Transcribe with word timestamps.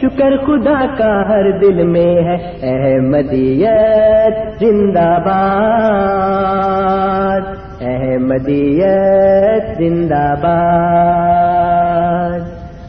شکر 0.00 0.36
خدا 0.36 0.96
کا 0.96 1.28
ہر 1.28 1.58
دل 1.58 1.82
میں 1.82 2.02
ہے۔ 2.02 2.58
احمدیت 2.62 4.60
زندہ 4.60 5.00
باد۔ 5.00 7.40
احمدیت 7.80 9.78
زندہ 9.78 10.34
باد۔ 10.42 12.40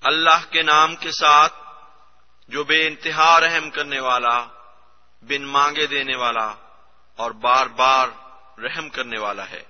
اللہ 0.00 0.52
کے 0.52 0.62
نام 0.62 0.96
کے 0.96 1.10
ساتھ 1.10 1.52
جو 2.48 2.64
بے 2.64 2.86
انتہا 2.86 3.40
رحم 3.40 3.70
کرنے 3.70 4.00
والا، 4.00 4.46
بن 5.22 5.42
مانگے 5.42 5.86
دینے 5.86 6.16
والا 6.16 6.54
اور 7.16 7.30
بار 7.30 7.66
بار 7.66 8.08
رحم 8.60 8.88
کرنے 8.88 9.18
والا 9.18 9.50
ہے۔ 9.50 9.69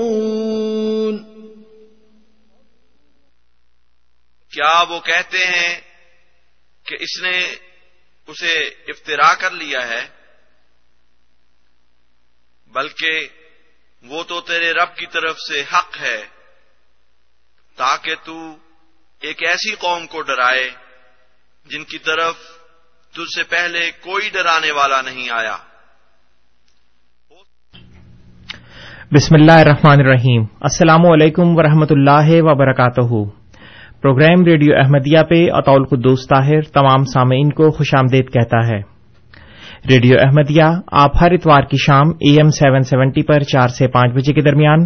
کیا 4.51 4.83
وہ 4.89 4.99
کہتے 4.99 5.37
ہیں 5.37 5.81
کہ 6.85 6.97
اس 6.99 7.21
نے 7.21 7.55
اسے 8.27 8.53
افطرا 8.87 9.33
کر 9.35 9.51
لیا 9.51 9.87
ہے؟ 9.87 10.07
بلکہ 12.67 13.27
وہ 14.03 14.23
تو 14.23 14.41
تیرے 14.41 14.73
رب 14.73 14.95
کی 14.95 15.05
طرف 15.05 15.35
سے 15.37 15.61
حق 15.61 16.01
ہے، 16.01 16.23
تاکہ 17.75 18.15
تو 18.23 18.55
ایک 19.19 19.43
ایسی 19.43 19.75
قوم 19.75 20.07
کو 20.07 20.21
ڈرائے 20.21 20.69
جن 21.65 21.83
کی 21.83 21.97
طرف 21.97 22.35
تجھ 23.11 23.37
سے 23.37 23.43
پہلے 23.43 23.91
کوئی 23.91 24.29
ڈرانے 24.29 24.71
والا 24.71 25.01
نہیں 25.01 25.29
آیا۔ 25.29 25.57
بسم 29.11 29.35
اللہ 29.35 29.51
الرحمن 29.51 29.99
الرحیم۔ 29.99 30.43
السلام 30.61 31.05
علیکم 31.11 31.57
ورحمۃ 31.57 31.91
اللہ 31.91 32.41
وبرکاتہ۔ 32.41 33.40
پروگرام 34.01 34.43
ریڈیو 34.45 34.75
احمدیہ 34.77 35.23
پہ 35.29 35.47
اطول 35.51 35.85
قدوس 35.85 36.27
طاہر 36.27 36.61
تمام 36.61 37.03
سامعین 37.03 37.49
کو 37.49 37.71
خوش 37.71 37.95
آمدید 37.95 38.31
کہتا 38.33 38.67
ہے۔ 38.67 38.81
ریڈیو 39.89 40.17
احمدیہ 40.19 40.63
آپ 40.91 41.11
ہر 41.21 41.31
اتوار 41.31 41.61
کی 41.61 41.77
شام 41.77 42.09
اے 42.09 42.31
ایم 42.31 42.49
سیون 42.49 42.81
سیونٹی 42.81 43.23
پر 43.23 43.39
چار 43.39 43.67
سے 43.67 43.87
پانچ 43.87 44.13
بجے 44.13 44.33
کے 44.33 44.41
درمیان 44.41 44.83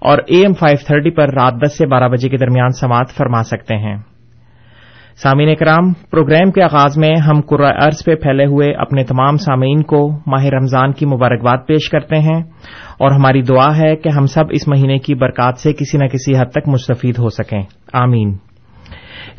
اور 0.00 0.18
اے 0.26 0.40
ایم 0.40 0.52
فائیو 0.52 0.76
تھرٹی 0.86 1.10
پر 1.10 1.28
رات 1.34 1.52
دس 1.66 1.78
سے 1.78 1.86
بارہ 1.86 2.08
بجے 2.08 2.28
کے 2.28 2.36
درمیان 2.36 2.68
سماعت 2.68 3.10
فرما 3.16 3.42
سکتے 3.42 3.76
ہیں۔ 3.76 3.96
سامعین 5.22 5.54
کرام 5.54 5.92
پروگرام 5.92 6.50
کے 6.50 6.62
آغاز 6.62 6.98
میں 6.98 7.16
ہم 7.16 7.40
قرآ 7.40 7.68
ارض 7.68 8.04
پہ 8.04 8.14
پھیلے 8.14 8.44
ہوئے 8.44 8.74
اپنے 8.74 9.04
تمام 9.04 9.36
سامعین 9.36 9.82
کو 9.82 10.18
ماہ 10.26 10.44
رمضان 10.44 10.92
کی 10.92 11.06
مبارکباد 11.06 11.58
پیش 11.66 11.90
کرتے 11.90 12.16
ہیں 12.16 12.42
اور 12.98 13.10
ہماری 13.10 13.42
دعا 13.42 13.78
ہے 13.78 13.96
کہ 13.96 14.08
ہم 14.08 14.26
سب 14.26 14.44
اس 14.50 14.68
مہینے 14.68 14.98
کی 14.98 15.14
برکات 15.14 15.58
سے 15.58 15.72
کسی 15.72 15.98
نہ 15.98 16.04
کسی 16.04 16.36
حد 16.36 16.50
تک 16.50 16.68
مستفید 16.68 17.18
ہو 17.18 17.28
سکیں۔ 17.28 17.62
آمین۔ 17.92 18.49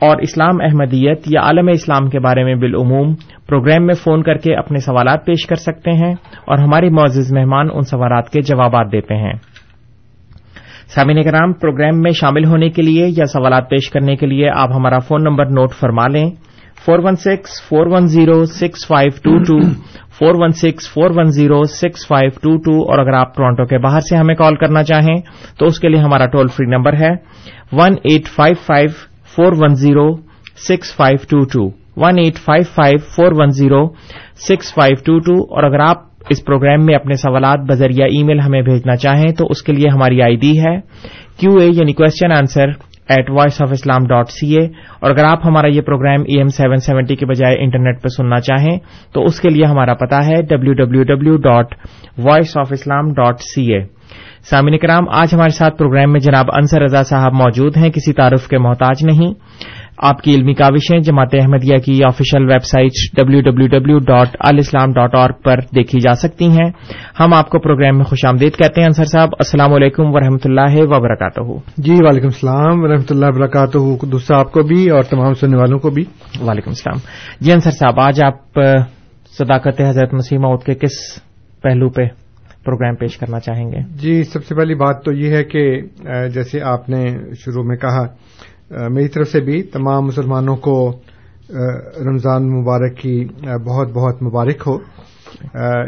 اور 0.00 0.16
اسلام 0.16 0.56
احمدیت 0.60 1.20
یا 1.26 1.40
عالم 1.40 1.68
اسلام 1.68 2.10
کے 2.10 2.20
بارے 2.20 2.44
میں 2.44 2.54
بالعموم 2.54 3.14
پروگرام 3.46 3.86
میں 3.86 3.94
فون 3.94 4.22
کر 4.22 4.34
کے 4.34 4.54
اپنے 4.54 4.78
سوالات 4.78 5.26
پیش 5.26 5.46
کر 5.46 5.56
سکتے 5.56 5.90
ہیں 5.90 6.12
اور 6.46 6.58
ہمارے 6.58 6.90
معزز 6.90 7.32
مہمان 7.32 7.68
ان 7.72 7.82
سوالات 7.82 8.30
کے 8.30 8.40
جوابات 8.40 8.92
دیتے 8.92 9.16
ہیں۔ 9.16 9.32
سامعین 10.86 11.22
کرام 11.22 11.52
پروگرام 11.52 12.02
میں 12.02 12.10
شامل 12.10 12.44
ہونے 12.44 12.68
کے 12.68 12.82
لیے 12.82 13.06
یا 13.16 13.24
سوالات 13.24 13.70
پیش 13.70 13.90
کرنے 13.90 14.16
کے 14.16 14.26
لیے 14.26 14.50
آپ 14.50 14.72
ہمارا 14.72 14.98
فون 14.98 15.24
نمبر 15.24 15.46
نوٹ 15.46 15.74
فرما 15.74 16.08
لیں۔ 16.08 16.30
Four 16.86 16.98
one 16.98 17.16
six, 17.16 17.68
four 17.68 17.86
one 17.86 18.06
zero, 18.06 18.44
six 18.44 18.86
five 18.86 19.10
two 19.22 19.38
two, 19.38 19.68
four 20.18 20.34
one 20.34 20.48
six, 20.48 20.92
four 20.92 21.10
one 21.10 21.24
zero, 21.24 21.64
six 21.64 22.06
five 22.06 22.30
two 22.42 22.56
two 22.56 22.90
اور 22.90 22.98
اگر 22.98 23.12
آپ 23.12 23.36
ٹورانٹو 23.36 23.64
کے 23.64 23.78
باہر 23.78 24.00
سے 24.00 24.16
ہمیں 24.16 24.34
کال 24.34 24.56
کرنا 24.56 24.82
چاہیں 24.82 25.20
تو 25.58 25.66
اس 25.66 25.80
کے 25.80 25.88
لیے 25.88 26.00
ہمارا 26.00 26.26
ٹول 26.26 26.48
فری 26.48 26.66
نمبر 26.66 26.92
ہے۔ 26.92 27.10
One 27.72 27.92
eight 28.04 28.28
five 28.28 28.54
five 28.66 28.88
four 29.36 29.52
one 29.58 29.74
zero 29.74 30.08
six 30.68 30.94
five 30.96 31.18
two 31.30 31.44
two, 31.52 31.68
one 32.02 32.18
eight 32.18 32.38
five 32.44 32.64
five 32.74 32.98
four 33.16 33.32
one 33.38 33.50
zero 33.50 33.84
six 34.48 34.74
five 34.74 34.96
two 35.06 35.18
two, 35.26 35.34
اور 35.54 35.62
اگر 35.62 35.80
آپ 35.80 36.02
اس 36.30 36.44
پروگرام 36.44 36.84
میں 36.86 36.94
اپنے 36.94 37.14
سوالات 37.16 37.60
بذریعہ 37.68 38.06
ای 38.10 38.22
میل 38.24 38.40
ہمیں 38.40 38.60
بھیجنا 38.62 38.96
چاہیں 38.96 39.30
تو 39.38 39.46
اس 39.50 39.62
کے 39.62 39.72
لیے 39.72 39.88
ہماری 39.88 40.22
آئی 40.22 40.36
ڈی 40.36 40.58
ہے 40.60 40.76
کیو 41.38 41.56
اے 41.60 41.66
یعنی 41.68 41.92
question 41.92 42.32
answer 42.32 42.70
at 43.08 43.30
Voice 43.30 43.60
of 43.62 43.72
Islam 43.72 44.06
dot 44.06 44.30
C 44.30 44.46
A 44.56 44.64
اور 45.00 45.10
اگر 45.10 45.24
آپ 45.24 45.44
ہمارا 45.44 45.68
یہ 45.68 45.80
programme 45.80 46.22
A 46.28 46.38
M 46.38 46.48
seven 46.48 46.80
seventy 46.86 47.16
کے 47.16 47.26
بجائے 47.26 47.56
انٹرنیٹ 47.64 48.02
پہ 48.02 48.08
سننا 48.08 48.40
چاہیں 48.40 48.76
تو 49.14 49.24
اس 49.24 49.40
کے 49.40 49.48
لیے 49.48 49.64
ہمارا 49.64 49.94
پتا 49.94 50.24
ہے 50.26 50.40
W 50.42 50.72
W 50.74 51.02
W 51.04 51.36
dot 51.48 51.74
voice 52.18 52.56
of 52.56 52.72
Islam 52.72 53.12
dot 53.12 53.40
C 53.54 53.64
A 53.72 53.80
سامعین 54.50 54.78
کرام 54.78 55.08
آج 55.08 55.34
ہمارے 55.34 55.48
ساتھ 55.48 55.78
پروگرام 55.78 56.12
میں 56.12 56.20
جناب 56.20 56.46
انصر 56.52 56.82
رضا 56.82 57.02
صاحب 57.02 57.32
موجود 57.32 57.76
ہیں 57.76 57.90
کسی 57.90 58.12
تعارف 58.12 58.48
کے 58.48 58.58
محتاج 58.58 59.04
نہیں۔ 59.04 59.32
آپ 59.98 60.22
کی 60.22 60.34
علمی 60.34 60.54
کاوشیں 60.54 60.98
جماعت 60.98 61.28
احمدیہ 61.32 61.78
کی 61.78 62.04
official 62.04 62.50
website 62.64 63.16
W 63.16 63.40
W 63.40 63.66
W 63.66 63.98
dot 63.98 64.36
alislam 64.40 64.92
dot 64.92 65.14
اور 65.14 65.30
پر 65.30 65.56
دیکھی 65.76 66.00
جا 66.00 66.14
سکتی 66.14 66.48
ہیں۔ 66.48 66.70
ہم 67.20 67.34
آپ 67.34 67.50
کو 67.50 67.58
پروگرام 67.58 67.96
میں 67.96 68.04
خوش 68.04 68.24
آمدید 68.24 68.56
کہتے 68.56 68.80
ہیں۔ 68.80 68.86
انصر 68.86 69.04
صاحب 69.04 69.28
السلام 69.32 69.72
علیکم 69.72 70.02
ورحمۃ 70.06 70.44
اللہ 70.44 70.76
وبرکاتہ۔ 70.76 71.40
جی 71.76 71.92
وعلیکم 71.92 72.26
السلام 72.26 72.82
ورحمۃ 72.82 73.10
اللہ 73.10 73.26
وبرکاتہ 73.26 74.32
آپ 74.32 74.52
کو 74.52 74.62
بھی 74.62 74.90
اور 74.90 75.02
تمام 75.02 75.34
سننے 75.34 75.56
والوں 75.56 75.78
کو 75.78 75.90
بھی۔ 75.90 76.04
وعلیکم 76.40 76.70
السلام۔ 76.70 76.98
جی 77.40 77.52
انصر 77.52 77.70
صاحب 77.70 78.00
آج 78.00 78.22
آپ 78.22 78.60
صداقت 79.38 79.80
حضرت 79.80 80.14
مسیح 80.14 80.38
موت 80.38 80.64
کے 80.64 80.74
کس 80.74 81.22
پہلو 81.62 81.88
پہ 81.88 82.23
پروگرام 82.64 82.94
پیش 82.94 83.18
کرنا 83.18 83.40
چاہیں 83.40 83.72
گے؟ 83.72 83.78
جی 83.94 84.22
سب 84.22 84.44
سے 84.44 84.54
پہلی 84.54 84.74
بات 84.74 85.04
تو 85.04 85.12
یہ 85.12 85.36
ہے 85.36 85.44
کہ 85.44 85.80
جیسے 86.28 86.60
آپ 86.60 86.88
نے 86.88 87.04
شروع 87.34 87.64
میں 87.64 87.76
کہا 87.76 88.06
میری 88.88 89.08
طرف 89.08 89.28
سے 89.28 89.40
بھی 89.40 89.62
تمام 89.62 90.06
مسلمانوں 90.06 90.56
کو 90.56 90.92
رمضان 92.06 92.60
مبارک 92.60 92.96
کی 92.96 93.24
بہت 93.66 93.88
بہت 93.88 94.22
مبارک 94.22 94.62
ہو۔ 94.66 94.78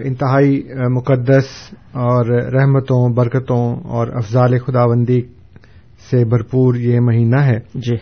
انتہائی 0.05 0.63
مقدس 0.91 1.45
اور 1.93 2.27
رحمتوں 2.53 3.15
برکتوں 3.15 3.77
اور 3.77 4.09
افضال 4.09 4.59
خداوندی 4.59 5.21
سے 6.11 6.25
بھرپور 6.25 6.75
یہ 6.75 7.01
مہینہ 7.01 7.41
ہے۔ 7.41 7.59
جی۔ 7.75 7.97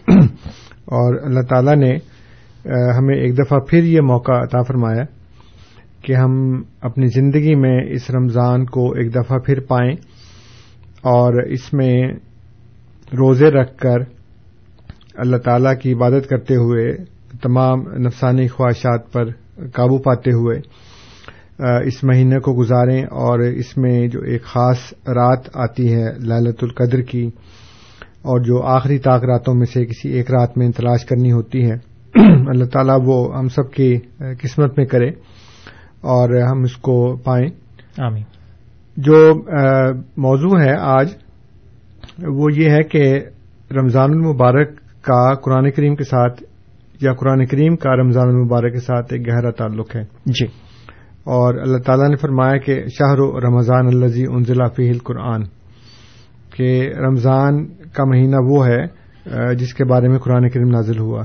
اور 0.86 1.26
اللہ 1.26 1.40
تعالی 1.40 1.74
نے 1.74 1.94
ہمیں 2.98 3.16
ایک 3.16 3.38
دفعہ 3.38 3.58
پھر 3.58 3.84
یہ 3.84 4.00
موقع 4.00 4.32
عطا 4.32 4.62
فرمایا 4.62 5.04
کہ 6.04 6.12
ہم 6.12 6.62
اپنی 6.80 7.06
زندگی 7.06 7.54
میں 7.54 7.78
اس 7.88 8.10
رمضان 8.10 8.64
کو 8.64 8.92
ایک 8.92 9.14
دفعہ 9.14 9.38
پھر 9.38 9.60
پائیں 9.60 9.92
اور 11.02 11.42
اس 11.42 11.72
میں 11.72 11.96
روزے 13.12 13.50
رکھ 13.50 13.76
کر 13.78 14.00
اللہ 15.14 15.36
تعالی 15.36 15.68
کی 15.82 15.92
عبادت 15.92 16.28
کرتے 16.28 16.56
ہوئے 16.56 16.96
تمام 17.42 17.80
نفسانی 17.80 18.48
خواہشات 18.48 19.12
پر 19.12 19.24
قابو 19.72 19.98
پاتے 19.98 20.30
ہوئے 20.30 20.60
اس 21.86 22.04
مہینے 22.04 22.38
کو 22.38 22.54
گزاریں 22.54 23.02
اور 23.02 23.38
اس 23.38 23.76
میں 23.76 24.08
جو 24.08 24.20
ایک 24.20 24.42
خاص 24.42 24.78
رات 24.92 25.48
آتی 25.54 25.94
ہے 25.94 26.04
لالت 26.18 26.64
القدر 26.64 27.00
کی 27.00 27.26
اور 28.22 28.40
جو 28.40 28.62
آخری 28.62 28.98
طاق 28.98 29.24
راتوں 29.24 29.54
میں 29.54 29.66
سے 29.66 29.84
کسی 29.84 30.08
ایک 30.08 30.30
رات 30.30 30.58
میں 30.58 30.70
تلاش 30.70 31.04
کرنی 31.04 31.32
ہوتی 31.32 31.70
ہے، 31.70 31.74
اللہ 32.48 32.64
تعالیٰ 32.64 32.98
وہ 33.04 33.38
ہم 33.38 33.48
سب 33.48 33.70
کی 33.70 33.98
قسمت 34.18 34.78
میں 34.78 34.86
کرے۔ 34.86 35.10
اور 36.04 36.42
ہم 36.50 36.62
اس 36.62 36.76
کو 36.76 37.16
پائیں۔ 37.16 37.46
آمین۔ 37.98 38.22
جو 38.96 39.34
موضوع 40.16 40.60
ہے 40.60 40.74
آج 40.80 41.08
وہ 42.22 42.48
یہ 42.56 42.70
ہے 42.70 42.82
کہ 42.82 43.20
رمضان 43.70 44.10
المبارک 44.10 44.76
کا 45.02 45.34
قرآن 45.34 45.70
کریم 45.70 45.96
کے 45.96 46.04
ساتھ 46.04 46.42
یا 47.00 47.14
قرآن 47.14 47.46
کریم 47.46 47.76
کا 47.76 47.96
رمضان 47.96 48.28
المبارک 48.28 48.72
کے 48.72 48.80
ساتھ 48.80 49.12
ایک 49.12 49.28
گہرا 49.28 49.50
تعلق 49.50 49.96
ہے۔ 49.96 50.02
جی۔ 50.26 50.46
اور 51.24 51.54
اللہ 51.54 51.78
تعالیٰ 51.78 52.08
نے 52.08 52.16
فرمایا 52.16 52.56
کہ 52.56 52.82
شاہ 52.98 53.14
رمضان 53.44 53.86
الزی 53.86 54.24
انزلہ 54.28 54.64
فی 54.76 54.90
القرآن 54.90 55.42
کہ 56.56 56.90
رمضان 56.98 57.66
کا 57.66 58.04
مہینہ 58.04 58.36
وہ 58.36 58.66
ہے 58.66 58.86
جس 59.54 59.74
کے 59.74 59.84
بارے 59.84 60.08
میں 60.08 60.18
قرآن 60.18 60.48
کریم 60.48 60.68
نازل 60.68 60.98
ہوا۔ 60.98 61.22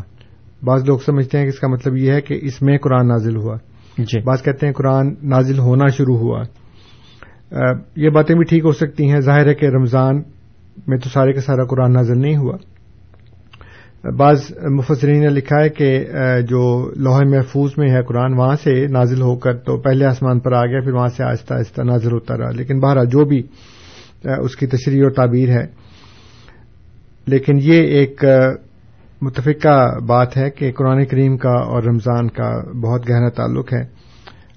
بعض 0.63 0.83
لوگ 0.87 0.97
سمجھتے 0.97 1.37
ہیں 1.37 1.45
کہ 1.45 1.49
اس 1.49 1.59
کا 1.59 1.67
مطلب 1.67 1.97
یہ 1.97 2.11
ہے 2.11 2.21
کہ 2.21 2.39
اس 2.41 2.61
میں 2.61 2.77
قرآن 2.77 3.07
نازل 3.07 3.35
ہوا۔ 3.35 3.57
جی۔ 4.03 4.21
بعض 4.21 4.43
کہتے 4.43 4.65
ہیں 4.65 4.73
قرآن 4.73 5.13
نازل 5.23 5.59
ہونا 5.59 5.87
شروع 5.87 6.17
ہوا۔ 6.17 6.43
یہ 7.95 8.09
باتیں 8.09 8.35
بھی 8.35 8.43
ٹھیک 8.43 8.65
ہو 8.65 8.71
سکتی 8.71 9.11
ہیں۔ 9.11 9.19
ظاہر 9.19 9.47
ہے 9.47 9.53
کہ 9.53 9.65
رمضان 9.65 10.21
میں 10.87 10.97
تو 10.97 11.09
سارے 11.09 11.33
کا 11.33 11.41
سارا 11.41 11.65
قرآن 11.65 11.93
نازل 11.93 12.21
نہیں 12.21 12.37
ہوا۔ 12.37 12.57
بعض 14.17 14.41
مفسرین 14.69 15.19
نے 15.19 15.29
لکھا 15.29 15.63
ہے 15.63 15.69
کہ 15.69 16.05
جو 16.47 16.91
لوہے 16.95 17.25
محفوظ 17.25 17.71
میں 17.77 17.89
ہے 17.89 18.03
قرآن، 18.03 18.33
وہاں 18.33 18.55
سے 18.63 18.87
نازل 18.87 19.21
ہو 19.21 19.35
کر 19.35 19.57
تو 19.57 19.77
پہلے 19.77 20.05
آسمان 20.05 20.39
پر 20.39 20.51
آ 20.51 20.65
گیا، 20.65 20.79
پھر 20.79 20.91
وہاں 20.91 21.07
سے 21.07 21.23
آہستہ 21.23 21.53
آہستہ 21.53 21.81
نازل 21.81 22.11
ہوتا 22.11 22.37
رہا۔ 22.37 22.49
لیکن 22.51 22.79
بہرحال 22.79 23.05
جو 23.05 23.25
بھی 23.25 23.41
اس 24.23 24.55
کی 24.55 24.67
تشریح 24.67 25.03
اور 25.03 25.11
تعبیر 25.11 25.49
ہے۔ 25.49 25.65
لیکن 27.27 27.53
یہ 27.61 27.83
ایک 27.83 28.23
متفقہ 29.21 29.99
بات 30.07 30.37
ہے 30.37 30.49
کہ 30.49 30.71
قرآن 30.71 31.05
کریم 31.05 31.37
کا 31.37 31.49
اور 31.49 31.83
رمضان 31.83 32.29
کا 32.29 32.71
بہت 32.71 33.09
گہرا 33.09 33.29
تعلق 33.29 33.73
ہے 33.73 33.81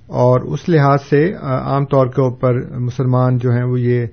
اور 0.07 0.41
اس 0.41 0.69
لحاظ 0.69 0.99
سے 1.11 1.33
عام 1.43 1.85
طور 1.85 2.07
کے 2.07 2.23
اوپر 2.23 2.79
مسلمان 2.79 3.39
جو 3.39 3.51
ہیں 3.51 3.65
وہ 3.65 3.81
یہ 3.81 4.07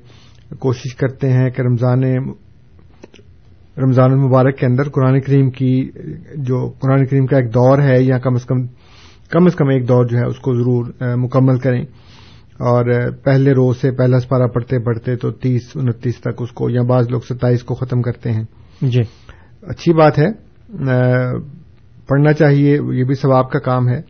کوشش 0.59 0.95
کرتے 0.95 1.29
ہیں 1.29 1.49
کہ 1.49 1.61
رمضان 1.61 2.03
رمضان 3.77 4.11
المبارک 4.11 4.57
کے 4.57 4.65
اندر 4.65 4.89
قرآن 4.89 5.21
کریم 5.21 5.49
کی 5.49 5.89
جو 6.35 6.69
قرآن 6.69 7.05
کریم 7.05 7.25
کا 7.25 7.37
ایک 7.37 7.53
دور 7.53 7.79
ہے 7.79 8.01
یا 8.01 8.17
کم 8.17 8.33
از 8.33 8.45
کم 8.45 8.67
کم 9.29 9.45
از 9.45 9.55
کم 9.55 9.69
ایک 9.69 9.87
دور 9.87 10.05
جو 10.05 10.17
ہے 10.17 10.25
اس 10.25 10.39
کو 10.39 10.53
ضرور 10.53 11.15
مکمل 11.15 11.59
کریں۔ 11.59 11.85
اور 12.59 13.11
پہلے 13.11 13.51
روز 13.51 13.77
سے 13.77 13.91
پہلا 13.91 14.19
سپارہ 14.19 14.47
پڑھتے 14.47 14.79
پڑھتے 14.79 15.15
تو 15.15 15.31
تیس، 15.31 15.71
انتیس 15.75 16.21
تک 16.21 16.41
اس 16.41 16.51
کو 16.51 16.69
یا 16.69 16.81
بعض 16.81 17.09
لوگ 17.09 17.19
ستائیس 17.19 17.63
کو 17.63 17.75
ختم 17.75 18.01
کرتے 18.01 18.31
ہیں۔ 18.31 18.43
جی۔ 18.81 19.01
اچھی 19.61 19.93
بات 19.93 20.19
ہے۔ 20.19 20.49
پڑھنا 22.07 22.33
چاہیے، 22.33 22.73
یہ 22.73 23.03
بھی 23.03 23.15
ثواب 23.15 23.51
کا 23.51 23.59
کام 23.59 23.89
ہے۔ 23.89 24.01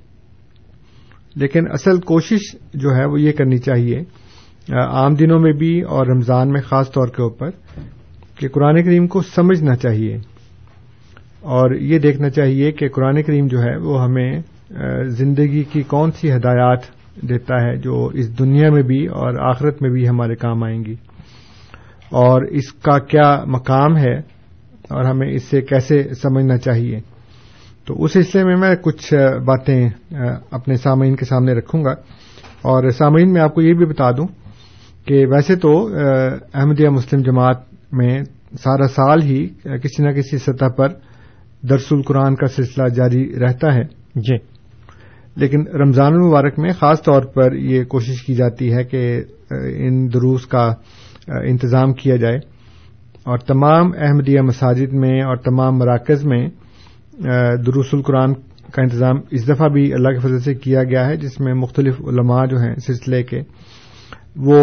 لیکن 1.36 1.72
اصل 1.72 2.00
کوشش 2.00 2.56
جو 2.74 2.96
ہے 2.96 3.06
وہ 3.06 3.22
یہ 3.22 3.32
کرنی 3.32 3.58
چاہیے 3.58 4.00
عام 4.70 5.14
دنوں 5.14 5.40
میں 5.40 5.54
بھی 5.54 5.82
اور 5.82 6.08
رمضان 6.08 6.50
میں 6.50 6.62
خاص 6.62 6.92
طور 6.92 7.08
کے 7.08 7.22
اوپر 7.22 7.50
کہ 8.36 8.48
قرآن 8.48 8.84
کریم 8.84 9.08
کو 9.08 9.22
سمجھنا 9.22 9.76
چاہیے۔ 9.76 10.18
اور 11.40 11.76
یہ 11.76 12.00
دیکھنا 12.00 12.30
چاہیے 12.30 12.72
کہ 12.72 12.90
قرآن 12.90 13.24
کریم 13.24 13.48
جو 13.48 13.60
ہے 13.62 13.78
وہ 13.78 14.04
ہمیں 14.04 14.42
زندگی 15.04 15.64
کی 15.64 15.82
کون 15.82 16.12
سی 16.12 16.32
ہدایات 16.32 16.80
دیتا 17.22 17.62
ہے 17.62 17.76
جو 17.76 18.10
اس 18.14 18.40
دنیا 18.40 18.70
میں 18.72 18.82
بھی 18.82 19.06
اور 19.06 19.50
آخرت 19.50 19.82
میں 19.82 19.90
بھی 19.90 20.10
ہمارے 20.10 20.36
کام 20.36 20.64
آئیں 20.64 20.86
گی۔ 20.86 20.94
اور 22.10 22.42
اس 22.42 22.74
کا 22.74 23.00
کیا 23.00 23.44
مقام 23.48 23.98
ہے 23.98 24.39
اور 24.90 25.04
ہمیں 25.04 25.32
اس 25.32 25.44
سے 25.44 25.62
کیسے 25.62 26.04
سمجھنا 26.14 26.58
چاہیے۔ 26.58 27.00
تو 27.86 28.04
اس 28.04 28.14
سلسلے 28.14 28.44
میں 28.44 28.56
میں 28.56 28.76
کچھ 28.76 29.14
باتیں 29.46 29.90
اپنے 30.52 30.76
سامعین 30.76 31.16
کے 31.16 31.26
سامنے 31.26 31.54
رکھوں 31.54 31.86
گا۔ 31.86 31.92
اور 32.62 32.90
سامعین 32.90 33.34
میں 33.34 33.42
آپ 33.42 33.56
کو 33.56 33.62
یہ 33.62 33.74
بھی 33.74 33.86
بتا 33.86 34.12
دوں 34.12 34.28
کہ 35.06 35.26
ویسے 35.28 35.56
تو 35.56 35.90
احمدیہ 36.54 36.90
مسلم 36.90 37.22
جماعت 37.22 37.58
میں 37.92 38.24
سارا 38.60 38.88
سال 38.88 39.22
ہی 39.22 39.48
کسی 39.64 40.04
نہ 40.04 40.12
کسی 40.12 40.38
سطح 40.38 40.66
پر 40.78 40.90
درس 41.70 41.86
القرآن 41.92 42.36
کا 42.36 42.48
سلسلہ 42.48 42.88
جاری 42.88 43.40
رہتا 43.40 43.74
ہے۔ 43.74 43.84
جی۔ 44.16 44.36
لیکن 45.36 45.68
رمضان 45.68 46.14
المبارک 46.14 46.60
میں 46.60 46.70
خاص 46.80 47.04
طور 47.04 47.22
پر 47.22 47.54
یہ 47.54 47.84
کوشش 47.84 48.24
کی 48.24 48.36
جاتی 48.36 48.74
ہے 48.74 48.84
کہ 48.84 49.24
ان 49.78 50.14
دروس 50.14 50.46
کا 50.46 50.74
انتظام 51.28 51.94
کیا 51.94 52.16
جائے۔ 52.16 52.40
اور 53.30 53.38
تمام 53.38 53.92
احمدیہ 53.98 54.42
مساجد 54.42 54.94
میں 55.02 55.22
اور 55.22 55.36
تمام 55.38 55.78
مراکز 55.78 56.24
میں 56.26 56.46
دروس 57.66 57.94
القرآن 57.94 58.34
کا 58.74 58.82
انتظام 58.82 59.20
اس 59.32 59.48
دفعہ 59.48 59.68
بھی 59.70 59.84
اللہ 59.94 60.10
کے 60.10 60.20
فضل 60.20 60.40
سے 60.40 60.54
کیا 60.56 60.84
گیا 60.84 61.06
ہے، 61.08 61.16
جس 61.16 61.40
میں 61.40 61.54
مختلف 61.54 62.00
علماء 62.02 62.46
جو 62.46 62.58
ہیں 62.58 62.74
سلسلے 62.86 63.22
کے، 63.24 63.42
وہ 64.46 64.62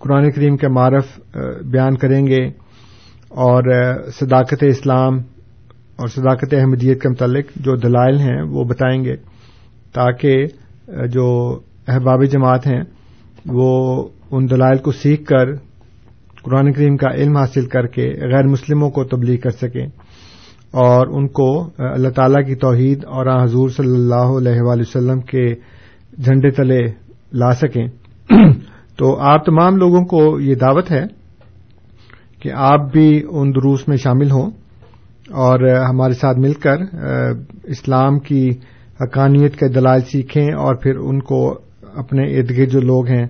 قرآن 0.00 0.30
کریم 0.30 0.56
کے 0.56 0.68
معرف 0.68 1.18
بیان 1.72 1.96
کریں 1.96 2.26
گے 2.26 2.42
اور 3.44 3.70
صداقت 4.18 4.64
اسلام 4.68 5.18
اور 5.98 6.08
صداقت 6.08 6.54
احمدیت 6.54 7.02
کے 7.02 7.08
متعلق 7.08 7.52
جو 7.56 7.76
دلائل 7.76 8.18
ہیں 8.20 8.40
وہ 8.50 8.64
بتائیں 8.64 9.04
گے 9.04 9.16
تاکہ 9.94 10.46
جو 11.12 11.28
احباب 11.88 12.24
جماعت 12.32 12.66
ہیں 12.66 12.82
وہ 13.46 13.70
ان 14.30 14.50
دلائل 14.50 14.78
کو 14.78 14.92
سیکھ 15.02 15.24
کر 15.24 15.54
قرآن 16.44 16.72
کریم 16.72 16.96
کا 16.96 17.08
علم 17.14 17.36
حاصل 17.36 17.66
کر 17.66 17.86
کے 17.86 18.02
غیر 18.02 18.46
مسلموں 18.46 18.90
کو 18.90 19.04
تبلیغ 19.04 19.40
کر 19.40 19.50
سکیں 19.50 19.86
اور 20.70 21.06
ان 21.06 21.28
کو 21.28 21.70
اللہ 21.78 22.08
تعالی 22.08 22.44
کی 22.44 22.54
توحید 22.54 23.04
اور 23.04 23.44
حضور 23.44 23.68
صلی 23.68 23.94
اللہ 23.94 24.36
علیہ 24.38 24.60
وآلہ 24.60 24.80
وسلم 24.80 25.20
کے 25.20 25.54
جھنڈے 26.18 26.50
تلے 26.50 26.80
لا 27.32 27.52
سکیں۔ 27.52 27.86
تو 28.98 29.20
آپ 29.20 29.44
تمام 29.44 29.76
لوگوں 29.76 30.04
کو 30.04 30.40
یہ 30.40 30.54
دعوت 30.54 30.90
ہے 30.90 31.04
کہ 32.42 32.50
آپ 32.54 32.92
بھی 32.92 33.22
ان 33.30 33.50
دروس 33.50 33.88
میں 33.88 33.96
شامل 33.96 34.30
ہوں 34.30 34.50
اور 35.30 35.76
ہمارے 35.76 36.12
ساتھ 36.12 36.38
مل 36.38 36.52
کر 36.52 36.76
اسلام 37.64 38.18
کی 38.18 38.50
حقانیت 39.00 39.56
کے 39.56 39.68
دلائل 39.68 40.00
سیکھیں 40.00 40.46
اور 40.46 40.74
پھر 40.74 40.96
ان 40.96 41.20
کو 41.20 41.58
اپنے 41.94 42.38
ارد 42.38 42.50
گرد 42.50 42.68
جو 42.68 42.80
لوگ 42.80 43.06
ہیں 43.06 43.26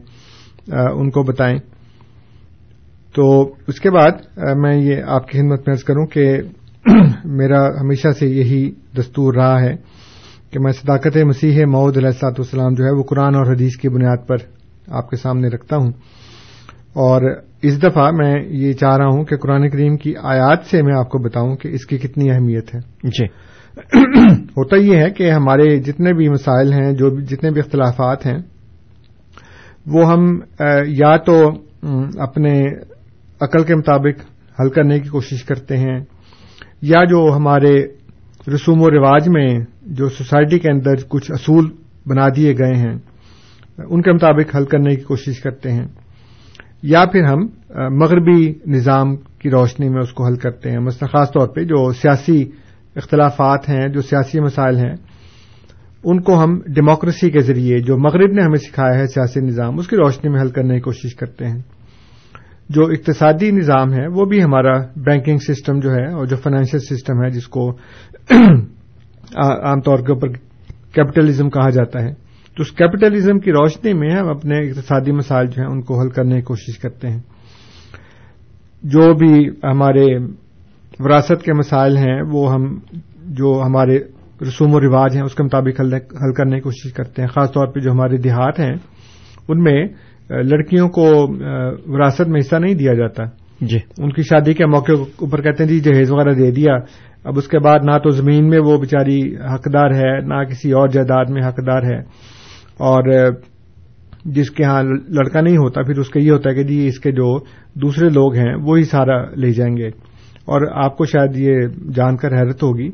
ان 0.72 1.10
کو 1.10 1.22
بتائیں۔ 1.22 1.73
تو 3.14 3.54
اس 3.66 3.80
کے 3.80 3.90
بعد 3.90 4.10
میں 4.56 4.76
یہ 4.76 5.02
آپ 5.06 5.28
کی 5.28 5.38
خدمت 5.38 5.60
میں 5.66 5.74
عرض 5.74 5.84
کروں 5.84 6.06
کہ 6.06 6.36
میرا 7.24 7.68
ہمیشہ 7.68 8.08
سے 8.08 8.26
یہی 8.26 8.70
دستور 8.98 9.34
رہا 9.34 9.62
ہے 9.62 9.76
کہ 10.50 10.60
میں 10.60 10.72
صداقت 10.72 11.16
مسیح 11.16 11.64
معود 11.66 11.96
علیہ 11.96 12.06
السلاط 12.06 12.40
والسلام 12.40 12.74
جو 12.74 12.84
ہے 12.84 12.90
وہ 12.90 13.02
قرآن 13.02 13.34
اور 13.34 13.46
حدیث 13.46 13.76
کی 13.76 13.88
بنیاد 13.88 14.26
پر 14.26 14.36
آپ 14.88 15.10
کے 15.10 15.16
سامنے 15.16 15.48
رکھتا 15.48 15.76
ہوں۔ 15.76 15.90
اور 16.92 17.22
اس 17.62 17.82
دفعہ 17.82 18.10
میں 18.10 18.34
یہ 18.46 18.72
چاہ 18.72 18.96
رہا 18.96 19.06
ہوں 19.06 19.24
کہ 19.24 19.36
قرآن 19.36 19.70
کریم 19.70 19.96
کی 19.96 20.14
آیات 20.22 20.64
سے 20.64 20.82
میں 20.82 20.94
آپ 20.94 21.08
کو 21.08 21.18
بتاؤں 21.18 21.56
کہ 21.56 21.68
اس 21.68 21.86
کی 21.86 21.98
کتنی 21.98 22.30
اہمیت 22.30 22.74
ہے۔ 22.74 22.80
جی۔ 23.02 23.26
ہوتا 24.32 24.76
یہ 24.76 24.96
ہے 24.96 25.10
کہ 25.10 25.30
ہمارے 25.30 25.76
جتنے 25.76 26.12
بھی 26.12 26.28
مسائل 26.28 26.72
ہیں 26.72 26.92
جو 26.92 27.20
جتنے 27.20 27.50
بھی 27.50 27.60
اختلافات 27.60 28.26
ہیں 28.26 28.38
وہ 29.86 30.10
ہم 30.10 30.38
یا 30.86 31.16
تو 31.16 31.50
اپنے 32.18 32.64
عقل 33.44 33.64
کے 33.64 33.74
مطابق 33.74 34.20
حل 34.60 34.68
کرنے 34.68 35.00
کی 35.00 35.08
کوشش 35.08 35.44
کرتے 35.44 35.76
ہیں 35.76 36.00
یا 36.82 37.04
جو 37.04 37.32
ہمارے 37.36 37.86
رسوم 38.54 38.82
و 38.82 38.90
رواج 38.90 39.28
میں 39.28 39.58
جو 39.82 40.08
سوسائٹی 40.08 40.58
کے 40.58 40.70
اندر 40.70 40.94
کچھ 41.08 41.32
اصول 41.32 41.70
بنا 42.06 42.28
دیے 42.36 42.52
گئے 42.52 42.74
ہیں، 42.74 42.98
ان 43.78 44.02
کے 44.02 44.12
مطابق 44.12 44.56
حل 44.56 44.64
کرنے 44.64 44.94
کی 44.94 45.02
کوشش 45.02 45.40
کرتے 45.40 45.72
ہیں۔ 45.72 45.86
یا 46.82 47.04
پھر 47.06 47.24
ہم 47.24 47.38
مغربی 47.90 48.54
نظام 48.66 49.16
کی 49.16 49.50
روشنی 49.50 49.88
میں 49.88 50.02
اس 50.02 50.12
کو 50.12 50.26
حل 50.26 50.36
کرتے 50.36 50.70
ہیں۔ 50.70 50.78
مثلا 50.78 51.18
خاص 51.18 51.28
طور 51.28 51.48
پہ 51.48 51.64
جو 51.64 51.92
سیاسی 51.92 52.44
اختلافات 52.96 53.68
ہیں، 53.68 53.88
جو 53.88 54.00
سیاسی 54.00 54.40
مسائل 54.40 54.76
ہیں، 54.76 54.96
ان 56.04 56.20
کو 56.20 56.44
ہم 56.44 56.60
ڈیموکریسی 56.66 57.30
کے 57.30 57.40
ذریعے، 57.40 57.78
جو 57.78 57.98
مغرب 57.98 58.32
نے 58.32 58.42
ہمیں 58.42 58.68
سکھایا 58.68 58.98
ہے 58.98 59.06
سیاسی 59.06 59.40
نظام، 59.40 59.78
اس 59.78 59.88
کی 59.88 59.96
روشنی 59.96 60.30
میں 60.30 60.40
حل 60.40 60.50
کرنے 60.50 60.74
کی 60.74 60.80
کوشش 60.80 61.14
کرتے 61.14 61.46
ہیں۔ 61.46 61.62
جو 62.68 62.82
اقتصادی 62.82 63.50
نظام 63.50 63.92
ہے، 63.92 64.06
وہ 64.06 64.24
بھی 64.24 64.42
ہمارا 64.42 64.78
بینکنگ 64.96 65.38
سسٹم 65.38 65.80
جو 65.80 65.90
ہے 65.90 66.12
اور 66.12 66.26
جو 66.26 66.36
فائنینشیل 66.36 66.80
سسٹم 66.80 67.24
ہے، 67.24 67.30
جس 67.30 67.48
کو 67.48 67.70
عام 69.36 69.80
طور 69.80 69.98
کے 69.98 70.12
اوپر 70.12 70.28
کیپٹلزم 70.94 71.50
کہا 71.50 71.70
جاتا 71.70 72.02
ہے۔ 72.02 72.12
تو 72.56 72.62
اس 72.62 72.72
کیپٹلزم 72.72 73.38
کی 73.38 73.52
روشنی 73.52 73.92
میں 73.92 74.10
ہم 74.10 74.28
اپنے 74.28 74.58
اقتصادی 74.58 75.12
مسائل 75.12 75.46
جو 75.46 75.62
ہیں، 75.62 75.68
ان 75.68 75.82
کو 75.82 76.00
حل 76.00 76.08
کرنے 76.08 76.34
کی 76.34 76.42
کوشش 76.42 76.78
کرتے 76.78 77.08
ہیں۔ 77.08 77.20
جو 78.82 79.14
بھی 79.14 79.48
ہمارے 79.48 80.04
وراثت 80.98 81.42
کے 81.42 81.52
مسائل 81.52 81.96
ہیں، 81.96 82.22
وہ 82.32 82.52
ہم، 82.52 82.78
جو 83.24 83.62
ہمارے 83.66 83.98
رسوم 84.42 84.74
و 84.74 84.80
رواج 84.80 85.16
ہیں، 85.16 85.22
اس 85.22 85.34
کے 85.34 85.42
مطابق 85.42 85.80
حل 85.80 86.32
کرنے 86.32 86.56
کی 86.56 86.60
کوشش 86.60 86.92
کرتے 86.92 87.22
ہیں۔ 87.22 87.28
خاص 87.28 87.52
طور 87.52 87.66
پہ 87.66 87.80
جو 87.80 87.92
ہمارے 87.92 88.16
دیہات 88.16 88.60
ہیں، 88.60 88.74
ان 89.48 89.62
میں 89.62 89.86
لڑکیوں 90.30 90.88
کو 90.88 91.04
وراثت 91.92 92.28
میں 92.28 92.40
حصہ 92.40 92.56
نہیں 92.56 92.74
دیا 92.74 92.94
جاتا۔ 92.94 93.24
جی۔ 93.60 93.78
ان 93.98 94.12
کی 94.12 94.22
شادی 94.22 94.54
کے 94.54 94.66
موقع 94.66 94.92
اوپر 94.92 95.42
کہتے 95.42 95.62
ہیں 95.62 95.70
جی 95.70 95.80
جہیز 95.80 96.10
وغیرہ 96.10 96.34
دے 96.34 96.50
دیا۔ 96.50 96.74
اب 97.24 97.38
اس 97.38 97.48
کے 97.48 97.58
بعد 97.58 97.78
نہ 97.84 97.98
تو 97.98 98.10
زمین 98.10 98.48
میں 98.48 98.58
وہ 98.58 98.78
بیچاری 98.78 99.36
حقدار 99.36 99.90
ہے 99.90 100.20
نہ 100.20 100.44
کسی 100.44 100.72
اور 100.72 100.88
جائیداد 100.88 101.24
میں 101.28 101.42
حقدار 101.48 101.82
ہے۔ 101.82 101.98
اور 102.78 103.30
جس 104.24 104.50
کے 104.50 104.64
ہاں 104.64 104.82
لڑکا 105.08 105.40
نہیں 105.40 105.56
ہوتا 105.56 105.82
پھر 105.82 105.98
اس 105.98 106.08
کا 106.08 106.20
یہ 106.20 106.30
ہوتا 106.30 106.50
ہے 106.50 106.54
کہ 106.54 106.62
جی 106.62 106.86
اس 106.86 107.00
کے 107.00 107.12
جو 107.12 107.38
دوسرے 107.74 108.08
لوگ 108.08 108.34
ہیں 108.34 108.54
وہی 108.62 108.82
سارا 108.82 109.34
لے 109.34 109.50
جائیں 109.50 109.76
گے۔ 109.76 109.88
اور 110.44 110.84
آپ 110.84 110.96
کو 110.96 111.04
شاید 111.04 111.36
یہ 111.36 111.66
جان 111.94 112.16
کر 112.16 112.32
حیرت 112.32 112.62
ہوگی 112.62 112.90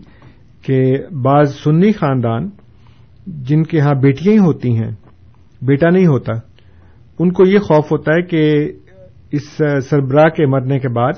کہ 0.63 0.99
بعض 1.23 1.55
سنی 1.55 1.93
خاندان 1.93 2.49
جن 3.27 3.63
کے 3.63 3.81
ہاں 3.81 3.95
بیٹیاں 3.95 4.33
ہی 4.33 4.39
ہوتی 4.39 4.75
ہیں 4.75 4.91
بیٹا 5.63 5.89
نہیں 5.91 6.07
ہوتا 6.07 6.33
ان 7.21 7.33
کو 7.33 7.47
یہ 7.47 7.59
خوف 7.59 7.93
ہوتا 7.93 8.13
ہے 8.15 8.23
کہ 8.23 8.73
اس 9.33 9.63
سربراہ 9.91 10.29
کے 10.29 10.47
مرنے 10.47 10.79
کے 10.79 10.89
بعد 10.89 11.13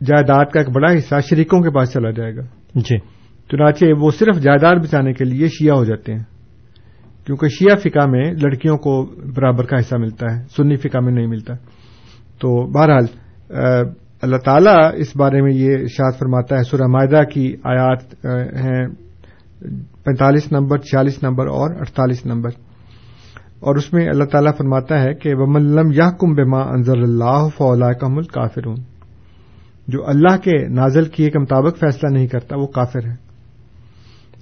جائیداد 0.00 0.44
کا 0.44 0.60
ایک 0.60 0.70
بڑا 0.70 0.92
حصہ 0.92 1.14
شریکوں 1.30 1.60
کے 1.60 1.70
پاس 1.70 1.92
چلا 1.92 2.10
جائے 2.10 2.36
گا۔ 2.36 2.40
جی۔ 2.74 2.98
چنانچہ 3.50 3.84
وہ 4.00 4.10
صرف 4.10 4.42
جائیداد 4.42 4.76
بچانے 4.76 5.12
کے 5.12 5.24
لیے 5.24 5.48
شیعہ 5.48 5.76
ہو 5.76 5.84
جاتے 5.84 6.12
ہیں 6.12 6.22
کیونکہ 7.26 7.48
شیعہ 7.48 7.76
فقہ 7.76 8.06
میں 8.06 8.32
لڑکیوں 8.32 8.76
کو 8.76 9.04
برابر 9.34 9.64
کا 9.64 9.76
حصہ 9.78 9.96
ملتا 9.96 10.36
ہے 10.36 10.42
سنی 10.56 10.76
فقہ 10.76 10.98
میں 10.98 11.12
نہیں 11.12 11.26
ملتا۔ 11.26 11.54
تو 12.40 12.70
بہرحال 12.72 13.04
اللہ 14.22 14.36
تعالیٰ 14.36 14.90
اس 14.96 15.16
بارے 15.16 15.42
میں 15.42 15.52
یہ 15.52 15.76
شاد 15.86 16.12
فرماتا 16.18 16.58
ہے 16.58 16.62
سورہ 16.62 16.86
معدہ 16.88 17.22
کی 17.24 17.54
آیات 17.64 18.26
ہیں 18.64 18.86
پینتالیس 20.04 20.52
نمبر 20.52 20.78
چھیالیس 20.78 21.22
نمبر 21.22 21.46
اور 21.46 21.74
اڑتالیس 21.74 22.26
نمبر۔ 22.26 22.50
اور 23.64 23.76
اس 23.76 23.92
میں 23.92 24.08
اللہ 24.08 24.24
تعالیٰ 24.24 24.52
فرماتا 24.58 25.02
ہے 25.02 25.14
کہ 25.14 25.34
وہ 25.34 25.46
یا 25.94 26.10
کم 26.10 26.34
بما 26.34 26.60
انضر 26.60 26.98
اللہ 26.98 27.48
فولا 27.58 27.92
کم 27.92 28.18
الکافرون 28.18 28.76
جو 29.88 30.08
اللہ 30.08 30.36
کے 30.36 30.68
نازل 30.68 31.04
کیے 31.04 31.30
کے 31.30 31.38
مطابق 31.38 31.78
فیصلہ 31.78 32.10
نہیں 32.10 32.26
کرتا، 32.26 32.56
وہ 32.56 32.66
کافر 32.66 33.04
ہے۔ 33.04 33.12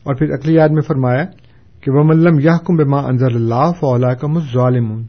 اور 0.02 0.14
پھر 0.14 0.30
اگلی 0.30 0.54
یاد 0.54 0.68
میں 0.68 0.82
فرمایا 0.82 1.24
کہ 1.80 1.90
وہ 1.90 2.04
ملم 2.04 2.40
یا 2.40 2.56
کم 2.66 2.76
بما 2.76 2.98
انضر 2.98 3.34
اللہ 3.34 3.72
فولا 3.80 4.14
کم 4.14 4.38
ظالمون 4.38 5.06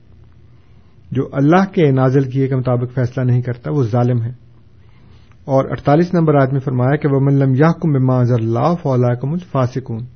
جو 1.12 1.30
اللہ 1.32 1.72
کے 1.72 1.92
نازل 1.92 2.30
کیے 2.30 2.48
کے 2.48 2.56
مطابق 2.56 2.94
فیصلہ 2.94 3.24
نہیں 3.24 3.42
کرتا، 3.42 3.72
وہ 3.72 3.84
ظالم 3.84 4.24
ہے۔ 4.24 4.32
اور 5.46 5.66
اڑتالیس 5.66 6.14
نمبر 6.14 6.36
آدمی 6.36 6.60
فرمایا 6.60 6.96
کہ 6.96 7.08
وہ 7.08 7.20
ملم 7.20 7.54
یا 7.56 7.72
کم 7.72 7.92
بما 7.92 8.18
انضر 8.18 8.40
اللہ 8.40 8.74
فولا 8.84 9.14
کم 9.14 9.32
الفاسکون 9.32 10.13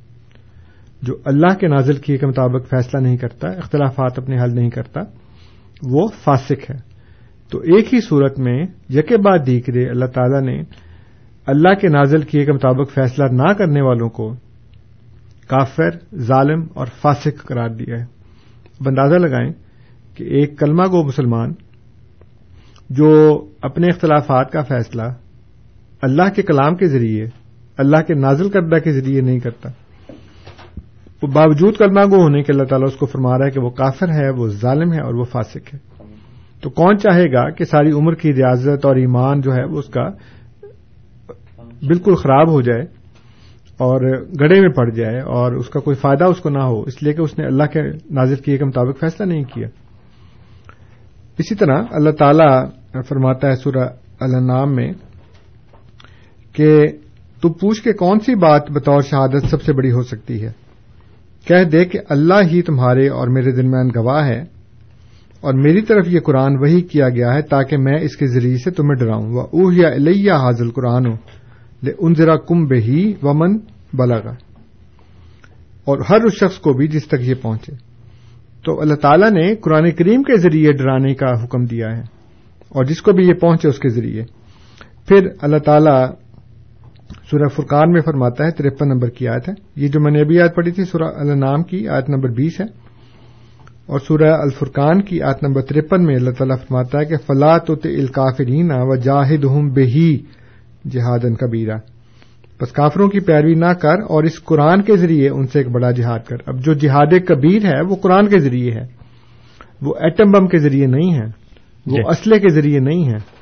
جو 1.02 1.16
اللہ 1.26 1.56
کے 1.56 1.68
نازل 1.68 1.96
کیے 1.96 2.18
کے 2.18 2.26
مطابق 2.26 2.70
فیصلہ 2.70 3.00
نہیں 3.00 3.18
کرتا، 3.18 3.50
اختلافات 3.50 4.20
اپنے 4.20 4.42
حل 4.42 4.56
نہیں 4.56 4.70
کرتا، 4.70 5.02
وہ 5.84 6.08
فاسق 6.24 6.72
ہے۔ 6.72 6.98
تو 7.52 7.60
ایک 7.60 7.94
ہی 7.94 8.02
صورت 8.02 8.40
میں 8.40 8.64
یکے 8.90 9.18
بعد 9.18 9.46
دیکھے 9.46 9.90
اللہ 9.90 10.06
تعالی 10.06 10.52
نے 10.52 10.64
اللہ 11.46 11.74
کے 11.74 11.88
نازل 11.88 12.22
کیے 12.22 12.46
کے 12.46 12.52
مطابق 12.52 12.92
فیصلہ 12.94 13.26
نہ 13.32 13.54
کرنے 13.54 13.82
والوں 13.82 14.10
کو 14.10 14.34
کافر، 15.48 15.90
ظالم 16.16 16.68
اور 16.74 16.88
فاسق 17.02 17.46
قرار 17.46 17.70
دیا 17.70 17.96
ہے۔ 17.98 18.04
اب 18.80 18.88
اندازہ 18.88 19.16
لگائیں 19.16 19.52
کہ 20.16 20.24
ایک 20.24 20.60
کلمہ 20.60 20.84
گو 20.84 21.04
مسلمان 21.04 21.54
جو 22.90 23.44
اپنے 23.62 23.88
اختلافات 23.88 24.52
کا 24.52 24.62
فیصلہ 24.62 25.02
اللہ 26.02 26.30
کے 26.36 26.42
کلام 26.42 26.76
کے 26.76 26.88
ذریعے، 26.88 27.26
اللہ 27.78 27.98
کے 27.98 28.14
نازل 28.14 28.50
کردہ 28.50 28.76
کے 28.76 28.92
ذریعے 28.92 29.22
نہیں 29.22 29.40
کرتا۔ 29.40 29.70
وہ 31.22 31.28
باوجود 31.28 31.76
کلمہ 31.78 32.02
گو 32.12 32.22
ہونے 32.22 32.44
کے 32.44 32.52
اللہ 32.52 32.64
تعالیٰ 32.64 32.88
اس 32.88 32.96
کو 32.96 33.06
فرما 33.06 33.38
رہا 33.38 33.46
ہے 33.46 33.52
کہ 33.52 33.60
وہ 33.60 33.70
کافر 33.70 34.10
ہے، 34.10 34.30
وہ 34.30 34.48
ظالم 34.48 34.94
ہے 34.94 35.02
اور 35.02 35.14
وہ 35.14 35.24
فاسق 35.24 35.74
ہے۔ 35.74 35.80
تو 36.62 36.70
کون 36.70 36.98
چاہے 36.98 37.32
گا 37.34 37.50
کہ 37.50 37.66
ساری 37.66 37.92
عمر 37.92 38.14
کی 38.14 38.34
ریاضت 38.34 38.86
اور 38.86 38.96
ایمان 38.96 39.42
جو 39.42 39.52
ہے 39.54 39.64
وہ 39.64 39.80
اس 39.80 39.88
کا 39.88 40.10
بالکل 41.88 42.16
خراب 42.16 42.50
ہو 42.50 42.62
جائے 42.62 42.82
اور 43.78 44.02
گڑے 44.40 44.62
میں 44.62 44.70
پڑ 44.70 44.90
جائے 44.90 45.20
اور 45.20 45.54
اس 45.54 45.70
کا 45.70 45.80
کوئی 45.80 45.96
فائدہ 45.96 46.24
اس 46.24 46.38
کو 46.38 46.50
نہ 46.50 46.60
ہو، 46.60 46.82
اس 46.82 47.04
لیے 47.04 47.14
کہ 47.14 47.22
اس 47.22 47.40
نے 47.40 47.46
اللہ 47.46 47.64
کے 47.64 47.82
نازر 48.12 48.36
کیے 48.36 48.58
کے 48.58 48.66
مطابق 48.66 49.00
فیصلہ 49.00 49.26
نہیں 49.26 49.44
کیا۔ 49.44 49.68
اسی 51.38 51.56
طرح 51.56 51.84
اللہ 51.92 52.10
تعالی 52.10 52.66
فرماتا 53.08 53.48
ہے 53.48 53.56
سورہ 53.56 53.88
النام 54.20 54.76
میں 54.76 54.94
کہ 56.54 56.86
تو 57.42 57.54
پوچھ 57.54 57.82
کے 57.82 57.94
کون 57.94 58.20
سی 58.20 58.36
بات 58.36 58.72
بطور 58.72 59.02
شہادت 59.02 59.46
سب 59.50 59.62
سے 59.62 59.74
بڑی 59.74 59.92
ہو 59.92 60.04
سکتی 60.04 60.46
ہے؟ 60.46 60.67
کہہ 61.48 61.64
دے 61.64 61.86
کہ 61.86 62.00
اللہ 62.10 62.34
ہی 62.44 62.62
تمہارے 62.62 63.08
اور 63.10 63.28
میرے 63.28 63.52
درمیان 63.52 63.88
گواہ 63.88 64.28
ہے 64.28 64.44
اور 65.42 65.54
میری 65.54 65.82
طرف 65.82 66.08
یہ 66.08 66.20
قرآن 66.20 66.58
وہی 66.58 66.82
کیا 66.82 67.10
گیا 67.10 67.34
ہے 67.34 67.42
تاکہ 67.42 67.78
میں 67.78 68.02
اس 68.02 68.16
کے 68.16 68.28
ذریعے 68.28 68.58
سے 68.58 68.72
تمہیں 68.72 68.96
ڈراؤں۔ 68.96 69.28
وہ 69.28 69.42
اوہیا 69.42 69.88
الیہ 69.88 70.32
حاضل 70.32 70.72
قرآن 70.72 71.08
ہو 71.08 71.16
ان 72.00 72.14
ذرا 72.16 72.36
کم 72.36 72.66
بہی 72.66 73.14
ومن 73.24 73.58
بلغا 73.94 74.32
اور 75.86 75.98
ہر 76.10 76.24
اس 76.24 76.34
شخص 76.34 76.58
کو 76.58 76.74
بھی 76.74 76.88
جس 76.88 77.08
تک 77.08 77.16
یہ 77.20 77.34
پہنچے۔ 77.42 77.72
تو 78.66 78.82
اللہ 78.82 78.96
تعالیٰ 78.96 79.32
نے 79.32 79.56
قرآن 79.56 79.92
کریم 79.92 80.24
کے 80.24 80.38
ذریعے 80.38 80.72
ڈرانے 80.72 81.14
کا 81.14 81.44
حکم 81.44 81.66
دیا 81.66 81.98
ہے 81.98 82.02
اور 82.70 82.86
جس 82.86 83.02
کو 83.02 83.12
بھی 83.12 83.28
یہ 83.28 83.34
پہنچے 83.34 83.68
اس 83.68 83.80
کے 83.80 83.90
ذریعے۔ 83.90 84.24
پھر 85.08 85.28
اللہ 85.42 85.58
تعالیٰ 85.58 86.08
سورہ 87.32 87.48
فرقان 87.48 87.92
میں 87.92 88.02
فرماتا 88.02 88.46
ہے 88.46 88.52
ترپن 88.52 88.88
نمبر 88.90 89.10
کی 89.10 89.28
آیت 89.28 89.50
ہے۔ 89.50 89.54
یہ 89.76 89.88
جو 89.88 90.00
میں 90.00 90.12
نے 90.12 90.22
ابھی 90.22 90.42
آیت 90.42 90.56
پڑھی 90.56 90.72
تھی 90.72 90.84
سورہ 90.84 91.04
النام 91.04 91.64
کی 91.64 91.88
آیت 91.88 92.10
نمبر 92.10 92.30
بیس 92.30 92.60
ہے۔ 92.60 92.66
اور 93.86 94.00
سورہ 94.00 94.32
الفرقان 94.32 95.02
کی 95.02 95.22
آیت 95.22 95.44
نمبر 95.44 95.62
ترپن 95.62 96.04
میں 96.04 96.16
اللہ 96.16 96.30
تعالیٰ 96.30 96.58
فرماتا 96.58 97.00
ہے 97.00 97.06
کہ 97.06 97.16
فلاں 97.18 97.60
تو 97.60 97.74
الکافرین 97.84 98.72
و 98.72 98.96
جاہد 98.96 99.44
ہوں 99.44 99.64
بہی 99.64 100.18
جہاد 100.92 101.20
کبیرہ۔ 101.40 101.78
بس 102.62 102.72
کافروں 102.72 103.10
کی 103.10 103.20
پیروی 103.20 103.54
نہ 103.54 103.74
کر 103.74 104.00
اور 104.00 104.24
اس 104.24 104.44
قرآن 104.44 104.82
کے 104.82 104.98
ذریعے 104.98 105.30
ان 105.30 105.48
سے 105.48 105.60
ایک 105.60 105.68
بڑا 105.68 105.92
جہاد 105.92 106.20
کر۔ 106.28 106.36
اب 106.46 106.60
جو 106.60 106.74
جہاد 106.74 107.28
کبیر 107.28 107.66
ہے 107.66 107.82
وہ 107.82 107.96
قرآن 107.96 108.28
کے 108.28 108.40
ذریعے 108.40 108.72
ہے۔ 108.72 108.86
وہ 109.82 109.94
ایٹم 110.00 110.32
بم 110.32 110.48
کے 110.48 110.58
ذریعے 110.58 110.88
نہیں 110.88 111.14
ہے۔ 111.14 111.26
وہ۔ 111.86 112.10
اسلحے 112.10 112.40
کے 112.40 112.50
ذریعے 112.50 112.80
نہیں 112.80 113.10
ہے۔ 113.10 113.37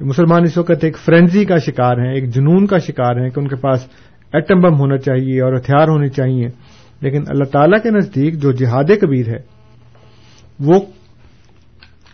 مسلمان 0.00 0.42
اس 0.42 0.58
وقت 0.58 0.84
ایک 0.84 0.98
فرینزی 0.98 1.44
کا 1.44 1.56
شکار 1.56 1.96
ہیں، 1.96 2.14
ایک 2.14 2.34
جنون 2.34 2.66
کا 2.66 2.78
شکار 2.78 3.16
ہیں 3.16 3.30
کہ 3.30 3.40
ان 3.40 3.48
کے 3.48 3.56
پاس 3.56 3.86
ایٹم 4.32 4.60
بم 4.60 4.78
ہونا 4.78 4.96
چاہیے 4.96 5.40
اور 5.40 5.56
ہتھیار 5.56 5.88
ہونے 5.88 6.08
چاہیے۔ 6.08 6.48
لیکن 7.00 7.22
اللہ 7.28 7.44
تعالی 7.44 7.76
کے 7.82 7.90
نزدیک 7.90 8.34
جو 8.34 8.52
جہاد 8.52 8.84
کبیر 9.00 9.28
ہے، 9.28 9.38
وہ 10.60 10.80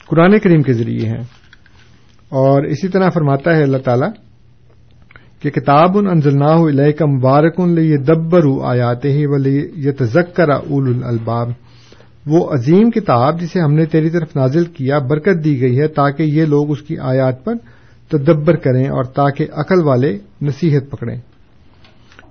قرآن 0.07 0.39
کریم 0.39 0.63
کے 0.63 0.73
ذریعے 0.73 1.09
ہے 1.09 1.21
اور 2.29 2.63
اسی 2.63 2.89
طرح 2.89 3.09
فرماتا 3.09 3.57
ہے 3.57 3.63
اللہ 3.63 3.77
تعالی 3.77 4.07
کہ 5.43 5.51
کتاب 5.51 5.99
ان 5.99 6.07
انزلناہ 6.07 6.59
الیک 6.59 7.03
مبارک 7.03 7.61
لیدبر 7.61 8.43
آیات 8.65 9.05
ہی 9.05 9.27
ولیتذکر 9.27 10.51
اول 10.51 10.95
الالباب۔ 10.95 11.49
وہ 12.27 12.51
عظیم 12.51 12.91
کتاب 12.91 13.41
جسے 13.41 13.61
ہم 13.61 13.75
نے 13.75 13.87
تیری 13.87 14.11
طرف 14.11 14.37
نازل 14.37 14.65
کیا، 14.65 14.99
برکت 14.99 15.45
دی 15.45 15.61
گئی 15.61 15.81
ہے 15.81 15.89
تاکہ 15.89 16.23
یہ 16.23 16.45
لوگ 16.45 16.71
اس 16.71 16.83
کی 16.83 16.99
آیات 16.99 17.45
پر 17.45 17.55
تدبر 18.13 18.57
کریں 18.57 18.89
اور 18.89 19.05
تاکہ 19.05 19.47
عقل 19.53 19.83
والے 19.85 20.19
نصیحت 20.43 20.91
پکڑیں۔ 20.91 21.21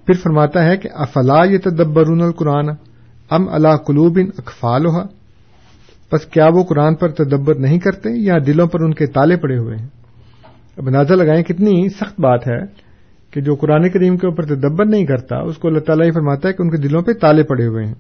پھر 0.06 0.14
فرماتا 0.24 0.66
ہے 0.66 0.78
کہ 0.78 0.90
افلا 0.94 1.44
یہ 1.44 1.58
تدبرون 1.58 2.22
القرآن 2.22 2.70
ام 3.30 3.50
اللہ 3.50 3.76
قلوب 3.76 4.18
ان 4.22 4.28
اقفالحا 4.38 5.04
بس 6.14 6.26
کیا 6.26 6.48
وہ 6.54 6.64
قرآن 6.64 6.96
پر 6.96 7.10
تدبر 7.10 7.56
نہیں 7.56 7.80
کرتے 7.80 8.10
یا 8.12 8.34
دلوں 8.48 8.68
پر 8.68 8.84
ان 8.84 8.94
کے 8.94 9.06
تالے 9.06 9.38
پڑے 9.38 9.58
ہوئے 9.58 9.76
ہیں؟ 9.78 9.88
اب 10.78 10.88
اندازہ 10.88 11.14
لگائیں 11.14 11.44
کتنی 11.44 11.90
سخت 11.90 12.22
بات 12.22 12.48
ہے 12.48 12.66
کہ 13.32 13.42
جو 13.42 13.56
قرآن 13.56 13.90
کریم 13.90 14.18
کے 14.18 14.28
اوپر 14.28 14.46
تدبر 14.46 14.86
نہیں 14.86 15.06
کرتا، 15.06 15.38
اس 15.38 15.58
کو 15.58 15.68
اللہ 15.68 15.80
تعالیٰ 15.80 16.06
ہی 16.06 16.12
فرماتا 16.12 16.48
ہے 16.48 16.54
کہ 16.54 16.62
ان 16.62 16.70
کے 16.70 16.78
دلوں 16.78 17.02
پہ 17.02 17.14
تالے 17.14 17.44
پڑے 17.44 17.68
ہوئے 17.68 17.86
ہیں۔ 17.86 17.96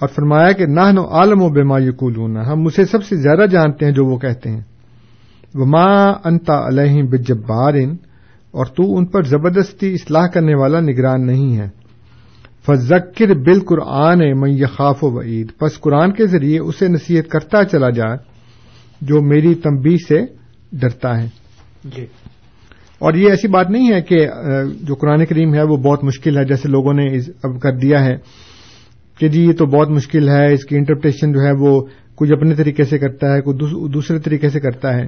اور 0.00 0.08
فرمایا 0.08 0.52
کہ 0.52 0.66
نہ 0.66 0.92
نو 0.92 1.04
عالم 1.04 1.42
و 1.42 1.48
بیما 1.48 1.78
یقولون، 1.78 2.36
ہم 2.36 2.66
اسے 2.66 2.84
سب 2.84 3.04
سے 3.04 3.16
زیادہ 3.16 3.46
جانتے 3.46 3.84
ہیں 3.84 3.92
جو 3.92 4.04
وہ 4.04 4.18
کہتے 4.18 4.50
ہیں۔ 4.50 4.60
وہ 5.54 5.66
ماں 5.66 6.12
انتا 6.24 6.68
علیہ 6.68 7.02
بجبارن 7.02 7.96
اور 8.50 8.66
تو 8.66 8.96
ان 8.96 9.06
پر 9.06 9.22
زبردستی 9.22 9.94
اصلاح 9.94 10.26
کرنے 10.26 10.54
والا 10.54 10.80
نگران 10.80 11.26
نہیں 11.26 11.56
ہے۔ 11.56 11.68
فذکر 12.66 13.34
بال 13.34 13.60
قرآن 13.60 14.40
میں 14.40 14.50
یخاف 14.50 15.04
و 15.04 15.10
وعید 15.10 15.52
بس 15.60 15.80
قرآن 15.80 16.12
کے 16.12 16.26
ذریعے 16.26 16.58
اسے 16.58 16.88
نصیحت 16.88 17.28
کرتا 17.28 17.64
چلا 17.64 17.90
جائے 17.90 18.16
جو 19.00 19.22
میری 19.22 19.54
تمبی 19.54 19.96
سے 20.08 20.20
ڈرتا 20.72 21.22
ہے۔ 21.22 21.28
جی۔ 21.84 22.06
اور 22.98 23.14
یہ 23.14 23.30
ایسی 23.30 23.48
بات 23.48 23.70
نہیں 23.70 23.92
ہے 23.92 24.02
کہ 24.02 24.26
جو 24.82 24.94
قرآن 24.94 25.26
کریم 25.26 25.54
ہے 25.54 25.62
وہ 25.62 25.76
بہت 25.76 26.04
مشکل 26.04 26.38
ہے 26.38 26.44
جیسے 26.44 26.68
لوگوں 26.68 26.94
نے 26.94 27.06
اب 27.42 27.60
کر 27.60 27.76
دیا 27.76 28.04
ہے 28.04 28.16
کہ 29.18 29.28
جی 29.28 29.44
یہ 29.44 29.52
تو 29.52 29.66
بہت 29.66 29.88
مشکل 29.88 30.28
ہے 30.28 30.52
اس 30.52 30.64
کی 30.64 30.76
انٹرپریشن 30.76 31.32
جو 31.32 31.40
ہے 31.40 31.52
وہ 31.58 31.80
کچھ 32.18 32.32
اپنے 32.32 32.54
طریقے 32.54 32.84
سے 32.84 32.98
کرتا 32.98 33.34
ہے 33.34 33.40
کوئی 33.40 33.88
دوسرے 33.88 34.18
طریقے 34.18 34.48
سے 34.48 34.60
کرتا 34.60 34.94
ہے۔ 34.94 35.06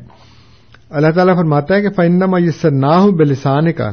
اللہ 0.90 1.10
تعالیٰ 1.10 1.36
فرماتا 1.36 1.74
ہے 1.74 1.82
کہ 1.82 1.90
فائنما 1.90 2.38
یہ 2.38 2.50
نہ 2.64 3.10
بلسان 3.18 3.72
کا 3.72 3.90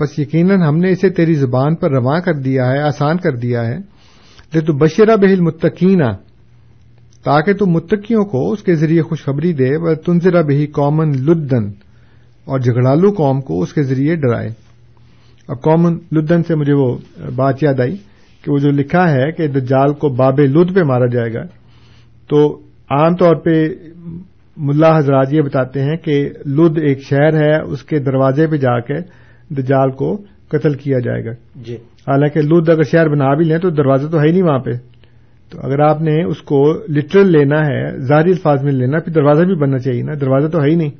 بس 0.00 0.18
یقیناً 0.18 0.62
ہم 0.62 0.78
نے 0.78 0.90
اسے 0.90 1.10
تیری 1.10 1.34
زبان 1.34 1.74
پر 1.74 1.90
رواں 1.90 2.20
کر 2.20 2.34
دیا 2.34 2.72
ہے، 2.72 2.78
آسان 2.78 3.16
کر 3.16 3.36
دیا 3.36 3.66
ہے۔ 3.66 3.78
لے 4.54 4.60
تو 4.60 4.72
بشرا 4.72 5.14
بہل 5.16 5.40
متقینہ 5.40 6.12
تاکہ 7.24 7.52
تو 7.52 7.66
متقیوں 7.66 8.24
کو 8.24 8.52
اس 8.52 8.62
کے 8.62 8.74
ذریعے 8.74 9.02
خوشخبری 9.02 9.52
دے۔ 9.52 9.76
و 9.76 9.94
تنظرا 9.94 10.40
بہی 10.40 10.66
قومن 10.66 11.08
لدن 11.08 11.68
اور 12.44 12.58
جھگڑالو 12.58 13.12
قوم 13.12 13.40
کو 13.40 13.62
اس 13.62 13.72
کے 13.72 13.82
ذریعے 13.82 14.16
ڈرائے۔ 14.16 14.48
اب 15.48 15.62
قومن 15.62 15.98
لدن 16.12 16.42
سے 16.42 16.54
مجھے 16.54 16.72
وہ 16.72 16.98
بات 17.36 17.62
یاد 17.62 17.80
آئی 17.80 17.96
کہ 18.44 18.52
وہ 18.52 18.58
جو 18.58 18.70
لکھا 18.70 19.10
ہے 19.10 19.32
کہ 19.32 19.46
دجال 19.46 19.94
کو 19.94 20.08
باب 20.08 20.40
لد 20.40 20.74
پہ 20.74 20.82
مارا 20.82 21.06
جائے 21.06 21.34
گا۔ 21.34 21.57
تو 22.28 22.60
عام 22.90 23.16
طور 23.16 23.36
پہ 23.36 23.64
ملا 24.56 24.98
حضرات 24.98 25.32
یہ 25.32 25.42
بتاتے 25.42 25.82
ہیں 25.82 25.96
کہ 25.96 26.30
لد 26.46 26.78
ایک 26.78 27.02
شہر 27.02 27.34
ہے 27.34 27.60
اس 27.60 27.82
کے 27.82 27.98
دروازے 27.98 28.46
پہ 28.46 28.56
جا 28.56 28.80
کے 28.80 28.94
دجال 29.54 29.90
کو 29.90 30.16
قتل 30.48 30.74
کیا 30.74 30.98
جائے 30.98 31.24
گا۔ 31.24 31.30
جی۔ 31.56 31.74
حالانکہ 31.76 32.40
لد 32.40 32.68
اگر 32.68 32.82
شہر 32.82 33.08
بنا 33.08 33.34
بھی 33.34 33.44
لیں 33.44 33.58
تو 33.58 33.70
دروازہ 33.70 34.08
تو 34.08 34.20
ہے 34.20 34.26
ہی 34.26 34.32
نہیں 34.32 34.42
وہاں 34.42 34.58
پہ۔ 34.58 34.70
تو 35.50 35.58
اگر 35.62 35.80
آپ 35.80 36.00
نے 36.00 36.24
اس 36.24 36.42
کو 36.42 36.72
لٹرل 36.88 37.32
لینا 37.32 37.66
ہے 37.66 37.98
ظاہری 37.98 38.30
الفاظ 38.30 38.64
میں 38.64 38.72
لینا 38.72 38.98
پھر 38.98 39.12
دروازہ 39.12 39.42
بھی 39.42 39.54
بننا 39.54 39.78
چاہیے 39.78 40.02
نا 40.02 40.12
دروازہ 40.20 40.48
تو 40.48 40.62
ہے 40.62 40.70
ہی 40.70 40.74
نہیں۔ 40.74 40.90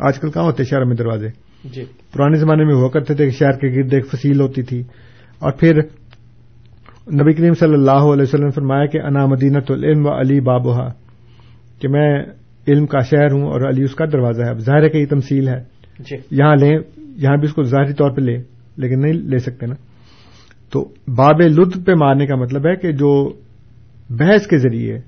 آج 0.00 0.18
کل 0.18 0.30
کہاں 0.30 0.44
ہوتے 0.44 0.64
شہر 0.64 0.84
میں 0.84 0.96
دروازے؟ 0.96 1.28
جی۔ 1.64 1.84
پرانے 2.12 2.36
زمانے 2.36 2.64
میں 2.64 2.74
ہوا 2.74 2.88
کرتے 2.88 3.14
تھے 3.14 3.24
کہ 3.24 3.30
شہر 3.30 3.52
کے 3.52 3.76
گرد 3.76 3.92
ایک 3.92 4.06
فصیل 4.06 4.40
ہوتی 4.40 4.62
تھی۔ 4.62 4.80
اور 5.38 5.52
پھر 5.52 5.80
نبی 7.10 7.32
کریم 7.32 7.52
صلی 7.52 7.72
اللہ 7.72 7.90
علیہ 7.90 8.22
وسلم 8.22 8.44
نے 8.44 8.50
فرمایا 8.50 8.86
کہ 8.86 9.00
انا 9.00 9.26
مدینت 9.26 9.70
العلم 9.70 10.06
و 10.06 10.20
علی 10.20 10.40
بابوہا 10.40 10.88
کہ 11.80 11.88
میں 11.88 12.22
علم 12.68 12.86
کا 12.86 12.98
شہر 13.00 13.32
ہوں 13.32 13.42
اور 13.42 13.68
علی 13.68 13.82
اس 13.82 13.94
کا 13.94 14.04
دروازہ 14.04 14.42
ہے۔ 14.42 14.50
اب 14.50 14.58
ظاہر 14.58 14.82
ہے 14.82 14.88
کہ 14.88 14.98
یہ 14.98 15.06
تمثیل 15.06 15.48
ہے۔ 15.48 15.60
جی۔ 15.98 16.16
یہاں 16.30 16.56
لیں 16.56 16.78
یہاں 17.16 17.36
بھی 17.36 17.48
اس 17.48 17.54
کو 17.54 17.62
ظاہری 17.62 17.92
طور 17.92 18.10
پہ 18.10 18.20
لیں 18.20 18.42
لیکن 18.76 19.00
نہیں 19.00 19.12
لے 19.12 19.38
سکتے 19.38 19.66
نا۔ 19.66 19.74
تو 20.72 20.88
باب 21.16 21.40
لطف 21.40 21.86
پہ 21.86 21.94
مارنے 21.94 22.26
کا 22.26 22.36
مطلب 22.36 22.66
ہے 22.66 22.76
کہ 22.76 22.92
جو 22.92 23.32
بحث 24.10 24.46
کے 24.46 24.58
ذریعے 24.58 24.98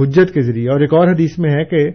حجت 0.00 0.34
کے 0.34 0.40
ذریعے 0.40 0.68
اور 0.68 0.80
ایک 0.80 0.94
اور 0.94 1.08
حدیث 1.08 1.38
میں 1.38 1.50
ہے 1.50 1.64
کہ 1.64 1.90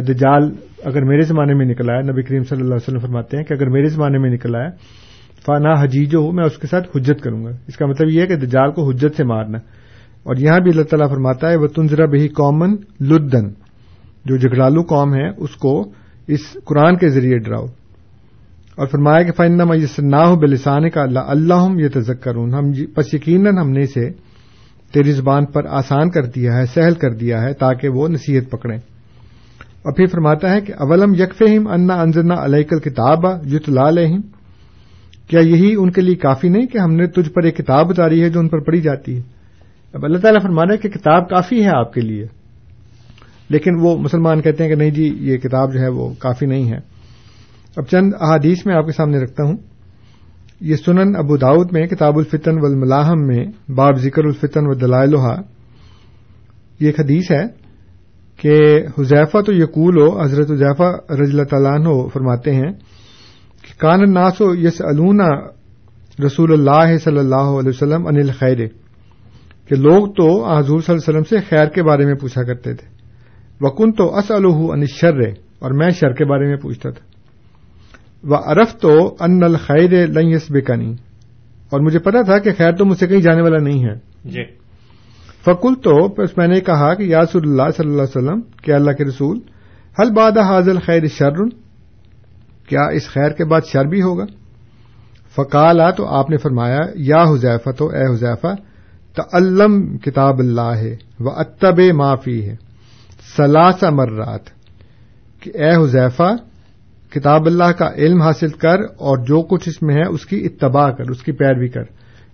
دجال 0.00 0.42
اگر 0.84 1.04
میرے 1.04 1.20
زمانے 1.20 1.54
میں 1.54 1.66
نکل 1.66 1.90
آیا 1.90 2.00
نبی 2.00 2.22
کریم 2.22 2.42
صلی 2.42 2.60
اللہ 2.60 2.74
علیہ 2.74 2.88
وسلم 2.88 2.98
فرماتے 2.98 3.36
ہیں 3.36 3.44
کہ 3.44 3.52
اگر 3.52 3.68
میرے 3.68 3.86
زمانے 3.86 4.18
میں 4.18 4.30
نکل 4.30 4.54
آیا 4.54 4.68
فانا 5.46 5.82
حجیج 5.82 6.16
ہوں 6.16 6.32
میں 6.32 6.44
اس 6.44 6.58
کے 6.58 6.66
ساتھ 6.66 6.96
حجت 6.96 7.22
کروں 7.22 7.44
گا۔ 7.44 7.50
اس 7.68 7.76
کا 7.76 7.86
مطلب 7.86 8.08
یہ 8.08 8.20
ہے 8.20 8.26
کہ 8.26 8.36
دجال 8.36 8.72
کو 8.72 8.90
حجت 8.90 9.16
سے 9.16 9.24
مارنا۔ 9.24 9.58
اور 10.22 10.36
یہاں 10.36 10.60
بھی 10.60 10.70
اللہ 10.70 10.82
تعالیٰ 10.82 11.08
فرماتا 11.08 11.50
ہے 11.50 11.56
وہ 11.56 11.66
تنظرا 11.66 12.06
بہی 12.06 12.28
قومن 12.28 12.76
لدن 13.00 13.48
جو 14.24 14.36
جگڑالو 14.36 14.82
قوم 14.82 15.14
ہے 15.14 15.28
اس 15.36 15.56
کو 15.56 15.90
اس 16.26 16.40
قرآن 16.64 16.96
کے 16.96 17.08
ذریعے 17.08 17.38
ڈراؤ۔ 17.38 17.66
اور 18.76 18.86
فرمایا 18.86 19.22
کہ 19.22 19.32
فائنہ 19.32 19.64
میس 19.64 19.98
نہ 19.98 20.16
ہو 20.16 20.36
بلسان 20.36 20.90
کا 20.90 21.02
اللہ 21.02 21.18
اللہ 21.18 21.68
یہ 21.76 21.88
تذکر 21.94 22.34
ہم 22.34 22.72
جی- 22.72 22.94
پس 22.94 23.14
یقیناً 23.14 23.58
ہم 23.58 23.70
نے 23.70 23.80
اسے 23.80 24.10
تیری 24.92 25.12
زبان 25.12 25.46
پر 25.46 25.64
آسان 25.66 26.10
کر 26.10 26.24
دیا 26.24 26.56
ہے، 26.56 26.66
سہل 26.66 26.94
کر 26.94 27.10
دیا 27.10 27.42
ہے، 27.42 27.52
تاکہ 27.52 27.88
وہ 27.88 28.08
نصیحت 28.08 28.50
پکڑیں۔ 28.50 28.76
اور 28.76 29.92
پھر 29.92 30.06
فرماتا 30.06 30.50
ہے 30.50 30.60
کہ، 30.60 30.72
اولم 30.72 31.14
یکفہم 31.14 31.66
انا 31.66 32.00
انزلنا 32.00 32.44
علیکل 32.44 32.78
کتاب 32.78 33.18
یت 33.52 33.68
لالہم 33.68 34.20
کیا 35.30 35.40
یہی 35.40 35.74
ان 35.78 35.90
کے 35.90 36.00
لیے 36.00 36.14
کافی 36.14 36.48
نہیں 36.48 36.66
کہ 36.66 36.78
ہم 36.78 36.94
نے 36.94 37.06
تجھ 37.06 37.30
پر 37.30 37.42
ایک 37.42 37.56
کتاب 37.56 37.86
اتاری 37.90 38.22
ہے 38.22 38.28
جو 38.28 38.40
ان 38.40 38.48
پر 38.48 38.58
پڑھی 38.58 38.80
جاتی 38.80 39.16
ہے؟ 39.16 39.22
اب 39.92 40.04
اللہ 40.04 40.18
تعالیٰ 40.18 40.42
فرمانا 40.42 40.72
ہے 40.72 40.78
کہ 40.78 40.88
کتاب 40.88 41.28
کافی 41.28 41.64
ہے 41.64 41.70
آپ 41.70 41.92
کے 41.92 42.00
لیے۔ 42.00 42.26
لیکن 43.48 43.70
وہ 43.80 43.96
مسلمان 43.96 44.42
کہتے 44.42 44.62
ہیں 44.62 44.70
کہ 44.70 44.76
نہیں 44.76 44.90
جی 44.90 45.16
یہ 45.20 45.36
کتاب 45.36 45.74
جو 45.74 45.80
ہے 45.80 45.88
وہ 45.88 46.14
کافی 46.18 46.46
نہیں 46.46 46.72
ہے۔ 46.72 46.76
اب 47.76 47.84
چند 47.84 48.12
احادیث 48.20 48.66
میں 48.66 48.74
آپ 48.74 48.86
کے 48.86 48.92
سامنے 48.92 49.18
رکھتا 49.18 49.44
ہوں۔ 49.44 49.56
یہ 50.60 50.76
سنن 50.76 51.16
ابو 51.16 51.36
داود 51.36 51.68
میں، 51.72 51.86
کتاب 51.86 52.16
الفتن 52.16 52.60
والملاحم 52.60 53.26
میں، 53.26 53.70
باب 53.70 53.94
ذکر 53.94 54.24
الفتن 54.24 54.66
و 54.66 54.74
دلائلحا 54.74 55.40
یہ 56.80 56.86
ایک 56.86 57.00
حدیث 57.00 57.30
ہے 57.30 57.44
کہ 58.36 58.78
حذیفہ 59.00 59.40
تو 59.42 59.52
یقول 59.52 60.00
ہو، 60.00 60.22
حضرت 60.22 60.50
حذیفہ 60.50 61.12
رضی 61.12 61.30
اللہ 61.32 61.42
تعالیٰ 61.42 61.72
عنہ 61.72 62.08
فرماتے 62.08 62.54
ہیں 62.54 62.72
کان 63.78 64.12
ناسو 64.12 64.54
یس 64.54 64.82
الونا 64.84 65.28
رسول 66.26 66.52
اللہ 66.52 66.96
صلی 66.96 67.18
اللہ 67.18 67.34
علیہ 67.34 67.68
وسلم 67.68 68.06
انل 68.06 68.30
خیر 68.38 68.66
کہ 69.68 69.76
لوگ 69.76 70.06
تو 70.06 70.44
حضور 70.44 70.80
صلی 70.80 70.94
اللہ 70.94 71.10
علیہ 71.10 71.20
وسلم 71.20 71.22
سے 71.22 71.36
خیر 71.48 71.66
کے 71.66 71.82
بارے 71.82 72.04
میں 72.04 72.14
پوچھا 72.14 72.42
کرتے 72.42 72.74
تھے۔ 72.74 72.88
وکن 73.60 73.92
تو 73.92 74.16
اس 74.16 74.30
ان 74.30 74.86
شر 74.86 75.20
اور 75.58 75.70
میں 75.70 75.90
شر 75.90 76.12
کے 76.12 76.24
بارے 76.24 76.44
میں 76.44 76.56
پوچھتا 76.56 76.90
تھا۔ 76.90 77.04
وہ 78.24 78.36
ارف 78.46 78.76
تو 78.76 79.16
ان 79.20 79.42
الخیر 79.42 80.06
لئیس 80.06 80.50
بےکانی 80.50 80.94
اور 81.70 81.80
مجھے 81.80 81.98
پتا 81.98 82.22
تھا 82.22 82.38
کہ 82.38 82.50
خیر 82.58 82.72
تو 82.72 82.84
مجھ 82.84 82.98
سے 82.98 83.06
کہیں 83.06 83.20
جانے 83.20 83.42
والا 83.42 83.58
نہیں 83.58 83.84
ہے۔ 83.84 83.94
جی۔ 84.24 84.44
فکل 85.44 85.74
تو 85.74 86.08
بس 86.08 86.38
میں 86.38 86.48
نے 86.48 86.60
کہا 86.60 86.94
کہ 86.94 87.02
یاسر 87.02 87.38
اللہ 87.42 87.62
صلی 87.76 87.90
اللہ 87.90 88.02
علیہ 88.02 88.22
وسلم 88.22 88.40
کیا 88.40 88.76
اللہ 88.76 88.90
کے 88.90 89.04
رسول 89.04 89.40
حل 89.98 90.10
باد 90.10 90.38
حاضل 90.38 90.78
خیر 90.86 91.06
شر؟ 91.06 91.42
کیا 92.70 92.82
اس 92.82 93.08
خیر 93.08 93.30
کے 93.30 93.44
بعد 93.44 93.60
شر 93.72 93.84
بھی 93.84 94.02
ہوگا؟ 94.02 94.24
فقالا 95.36 95.90
تو 95.90 96.06
آپ 96.06 96.30
نے 96.30 96.36
فرمایا، 96.36 96.78
یا 96.94 97.22
حذیفہ 97.22 97.70
تو 97.70 97.88
اے 97.88 98.04
حذیفہ 98.12 98.54
تعلم 99.14 99.98
کتاب 99.98 100.38
اللہ 100.38 100.74
ہے 100.76 100.96
و 101.20 101.30
اتب 101.30 101.80
معافی 101.94 102.48
ہے 102.48 102.56
سلاسا 103.36 103.90
مرات، 103.90 104.44
کہ 105.40 105.50
اے 105.54 105.84
حذیفہ، 105.84 106.36
کتاب 107.10 107.46
اللہ 107.46 107.72
کا 107.72 107.88
علم 107.96 108.22
حاصل 108.22 108.48
کر 108.48 108.80
اور 108.82 109.18
جو 109.18 109.42
کچھ 109.42 109.68
اس 109.68 109.82
میں 109.82 109.94
ہے 109.94 110.08
اس 110.08 110.26
کی 110.26 110.44
اتباع 110.44 110.90
کر، 110.90 111.10
اس 111.10 111.22
کی 111.22 111.32
پیروی 111.32 111.68
کر۔ 111.68 111.82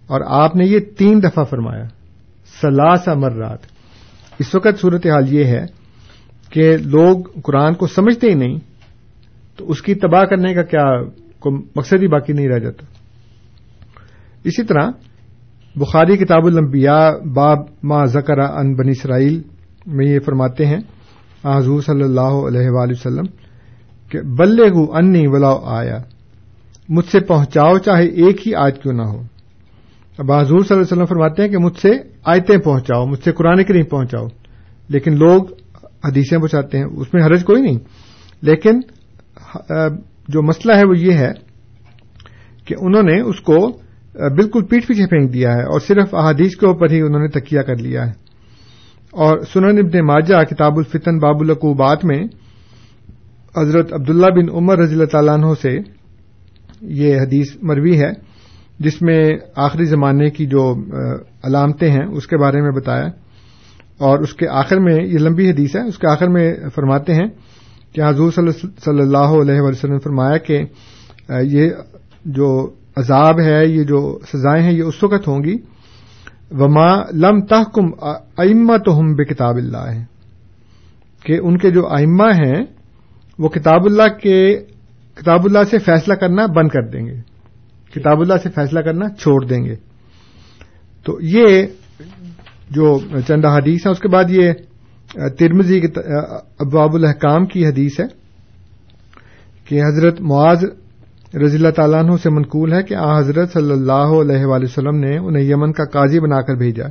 اور 0.07 0.21
آپ 0.27 0.57
نے 0.57 0.65
یہ 0.65 0.79
تین 0.99 1.23
دفعہ 1.23 1.45
فرمایا 1.45 1.85
سلاسا 2.61 3.15
مرات۔ 3.15 3.59
اس 4.39 4.55
وقت 4.55 4.81
صورتحال 4.81 5.33
یہ 5.33 5.45
ہے 5.45 5.65
کہ 6.51 6.77
لوگ 6.77 7.17
قرآن 7.43 7.75
کو 7.75 7.87
سمجھتے 7.87 8.27
ہی 8.27 8.35
نہیں 8.35 8.59
تو 9.57 9.71
اس 9.71 9.83
کی 9.83 9.95
تباہ 9.95 10.25
کرنے 10.25 10.55
کا 10.55 10.63
کیا 10.63 10.85
مقصد 11.77 12.03
ہی 12.03 12.09
باقی 12.09 12.33
نہیں 12.33 12.49
رہ 12.49 12.59
جاتا؟ 12.59 12.87
اسی 14.45 14.63
طرح 14.63 14.91
بخاری 15.77 16.17
کتاب 16.17 16.47
الانبیاء، 16.47 17.11
باب 17.35 17.59
ما 17.83 18.05
ذکر 18.05 18.39
ان 18.39 18.75
بنی 18.75 18.91
اسرائیل 18.91 19.43
میں 19.87 20.07
یہ 20.07 20.19
فرماتے 20.21 20.67
ہیں 20.67 20.79
حضور 21.45 21.81
صلی 21.81 22.03
اللہ 22.03 22.21
علیہ 22.21 22.71
وآلہ 22.71 22.93
وسلم، 22.93 23.25
کہ 24.11 24.21
بلے 24.21 24.69
گو 24.69 24.97
انی 24.97 25.27
ولاؤ 25.27 25.61
آیا 25.65 25.99
مجھ 26.89 27.07
سے 27.07 27.21
پہنچاؤ 27.21 27.79
چاہے 27.79 28.07
ایک 28.07 28.49
ہی 28.49 28.55
آیت 28.55 28.83
کیوں 28.83 28.95
نہ 28.95 29.03
ہو۔ 29.03 29.23
اب 30.19 30.33
حضور 30.33 30.47
صلی 30.47 30.57
اللہ 30.57 30.83
علیہ 30.83 30.93
وسلم 30.93 31.05
فرماتے 31.05 31.43
ہیں 31.43 31.49
کہ 31.49 31.59
مجھ 31.59 31.79
سے 31.79 31.91
آیتیں 32.25 32.59
پہنچاؤ، 32.59 33.07
مجھ 33.07 33.21
سے 33.25 33.33
قرآن 33.33 33.65
کریم 33.65 33.85
پہنچاؤ۔ 33.85 34.27
لیکن 34.89 35.19
لوگ 35.19 35.43
حدیثیں 36.05 36.39
پہنچاتے 36.39 36.79
ہیں، 36.79 36.85
اس 36.85 37.15
میں 37.15 37.25
حرج 37.25 37.45
کوئی 37.45 37.63
نہیں۔ 37.63 37.79
لیکن 38.43 38.81
جو 40.29 40.43
مسئلہ 40.43 40.73
ہے 40.73 40.87
وہ 40.87 40.99
یہ 40.99 41.13
ہے 41.13 41.33
کہ 42.65 42.75
انہوں 42.81 43.03
نے 43.03 43.21
اس 43.21 43.41
کو 43.41 43.57
بالکل 44.15 44.65
پیٹ 44.65 44.87
پیچھے 44.87 45.07
پھینک 45.07 45.35
دیا 45.35 45.53
ہے 45.53 45.63
اور 45.63 45.81
صرف 45.81 46.15
احادیث 46.15 46.57
کے 46.57 46.67
اوپر 46.67 46.91
ہی 46.91 47.01
انہوں 47.01 47.21
نے 47.21 47.41
تکیہ 47.41 47.61
کر 47.61 47.77
لیا 47.77 48.07
ہے۔ 48.07 48.27
اور 49.11 49.39
سنن 49.53 49.79
ابن 49.79 50.07
ماجہ، 50.07 50.45
کتاب 50.45 50.77
الفتن، 50.77 51.19
باب 51.19 51.41
القوبات 51.41 52.05
میں 52.05 52.25
حضرت 53.57 53.93
عبداللہ 53.93 54.27
بن 54.27 54.57
عمر 54.57 54.79
رضی 54.79 54.95
اللہ 54.95 55.05
تعالیٰ 55.05 55.35
عنہ 55.35 55.47
سے 55.63 55.79
یہ 56.81 57.21
حدیث 57.21 57.47
مروی 57.63 58.01
ہے، 58.01 58.11
جس 58.79 59.03
میں 59.03 59.25
آخری 59.57 59.85
زمانے 59.85 60.31
کی 60.31 60.47
جو 60.47 60.75
علامتیں 61.45 61.91
ہیں، 61.91 62.07
اس 62.13 62.27
کے 62.27 62.37
بارے 62.37 62.61
میں 62.61 62.71
بتایا۔ 62.71 63.07
اور 63.99 64.19
اس 64.19 64.35
کے 64.35 64.49
آخر 64.49 64.81
میں، 64.81 64.95
یہ 64.95 65.19
لمبی 65.19 65.51
حدیث 65.51 65.77
ہے، 65.77 65.81
اس 65.81 65.99
کے 65.99 66.13
آخر 66.13 66.29
میں 66.29 66.55
فرماتے 66.75 67.15
ہیں 67.15 67.27
کہ 67.97 68.09
حضور 68.09 68.31
صلی 68.31 69.01
اللہ 69.01 69.41
علیہ 69.43 69.61
وسلم 69.61 69.93
نے 69.93 69.99
فرمایا 69.99 70.37
کہ 70.37 70.63
یہ 71.43 71.71
جو 72.25 72.71
عذاب 72.97 73.41
ہے، 73.41 73.67
یہ 73.67 73.85
جو 73.85 74.19
سزائیں 74.33 74.63
ہیں، 74.63 74.73
یہ 74.73 74.83
اس 74.83 75.03
وقت 75.03 75.29
ہوں 75.29 75.45
گی۔ 75.45 75.55
وما 76.51 77.03
لم 77.13 77.41
تحکم 77.41 77.87
ائمہ 78.37 78.77
تو 78.77 78.99
ہم 78.99 79.15
بے 79.15 79.25
کتاب 79.25 79.57
اللہ 79.57 79.77
ہے 79.77 80.05
کہ 81.25 81.39
ان 81.43 81.59
کے 81.59 81.71
جو 81.71 81.87
ائمہ 81.87 82.27
ہیں، 82.47 82.65
وہ 83.39 83.49
کتاب 83.49 83.85
اللہ 83.85 84.19
کے 84.23 84.57
کتاب 85.15 85.45
اللہ 85.45 85.65
سے 85.71 85.79
فیصلہ 85.79 86.15
کرنا 86.15 86.47
بند 86.47 86.69
کر 86.69 86.83
دیں 86.83 87.07
گے۔ 87.07 87.21
کتاب 87.95 88.21
اللہ 88.21 88.35
سے 88.43 88.49
فیصلہ 88.51 88.81
کرنا 88.81 89.09
چھوڑ 89.09 89.47
دیں 89.47 89.65
گے۔ 89.65 89.75
تو 91.05 91.19
یہ 91.21 91.67
جو 92.71 92.99
چند 93.29 93.45
حدیث 93.45 93.87
ہے 93.87 93.91
اس 93.91 94.01
کے 94.01 94.09
بعد 94.09 94.25
یہ 94.29 94.53
ترمزی 95.13 95.81
ابواب 96.59 96.95
الحکام 96.95 97.47
کی 97.47 97.67
حدیث 97.67 98.01
ہے 98.01 98.05
کہ 99.65 99.83
حضرت 99.83 100.21
معاذ 100.21 100.65
رضی 101.35 101.57
اللہ 101.57 101.71
تعالیٰ 101.71 102.05
عنہ 102.05 102.17
سے 102.23 102.31
منقول 102.31 102.73
ہے 102.73 102.83
کہ 102.83 102.95
آ، 102.95 103.19
حضرت 103.19 103.53
صلی 103.53 103.73
اللہ 103.73 103.93
علیہ 103.93 104.45
وآلہ 104.45 104.65
وسلم 104.65 104.97
نے 104.97 105.19
انہیں 105.19 105.43
یمن 105.43 105.73
کا 105.73 105.85
قاضی 105.85 106.21
بنا 106.21 106.41
کر 106.41 106.55
بھیجا۔ 106.55 106.85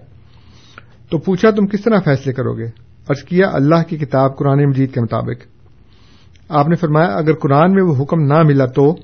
تو 1.10 1.18
پوچھا 1.18 1.50
تم 1.52 1.68
کس 1.68 1.84
طرح 1.84 2.00
فیصلے 2.06 2.34
کرو 2.34 2.58
گے؟ 2.58 2.66
عرض 3.10 3.24
کیا 3.24 3.50
اللہ 3.54 3.84
کی 3.88 3.98
کتاب 3.98 4.38
قرآن 4.38 4.66
مجید 4.66 4.94
کے 4.94 5.02
مطابق۔ 5.02 5.46
آپ 6.50 6.68
نے 6.68 6.76
فرمایا، 6.76 7.08
اگر 7.08 7.34
قرآن 7.34 7.74
میں 7.74 7.84
وہ 7.84 8.04
حکم 8.04 8.22
نہ 8.22 8.44
ملا 8.44 8.66
تو 8.66 8.96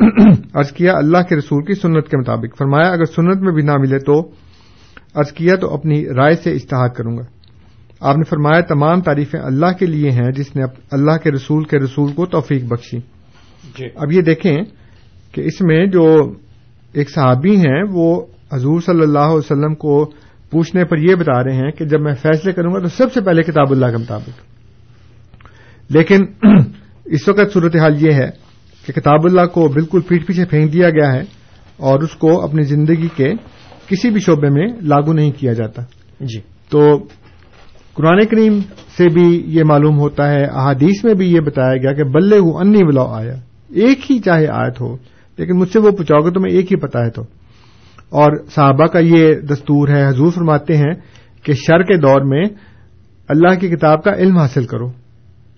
عرض 0.54 0.72
کیا 0.72 0.92
اللہ 0.96 1.18
کے 1.28 1.36
رسول 1.36 1.64
کی 1.64 1.74
سنت 1.74 2.08
کے 2.08 2.16
مطابق۔ 2.16 2.58
فرمایا، 2.58 2.90
اگر 2.90 3.04
سنت 3.04 3.40
میں 3.40 3.52
بھی 3.52 3.62
نہ 3.62 3.76
ملے 3.76 3.98
تو 3.98 4.30
عرض 5.14 5.32
کیا 5.32 5.56
تو 5.56 5.74
اپنی 5.74 6.08
رائے 6.08 6.34
سے 6.34 6.52
اشتہار 6.52 6.88
کروں 6.88 7.16
گا۔ 7.16 7.22
آپ 8.00 8.16
نے 8.16 8.24
فرمایا 8.24 8.60
تمام 8.60 9.00
تعریفیں 9.00 9.40
اللہ 9.40 9.72
کے 9.78 9.86
لیے 9.86 10.10
ہیں 10.10 10.32
جس 10.32 10.56
نے 10.56 10.62
اللہ 10.90 11.16
کے 11.22 11.30
رسول 11.30 11.64
کے 11.64 11.78
رسول 11.78 12.12
کو 12.12 12.26
توفیق 12.26 12.64
بخشی۔ 12.64 12.98
جی۔ 13.78 13.86
اب 13.94 14.12
یہ 14.12 14.20
دیکھیں 14.20 14.62
کہ 15.32 15.40
اس 15.40 15.60
میں 15.60 15.86
جو 15.86 16.32
ایک 16.92 17.10
صحابی 17.10 17.56
ہیں 17.56 17.82
وہ 17.92 18.20
حضور 18.52 18.80
صلی 18.80 19.00
اللہ 19.00 19.18
علیہ 19.18 19.36
وسلم 19.36 19.74
کو 19.74 20.12
پوچھنے 20.50 20.84
پر 20.84 20.98
یہ 20.98 21.14
بتا 21.14 21.44
رہے 21.44 21.54
ہیں 21.54 21.70
کہ 21.70 21.84
جب 21.84 22.00
میں 22.00 22.14
فیصلے 22.14 22.52
کروں 22.52 22.74
گا 22.74 22.78
تو 22.78 22.88
سب 22.88 23.12
سے 23.12 23.20
پہلے 23.20 23.42
کتاب 23.42 23.70
اللہ 23.70 23.86
کے 23.86 23.96
مطابق۔ 23.96 24.40
لیکن 25.90 26.24
اس 27.04 27.28
وقت 27.28 27.52
صورتحال 27.52 28.06
یہ 28.06 28.12
ہے 28.12 28.30
کہ 28.86 28.92
کتاب 28.92 29.24
اللہ 29.24 29.46
کو 29.46 29.68
بالکل 29.68 30.00
پیٹ 30.00 30.26
پیچھے 30.26 30.44
پھینک 30.44 30.72
دیا 30.72 30.90
گیا 30.90 31.12
ہے 31.12 31.22
اور 31.76 32.00
اس 32.00 32.10
کو 32.10 32.42
اپنی 32.42 32.62
زندگی 32.62 33.08
کے 33.16 33.32
کسی 33.86 34.10
بھی 34.10 34.20
شعبے 34.20 34.48
میں 34.48 34.66
لاگو 34.80 35.12
نہیں 35.12 35.30
کیا 35.30 35.52
جاتا۔ 35.52 35.82
جی۔ 36.20 36.40
تو 36.68 36.98
قرآن 37.94 38.26
کریم 38.26 38.58
سے 38.96 39.08
بھی 39.08 39.42
یہ 39.46 39.62
معلوم 39.64 39.98
ہوتا 39.98 40.30
ہے، 40.30 40.44
احادیث 40.44 41.04
میں 41.04 41.14
بھی 41.14 41.32
یہ 41.32 41.40
بتایا 41.40 41.76
گیا 41.76 41.92
کہ 41.92 42.04
بلے 42.04 42.38
ہوں 42.38 42.52
انی 42.60 42.84
بلا 42.84 43.02
آیا 43.02 43.34
ایک 43.68 44.10
ہی 44.10 44.18
چاہے 44.18 44.46
آیت 44.46 44.80
ہو، 44.80 44.96
لیکن 45.38 45.58
مجھ 45.58 45.68
سے 45.68 45.78
وہ 45.78 45.90
پوچھاؤ 45.90 46.20
گے 46.20 46.30
تو 46.30 46.40
میں 46.40 46.50
ایک 46.50 46.72
ہی 46.72 46.76
پتا 46.76 47.04
ہے 47.04 47.10
تو۔ 47.10 47.22
اور 48.10 48.44
صحابہ 48.46 48.86
کا 48.86 48.98
یہ 48.98 49.34
دستور 49.34 49.88
ہے، 49.88 50.08
حضور 50.08 50.30
فرماتے 50.30 50.76
ہیں 50.76 50.92
کہ 51.42 51.52
شر 51.52 51.82
کے 51.82 51.96
دور 51.96 52.20
میں 52.20 52.44
اللہ 53.28 53.58
کی 53.58 53.68
کتاب 53.68 54.04
کا 54.04 54.12
علم 54.14 54.38
حاصل 54.38 54.64
کرو 54.64 54.86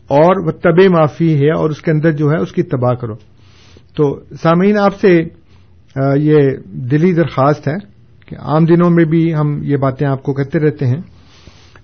اور 0.09 0.47
وہ 0.47 0.51
طب 0.51 0.91
معافی 0.91 1.41
ہے 1.41 1.51
اور 1.51 1.71
اس 1.71 1.83
کے 1.83 1.91
اندر 1.91 2.13
جو 2.13 2.31
ہے 2.31 2.43
اس 2.43 2.53
کی 2.53 2.63
تباہ 2.63 2.95
کرو۔ 2.95 3.15
تو 3.97 4.21
سامعین، 4.43 4.79
آپ 4.79 5.01
سے 5.01 5.21
یہ 6.17 6.37
دلی 6.67 7.13
درخواست 7.13 7.69
ہے 7.69 7.75
کہ 8.27 8.37
عام 8.41 8.65
دنوں 8.65 8.91
میں 8.91 9.05
بھی 9.05 9.35
ہم 9.35 9.63
یہ 9.63 9.77
باتیں 9.77 10.09
آپ 10.09 10.23
کو 10.23 10.33
کہتے 10.33 10.59
رہتے 10.59 10.87
ہیں۔ 10.87 11.16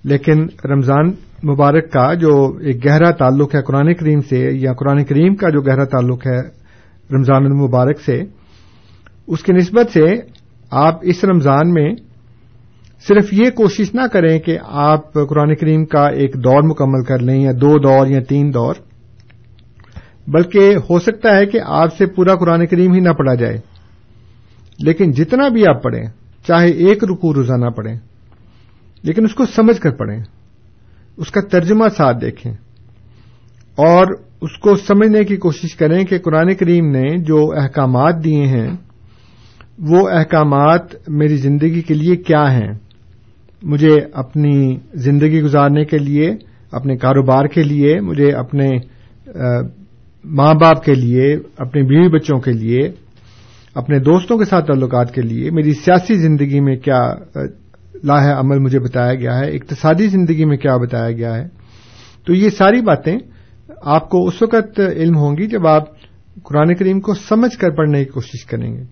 لیکن 0.05 0.47
رمضان 0.65 1.13
مبارک 1.45 1.93
کا 1.93 2.15
جو 2.15 2.59
ایک 2.61 2.87
گہرا 2.87 3.11
تعلق 3.11 3.55
ہے 3.55 3.63
قرآن 3.63 3.95
کریم 3.95 4.21
سے، 4.21 4.51
یا 4.53 4.73
قرآن 4.73 5.05
کریم 5.05 5.35
کا 5.35 5.51
جو 5.51 5.61
گہرا 5.61 5.85
تعلق 5.85 6.27
ہے 6.27 6.41
رمضان 7.15 7.45
المبارک 7.45 8.01
سے، 8.01 8.23
اس 9.27 9.43
کی 9.43 9.53
نسبت 9.53 9.91
سے 9.91 10.07
آپ 10.71 10.99
اس 11.03 11.25
رمضان 11.25 11.73
میں 11.73 11.95
صرف 13.09 13.33
یہ 13.33 13.51
کوشش 13.51 13.95
نہ 13.95 14.01
کریں 14.13 14.39
کہ 14.39 14.59
آپ 14.63 15.13
قرآن 15.13 15.55
کریم 15.55 15.85
کا 15.85 16.07
ایک 16.07 16.35
دور 16.35 16.63
مکمل 16.63 17.05
کر 17.05 17.19
لیں، 17.19 17.43
یا 17.43 17.53
دو 17.53 17.79
دور، 17.79 18.07
یا 18.07 18.21
تین 18.29 18.55
دور، 18.55 18.75
بلکہ 20.27 20.77
ہو 20.91 20.99
سکتا 20.99 21.37
ہے 21.37 21.47
کہ 21.47 21.61
آپ 21.65 21.97
سے 21.97 22.07
پورا 22.07 22.35
قرآن 22.35 22.67
کریم 22.67 22.93
ہی 22.93 23.01
نہ 23.01 23.09
پڑھا 23.09 23.35
جائے۔ 23.35 23.57
لیکن 24.79 25.11
جتنا 25.11 25.49
بھی 25.49 25.67
آپ 25.67 25.83
پڑھیں، 25.83 26.05
چاہے 26.47 26.69
ایک 26.69 27.05
رکو 27.05 27.35
روزانہ 27.35 27.67
پڑھیں 27.67 28.12
لیکن 29.03 29.25
اس 29.25 29.35
کو 29.35 29.47
سمجھ 29.47 29.81
کر 29.81 29.91
پڑھیں۔ 29.91 30.23
اس 31.17 31.31
کا 31.31 31.41
ترجمہ 31.41 31.89
ساتھ 31.97 32.17
دیکھیں۔ 32.21 32.53
اور 33.77 34.07
اس 34.41 34.59
کو 34.59 34.77
سمجھنے 34.77 35.25
کی 35.25 35.37
کوشش 35.37 35.77
کریں 35.77 36.05
کہ 36.05 36.19
قرآن 36.19 36.55
کریم 36.55 36.91
نے 36.91 37.19
جو 37.19 37.53
احکامات 37.57 38.25
دیے 38.25 38.47
ہیں، 38.47 38.77
وہ 39.79 40.09
احکامات 40.09 41.09
میری 41.09 41.37
زندگی 41.37 41.81
کے 41.81 41.95
لیے 41.95 42.17
کیا 42.17 42.53
ہیں؟ 42.53 42.73
مجھے 43.63 44.01
اپنی 44.13 44.77
زندگی 44.95 45.43
گزارنے 45.43 45.85
کے 45.85 45.99
لیے، 45.99 46.37
اپنے 46.71 46.97
کاروبار 46.97 47.45
کے 47.45 47.63
لیے، 47.63 48.01
مجھے 48.01 48.33
اپنے 48.33 48.71
ماں 50.25 50.55
باپ 50.55 50.85
کے 50.85 50.95
لیے 50.95 51.37
اپنے 51.59 51.83
بیوی 51.83 52.09
بچوں 52.09 52.41
کے 52.41 52.53
لیے، 52.53 52.81
اپنے 53.75 53.99
دوستوں 53.99 54.39
کے 54.39 54.45
ساتھ 54.45 54.67
تعلقات 54.67 55.15
کے 55.15 55.23
لیے، 55.23 55.51
میری 55.51 55.73
سیاسی 55.73 56.15
زندگی 56.15 56.61
میں 56.61 56.77
کیا 56.77 57.15
لاہ 58.05 58.39
عمل 58.39 58.59
مجھے 58.59 58.79
بتایا 58.79 59.15
گیا 59.15 59.39
ہے، 59.39 59.51
اقتصادی 59.51 60.07
زندگی 60.07 60.45
میں 60.45 60.57
کیا 60.57 60.77
بتایا 60.77 61.13
گیا 61.13 61.35
ہے۔ 61.35 61.49
تو 62.27 62.35
یہ 62.35 62.51
ساری 62.51 62.81
باتیں 62.81 63.19
آپ 63.83 64.11
کو 64.11 64.29
اس 64.29 64.43
وقت 64.43 64.81
علم 64.97 65.17
ہوں 65.17 65.37
گی 65.37 65.47
جب 65.47 65.67
آپ 65.67 65.83
قرآن 66.43 66.75
کریم 66.75 67.01
کو 67.01 67.15
سمجھ 67.15 67.59
کر 67.59 67.71
پڑھنے 67.71 68.05
کی 68.05 68.11
کوشش 68.11 68.45
کریں 68.45 68.75
گے۔ 68.75 68.83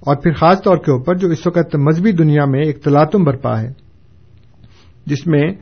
اور 0.00 0.16
پھر 0.16 0.32
خاص 0.32 0.62
طور 0.62 0.76
کے 0.76 0.92
اوپر 0.92 1.14
جو 1.14 1.28
اس 1.28 1.46
وقت 1.46 1.76
مذہبی 1.76 2.12
دنیا 2.12 2.44
میں 2.44 2.62
ایک 2.62 2.82
تلاتم 2.82 3.24
برپا 3.24 3.60
ہے، 3.60 3.72
جس 5.06 5.26
میں 5.26 5.52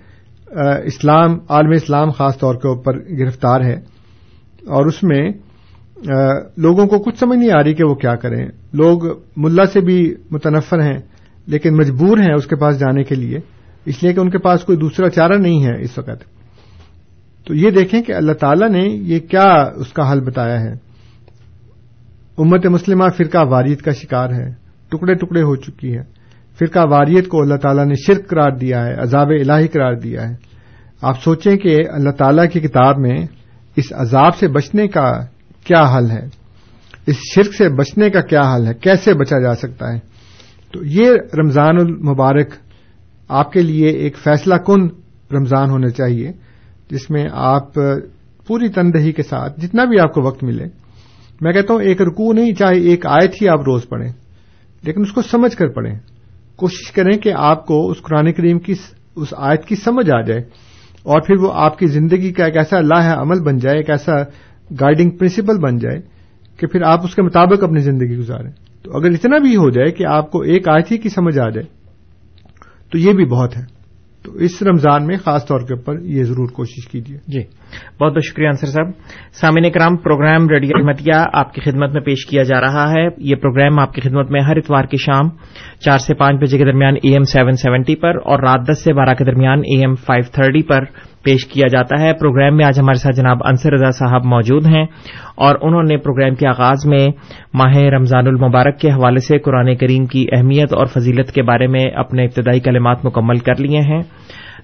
اسلام، 0.84 1.38
عالم 1.48 1.70
اسلام 1.70 2.10
خاص 2.10 2.38
طور 2.38 2.54
کے 2.54 2.68
اوپر 2.68 2.98
گرفتار 2.98 3.60
ہے۔ 3.60 3.96
اور 4.66 4.86
اس 4.86 5.02
میں 5.02 5.30
لوگوں 6.56 6.86
کو 6.86 6.98
کچھ 6.98 7.18
سمجھ 7.18 7.38
نہیں 7.38 7.50
آ 7.50 7.62
رہی 7.64 7.74
کہ 7.74 7.84
وہ 7.84 7.94
کیا 7.94 8.14
کریں۔ 8.14 8.46
لوگ 8.72 8.98
ملا 9.36 9.66
سے 9.66 9.80
بھی 9.80 10.14
متنفر 10.30 10.82
ہیں۔ 10.82 10.98
لیکن 11.46 11.76
مجبور 11.76 12.18
ہیں 12.18 12.34
اس 12.36 12.46
کے 12.46 12.56
پاس 12.56 12.78
جانے 12.78 13.02
کے 13.02 13.14
لیے، 13.14 13.38
اس 13.84 14.02
لیے 14.02 14.12
کہ 14.12 14.20
ان 14.20 14.30
کے 14.30 14.38
پاس 14.38 14.62
کوئی 14.62 14.78
دوسرا 14.78 15.10
چارہ 15.10 15.32
نہیں 15.32 15.64
ہے 15.64 15.82
اس 15.82 15.98
وقت۔ 15.98 16.24
تو 17.46 17.54
یہ 17.54 17.70
دیکھیں 17.70 18.02
کہ 18.02 18.12
اللہ 18.12 18.32
تعالی 18.32 18.68
نے 18.68 18.88
یہ 18.88 19.18
کیا 19.18 19.70
اس 19.76 19.92
کا 19.92 20.12
حل 20.12 20.20
بتایا 20.20 20.60
ہے۔ 20.60 20.72
امت 22.38 22.66
مسلمہ 22.66 23.04
فرقہ 23.16 23.44
واریت 23.44 23.82
کا 23.82 23.90
شکار 23.92 24.30
ہے، 24.30 24.50
ٹکڑے 24.88 25.14
ٹکڑے 25.14 25.42
ہو 25.42 25.56
چکی 25.56 25.96
ہے 25.96 26.02
فرقہ 26.58 26.78
واریت 26.78 27.28
کو 27.28 27.42
اللہ 27.42 27.54
تعالیٰ 27.54 27.86
نے 27.86 27.94
شرک 27.94 28.28
قرار 28.28 28.50
دیا 28.50 28.86
ہے، 28.86 28.94
عذاب 28.94 29.28
الہی 29.28 29.68
قرار 29.68 29.94
دیا 29.94 30.28
ہے۔ 30.28 30.34
آپ 31.02 31.22
سوچیں 31.22 31.56
کہ 31.56 31.78
اللہ 31.92 32.10
تعالیٰ 32.10 32.44
کی 32.52 32.60
کتاب 32.60 32.98
میں 32.98 33.26
اس 33.76 33.92
عذاب 33.92 34.36
سے 34.36 34.48
بچنے 34.48 34.88
کا 34.88 35.12
کیا 35.64 35.98
حل 35.98 36.10
ہے؟ 36.10 36.26
اس 37.06 37.16
شرک 37.34 37.54
سے 37.54 37.68
بچنے 37.68 38.10
کا 38.10 38.20
کیا 38.20 38.54
حل 38.54 38.66
ہے؟ 38.66 38.74
کیسے 38.74 39.14
بچا 39.14 39.40
جا 39.40 39.54
سکتا 39.54 39.92
ہے؟ 39.92 40.15
تو 40.72 40.84
یہ 40.84 41.12
رمضان 41.38 41.78
المبارک 41.78 42.54
آپ 43.28 43.52
کے 43.52 43.60
لیے 43.60 43.88
ایک 43.88 44.16
فیصلہ 44.16 44.54
کن 44.54 44.86
رمضان 45.30 45.70
ہونا 45.70 45.88
چاہیے، 45.88 46.32
جس 46.90 47.10
میں 47.10 47.24
آپ 47.32 47.74
پوری 48.46 48.68
تندہی 48.68 49.12
کے 49.12 49.22
ساتھ 49.22 49.60
جتنا 49.60 49.84
بھی 49.84 50.00
آپ 50.00 50.12
کو 50.14 50.22
وقت 50.22 50.44
ملے۔ 50.44 50.64
میں 51.40 51.52
کہتا 51.52 51.74
ہوں، 51.74 51.82
ایک 51.82 52.02
رکوع 52.02 52.32
نہیں، 52.32 52.54
چاہے 52.54 52.78
ایک 52.80 53.06
آیت 53.06 53.42
ہی 53.42 53.48
آپ 53.48 53.60
روز 53.60 53.88
پڑھیں، 53.88 54.12
لیکن 54.82 55.00
اس 55.00 55.12
کو 55.12 55.22
سمجھ 55.22 55.56
کر 55.56 55.68
پڑھیں۔ 55.68 55.94
کوشش 56.56 56.90
کریں 56.92 57.16
کہ 57.18 57.32
آپ 57.36 57.66
کو 57.66 57.90
اس 57.90 58.02
قرآن 58.02 58.32
کریم 58.32 58.58
کی، 58.58 58.74
اس 59.16 59.34
آیت 59.36 59.64
کی 59.64 59.74
سمجھ 59.74 60.10
آ 60.10 60.20
جائے، 60.20 60.40
اور 61.02 61.20
پھر 61.20 61.42
وہ 61.42 61.52
آپ 61.54 61.78
کی 61.78 61.86
زندگی 61.86 62.32
کا 62.32 62.44
ایک 62.44 62.56
ایسا 62.56 62.80
لاہ 62.80 63.12
عمل 63.18 63.42
بن 63.42 63.58
جائے، 63.58 63.76
ایک 63.76 63.90
ایسا 63.90 64.12
گائیڈنگ 64.80 65.10
پرنسپل 65.10 65.58
بن 65.58 65.78
جائے 65.78 66.00
کہ 66.58 66.66
پھر 66.66 66.82
آپ 66.82 67.04
اس 67.04 67.14
کے 67.14 67.22
مطابق 67.22 67.64
اپنی 67.64 67.80
زندگی 67.80 68.16
گزاریں۔ 68.16 68.65
تو 68.86 68.96
اگر 68.96 69.10
اتنا 69.10 69.38
بھی 69.38 69.56
ہو 69.56 69.70
جائے 69.70 69.90
کہ 69.90 70.06
آپ 70.06 70.30
کو 70.30 70.40
ایک 70.40 70.68
آیت 70.68 70.92
ہی 70.92 70.98
کی 70.98 71.08
سمجھ 71.08 71.38
آ 71.38 71.48
جائے، 71.48 71.66
تو 72.92 72.98
یہ 72.98 73.12
بھی 73.12 73.24
بہت 73.24 73.56
ہے۔ 73.56 73.76
تو 74.24 74.32
اس 74.32 74.62
رمضان 74.62 75.06
میں 75.06 75.16
خاص 75.16 75.46
طور 75.46 75.60
کے 75.60 75.74
اوپر 75.74 75.98
یہ 76.00 76.24
ضرور 76.24 76.48
کوشش 76.48 76.88
کیجیے۔ 76.88 77.18
جی 77.26 77.40
بہت 78.00 78.12
بہت 78.12 78.24
شکریہ 78.24 78.46
انصر 78.46 78.66
صاحب۔ 78.66 78.90
سامعین 79.32 79.72
کرام 79.72 79.96
پروگرام 79.96 80.48
ریڈیو 80.48 80.70
احمدیہ 80.74 81.22
آپ 81.32 81.54
کی 81.54 81.60
خدمت 81.60 81.92
میں 81.92 82.00
پیش 82.00 82.26
کیا 82.26 82.42
جا 82.42 82.60
رہا 82.60 82.90
ہے۔ 82.90 83.08
یہ 83.18 83.36
پروگرام 83.36 83.78
آپ 83.78 83.92
کی 83.92 84.00
خدمت 84.00 84.30
میں 84.30 84.40
ہر 84.40 84.56
اتوار 84.56 84.84
کی 84.84 84.96
شام 84.96 85.28
چار 85.80 85.98
سے 85.98 86.14
پانچ 86.14 86.40
بجے 86.40 86.58
کے 86.58 86.64
درمیان 86.64 86.94
اے 87.02 87.12
ایم 87.12 87.22
سیون 87.22 87.52
سیونٹی 87.52 87.96
پر 87.96 88.16
اور 88.16 88.38
رات 88.38 88.68
دس 88.68 88.84
سے 88.84 88.92
بارہ 88.92 89.14
کے 89.14 89.24
درمیان 89.24 89.58
اے 89.58 89.80
ایم 89.80 89.94
فائیو 89.94 90.30
تھرٹی 90.32 90.62
پر 90.62 90.84
پیش 91.26 91.46
کیا 91.46 91.66
جاتا 91.66 92.00
ہے۔ 92.02 92.12
پروگرام 92.14 92.56
میں 92.56 92.64
آج 92.66 92.78
ہمارے 92.78 92.98
ساتھ 92.98 93.16
جناب 93.16 93.44
انصر 93.44 93.72
رضا 93.72 93.90
صاحب 93.90 94.24
موجود 94.24 94.66
ہیں 94.66 94.84
اور 95.36 95.56
انہوں 95.62 95.82
نے 95.82 95.96
پروگرام 95.96 96.34
کے 96.34 96.46
آغاز 96.48 96.86
میں 96.86 97.06
ماہ 97.54 97.76
رمضان 97.94 98.26
المبارک 98.26 98.78
کے 98.78 98.90
حوالے 98.90 99.20
سے 99.20 99.38
قرآن 99.38 99.74
کریم 99.76 100.06
کی 100.06 100.26
اہمیت 100.32 100.72
اور 100.72 100.86
فضیلت 100.86 101.32
کے 101.32 101.42
بارے 101.42 101.66
میں 101.66 101.84
اپنے 101.94 102.24
ابتدائی 102.24 102.60
کلمات 102.60 103.04
مکمل 103.04 103.38
کر 103.38 103.60
لیے 103.60 103.80
ہیں۔ 103.80 104.02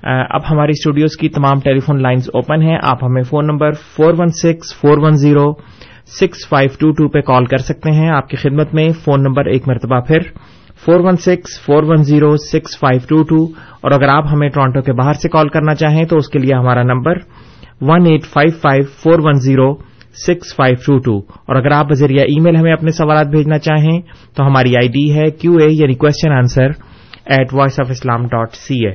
اب 0.04 0.40
ہماری 0.50 0.70
اسٹوڈیوز 0.70 1.16
کی 1.16 1.28
تمام 1.28 1.60
ٹیلی 1.60 1.80
فون 1.80 2.02
لائنز 2.02 2.30
اوپن 2.34 2.62
ہیں۔ 2.62 2.78
آپ 2.82 3.04
ہمیں 3.04 3.22
phone 3.22 3.46
number 3.46 3.72
four 3.96 4.14
one 4.18 4.28
six 4.42 4.74
four 4.80 4.98
one 4.98 5.16
zero 5.16 5.52
six 6.20 6.48
five 6.48 6.70
two 6.80 6.90
two 6.92 7.08
پہ 7.08 7.20
کال 7.20 7.44
کر 7.44 7.58
سکتے 7.58 7.92
ہیں۔ 7.92 8.08
آپ 8.10 8.28
کی 8.28 8.36
خدمت 8.36 8.74
میں 8.74 8.88
فون 9.04 9.22
نمبر 9.22 9.46
ایک 9.46 9.68
مرتبہ 9.68 10.00
پھر 10.00 10.18
four 10.84 11.00
one 11.00 11.16
six, 11.16 11.60
four 11.64 11.82
one 11.82 12.02
zero, 12.02 12.36
six 12.36 12.78
five 12.78 13.00
two 13.08 13.22
two 13.22 13.44
اور 13.80 13.90
اگر 13.90 14.08
آپ 14.08 14.24
ہمیں 14.32 14.48
ٹورانٹو 14.48 14.82
کے 14.82 14.92
باہر 14.92 15.12
سے 15.12 15.28
کال 15.28 15.48
کرنا 15.48 15.74
چاہیں 15.74 16.04
تو 16.04 16.16
اس 16.16 16.28
کے 16.28 16.38
لیے 16.38 16.54
ہمارا 16.54 16.82
number 16.82 17.18
one 17.80 18.06
eight 18.06 18.26
five 18.26 18.50
five, 18.62 18.84
four 19.02 19.18
one 19.18 19.40
zero, 19.40 19.74
six 20.26 20.54
five 20.56 20.76
two 20.86 20.98
two 20.98 21.16
اور 21.18 21.56
اگر 21.56 21.72
آپ 21.72 21.86
بذریعہ 21.88 22.24
ای 22.28 22.40
میل 22.40 22.56
ہمیں 22.56 22.72
اپنے 22.72 22.90
سوالات 22.90 23.26
بھیجنا 23.26 23.58
چاہیں 23.58 24.00
تو 24.34 24.46
ہماری 24.46 24.76
آئی 24.76 24.88
ڈی 24.88 25.12
ہے 25.14 25.30
کیو 25.30 25.52
اے 25.52 25.68
یعنی 25.70 25.94
question 25.94 26.28
G 26.28 26.34
answer 26.34 26.70
at 27.24 27.54
voice 27.54 27.80
of 27.80 27.90
Islam 27.90 28.26
dot 28.26 28.54
C 28.54 28.86
A 28.86 28.92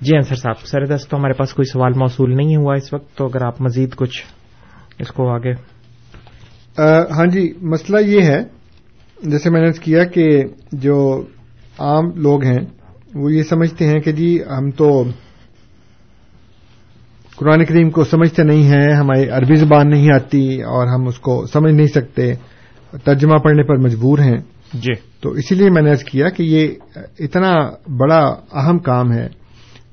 G 0.00 0.16
Ansar 0.16 0.34
Sahib, 0.34 0.66
sir 0.66 0.86
دست 0.86 1.10
تو 1.10 1.16
ہمارے 1.16 1.32
پاس 1.32 1.54
کوئی 1.54 1.70
سوال 1.72 1.92
موصول 1.96 2.36
نہیں 2.36 2.56
ہوا 2.56 2.74
اس 2.74 2.92
وقت 2.92 3.16
تو 3.16 3.26
اگر 3.26 3.42
آپ 3.42 3.60
مزید 3.60 3.94
کچھ 3.94 4.22
اس 4.98 5.08
کو 5.08 5.28
آگے 5.30 5.52
ہاں 7.16 7.26
جی 7.26 7.52
مسئلہ 7.62 8.00
یہ 8.00 8.22
ہے 8.22 8.42
جیسے 9.22 9.50
میں 9.50 9.60
نے 9.60 9.72
کیا 9.72 10.04
کہ 10.04 10.42
جو 10.72 11.22
عام 11.78 12.10
لوگ 12.16 12.44
ہیں 12.44 12.58
وہ 13.14 13.32
یہ 13.32 13.42
سمجھتے 13.42 13.86
ہیں 13.86 14.00
کہ 14.00 14.12
جی 14.12 14.38
ہم 14.58 14.70
تو 14.70 15.02
قرآن 17.36 17.64
کریم 17.64 17.90
کو 17.90 18.04
سمجھتے 18.04 18.42
نہیں 18.42 18.62
ہیں 18.62 18.92
ہماری 18.92 19.28
عربی 19.28 19.54
زبان 19.54 19.90
نہیں 19.90 20.08
آتی 20.14 20.62
اور 20.62 20.86
ہم 20.86 21.06
اس 21.08 21.18
کو 21.18 21.46
سمجھ 21.46 21.74
نہیں 21.74 21.86
سکتے 21.86 22.34
ترجمہ 23.04 23.36
پڑھنے 23.36 23.62
پر 23.62 23.76
مجبور 23.76 24.18
ہیں۔ 24.18 24.36
جی۔ 24.74 24.92
تو 25.20 25.30
اسی 25.30 25.54
لیے 25.54 25.70
میں 25.70 25.82
نے 25.82 25.90
کیا 26.10 26.28
کہ 26.28 26.42
یہ 26.42 26.68
اتنا 27.18 27.52
بڑا 27.96 28.20
اہم 28.52 28.78
کام 28.78 29.12
ہے 29.12 29.28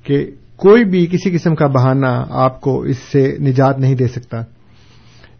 کہ 0.04 0.32
کوئی 0.56 0.86
بھی 0.86 1.08
کسی 1.08 1.32
قسم 1.32 1.56
کا 1.56 1.68
بہانہ 1.68 2.26
آپ 2.30 2.62
کو 2.62 2.82
اس 2.82 2.98
سے 2.98 3.38
نجات 3.40 3.80
نہیں 3.80 3.96
دے 3.96 4.08
سکتا 4.08 4.42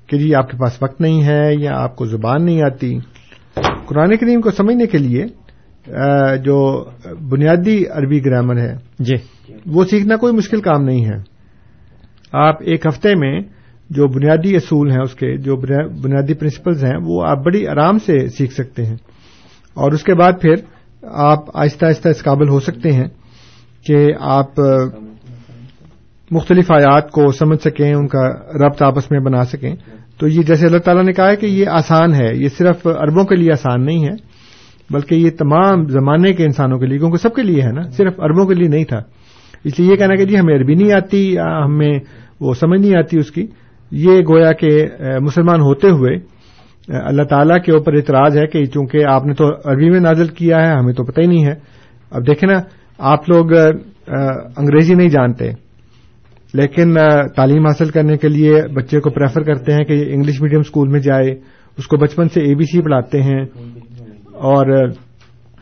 کہ 0.08 0.18
جی 0.18 0.36
آپ 0.36 0.50
کے 0.50 0.58
پاس 0.58 0.84
وقت 0.84 1.02
نہیں 1.02 1.24
ہے 1.24 1.54
یا 1.60 1.72
آپ 1.74 1.96
کو 1.96 2.06
زبان 2.06 2.46
نہیں 2.46 2.62
آتی۔ 2.62 3.00
قرآن 3.90 4.18
کریم 4.18 4.42
کو 4.42 4.52
سمجھنے 4.52 4.88
کے 4.88 4.98
لیے 4.98 5.26
جو 6.38 6.86
بنیادی 7.30 7.84
عربی 7.88 8.26
گرامر 8.26 8.58
ہے 8.58 8.76
جی۔ 9.00 9.16
وہ 9.66 9.86
سیکھنا 9.86 10.16
کوئی 10.16 10.34
مشکل 10.34 10.62
کام 10.62 10.84
نہیں 10.84 11.06
ہے۔ 11.06 11.18
آپ 12.34 12.56
ایک 12.62 12.86
ہفتے 12.86 13.16
میں 13.16 13.40
جو 13.90 14.08
بنیادی 14.08 14.56
اصول 14.56 14.92
ہیں 14.92 15.02
اس 15.04 15.16
کے 15.16 15.38
جو 15.38 15.56
بنیادی 16.02 16.34
پرنسپلز 16.34 16.84
ہیں 16.84 16.98
وہ 17.06 17.26
آپ 17.28 17.46
بڑی 17.46 17.68
آرام 17.68 17.98
سے 17.98 18.28
سیکھ 18.28 18.54
سکتے 18.54 18.86
ہیں۔ 18.86 18.98
اور 19.74 19.92
اس 19.92 20.04
کے 20.04 20.14
بعد 20.14 20.34
پھر 20.42 20.54
آپ 21.04 21.40
آہستہ 21.58 21.86
آہستہ 21.86 22.10
اس 22.10 22.24
قابل 22.24 22.50
ہو 22.50 22.60
سکتے 22.60 22.92
ہیں 22.92 23.08
کہ 23.86 24.08
آپ 24.20 24.60
مختلف 26.32 26.72
آیات 26.72 27.12
کو 27.12 27.32
سمجھ 27.32 27.62
سکیں 27.62 27.94
ان 27.94 28.08
کا 28.08 28.28
ربط 28.68 28.82
آپس 28.82 29.12
میں 29.12 29.20
بنا 29.20 29.44
سکیں۔ 29.46 29.76
تو 30.20 30.28
یہ 30.28 30.42
جیسے 30.42 30.66
اللہ 30.66 30.78
تعالیٰ 30.78 31.04
نے 31.04 31.14
کہا 31.14 31.30
ہے 31.32 31.36
کہ 31.36 31.46
یہ 31.46 31.68
آسان 31.68 32.14
ہے، 32.14 32.32
یہ 32.36 32.48
صرف 32.48 32.88
اربوں 32.88 33.24
کے 33.24 33.36
لیے 33.36 33.52
آسان 33.52 33.86
نہیں 33.86 34.04
ہے، 34.06 34.16
بلکہ 34.90 35.16
یہ 35.16 35.30
تمام 35.40 35.86
زمانے 35.88 36.34
کے 36.34 36.44
انسانوں 36.44 36.80
کے 36.80 36.86
لیے، 36.86 36.98
کیونکہ 36.98 37.18
سب 37.18 37.36
کے 37.36 37.44
لیے 37.44 37.62
ہے 37.62 37.72
نا، 37.72 37.90
صرف 37.90 38.14
اربوں 38.18 38.46
کے 38.46 38.54
لیے 38.54 38.68
نہیں 38.68 38.84
تھا۔ 38.84 39.02
اس 39.64 39.80
لیے 39.80 39.92
یہ 39.92 39.96
کہنا 39.96 40.16
کہ 40.16 40.26
جی 40.26 40.40
ہمیں 40.40 40.56
عربی 40.56 40.74
نہیں 40.74 40.94
آتی 40.94 41.38
ہمیں 41.38 42.00
وہ 42.42 42.54
سمجھ 42.54 42.82
نہیں 42.82 42.98
آتی 42.98 43.18
اس 43.20 43.32
کی۔ 43.32 43.46
یہ 43.92 44.20
گویا 44.30 44.52
کہ 44.52 44.86
مسلمان 45.22 45.62
ہوتے 45.62 45.90
ہوئے 45.90 46.16
اللہ 47.06 47.24
تعالیٰ 47.24 47.58
کے 47.64 47.72
اوپر 47.72 47.94
اعتراض 47.94 48.38
ہے 48.38 48.48
کہ 48.48 48.66
چونکہ 48.66 49.06
آپ 49.10 49.26
نے 49.26 49.34
تو 49.34 49.48
عربی 49.66 49.90
میں 49.90 50.00
نازل 50.00 50.28
کیا 50.28 50.62
ہے، 50.62 50.74
ہمیں 50.74 50.94
تو 50.94 51.04
پتہ 51.06 51.22
ہی 51.22 51.28
نہیں 51.28 51.46
ہے۔ 51.46 51.54
اب 52.12 52.28
دیکھیں 52.28 52.52
نا، 52.52 52.60
آپ 52.98 53.30
لوگ 53.30 53.52
انگریزی 54.58 54.94
نہیں 54.94 55.10
جانتے۔ 55.10 55.69
لیکن 56.54 56.96
تعلیم 57.36 57.66
حاصل 57.66 57.90
کرنے 57.90 58.18
کے 58.18 58.28
لیے 58.28 58.62
بچے 58.76 59.00
کو 59.00 59.10
پریفر 59.10 59.42
کرتے 59.42 59.74
ہیں 59.74 59.84
کہ 59.84 60.04
انگلش 60.08 60.42
میڈیم 60.42 60.60
اسکول 60.60 60.90
میں 60.90 61.00
جائے، 61.00 61.32
اس 61.78 61.88
کو 61.88 61.98
بچپن 61.98 62.30
سے 62.30 62.42
اے 62.42 62.56
بی 62.56 62.64
سی 62.64 62.82
پڑھاتے 62.82 63.22
ہیں 63.22 63.46
اور 64.34 64.90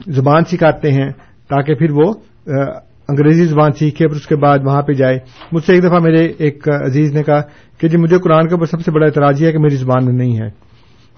زبان 0.07 0.45
سکھاتے 0.45 0.91
ہیں 0.91 1.09
تاکہ 1.49 1.75
پھر 1.75 1.87
وہ 1.91 2.13
انگریزی 3.09 3.45
زبان 3.45 3.71
سیکھے 3.71 4.07
پھر 4.07 4.15
اس 4.15 4.27
کے 4.27 4.35
بعد 4.35 4.59
وہاں 4.65 4.81
پہ 4.81 4.93
جائے۔ 4.93 5.19
مجھ 5.51 5.63
سے 5.63 5.73
ایک 5.73 5.83
دفعہ 5.83 5.99
میرے 5.99 6.27
ایک 6.37 6.69
عزیز 6.69 7.13
نے 7.13 7.23
کہا 7.23 7.41
کہ 7.77 7.87
جی 7.87 7.97
مجھے 7.97 8.17
قرآن 8.17 8.47
کے 8.47 8.53
اوپر 8.53 8.65
سب 8.65 8.81
سے 8.81 8.91
بڑا 8.91 9.05
اعتراض 9.05 9.41
یہ 9.41 9.47
ہے 9.47 9.51
کہ 9.51 9.59
میری 9.59 9.75
زبان 9.75 10.05
میں 10.05 10.13
نہیں 10.13 10.37
ہے۔ 10.37 10.49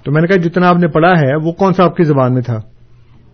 تو 0.05 0.12
میں 0.12 0.21
نے 0.21 0.27
کہا، 0.27 0.36
جتنا 0.36 0.69
آپ 0.69 0.77
نے 0.77 0.88
پڑھا 0.88 1.12
ہے، 1.12 1.36
وہ 1.36 1.51
کون 1.51 1.73
سا 1.73 1.84
آپ 1.84 1.95
کی 1.95 2.03
زبان 2.03 2.34
میں 2.34 2.41
تھا؟ 2.41 2.60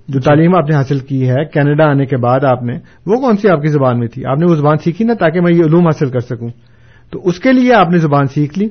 جو 0.08 0.20
تعلیم 0.20 0.56
آپ 0.56 0.70
نے 0.70 0.76
حاصل 0.76 1.00
کی 1.00 1.30
ہے 1.30 1.46
کینیڈا 1.46 1.86
آنے 1.86 2.06
کے 2.06 2.18
بعد 2.18 2.44
آپ 2.44 2.64
نے 2.64 2.80
وہ 3.06 3.22
کون 3.22 3.38
سی 3.38 3.50
آپ 3.50 3.62
کی 3.62 3.68
زبان 3.68 4.00
میں 4.00 4.08
تھی؟ 4.08 4.26
آپ 4.26 4.38
نے 4.38 4.46
وہ 4.50 4.56
زبان 4.56 4.78
سیکھی 4.78 5.06
نا 5.06 5.14
تاکہ 5.14 5.42
میں 5.42 5.54
یہ 5.54 5.64
علوم 5.64 5.86
حاصل 5.86 6.10
کر 6.10 6.20
سکوں۔ 6.20 6.50
تو 7.12 7.22
اس 7.24 7.40
کے 7.40 7.52
لیے 7.52 7.74
آپ 7.74 7.90
نے 7.90 7.98
زبان 7.98 8.26
سیکھ 8.26 8.60
لی 8.60 8.68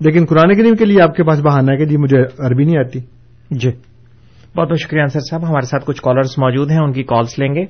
لیکن 0.00 0.24
قرآن 0.24 0.54
کریم 0.54 0.74
کے 0.74 0.84
لیے 0.84 1.02
آپ 1.02 1.14
کے 1.14 1.24
پاس 1.24 1.40
بہانا 1.40 1.72
ہے 1.72 1.76
کہ 1.76 1.84
جی 1.84 1.96
مجھے 1.96 2.18
عربی 2.38 2.64
نہیں 2.64 2.78
آتی۔ 2.78 2.98
جی۔ 3.50 3.70
بہت 4.56 4.68
بہت 4.68 4.80
شکریہ 4.80 5.02
انصر 5.02 5.20
صاحب 5.30 5.48
ہمارے 5.48 5.66
ساتھ 5.66 5.84
کچھ 5.86 6.02
کالرز 6.02 6.30
موجود 6.38 6.70
ہیں 6.70 6.78
ان 6.78 6.92
کی 6.92 7.02
کالز 7.02 7.34
لیں 7.38 7.54
گے۔ 7.54 7.64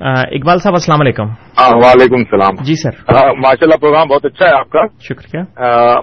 اقبال 0.00 0.58
صاحب 0.58 0.74
السلام 0.74 1.00
علیکم۔ 1.00 1.24
وعلیکم 1.58 2.14
السلام۔ 2.14 2.64
جی 2.64 2.74
سر۔ 2.74 2.90
ماشاء 3.18 3.62
اللہ 3.62 3.74
پروگرام 3.74 4.08
بہت 4.08 4.24
اچھا 4.24 4.46
ہے 4.46 4.52
آپ 4.58 4.70
کا۔ 4.70 4.86
شکریہ 4.86 5.40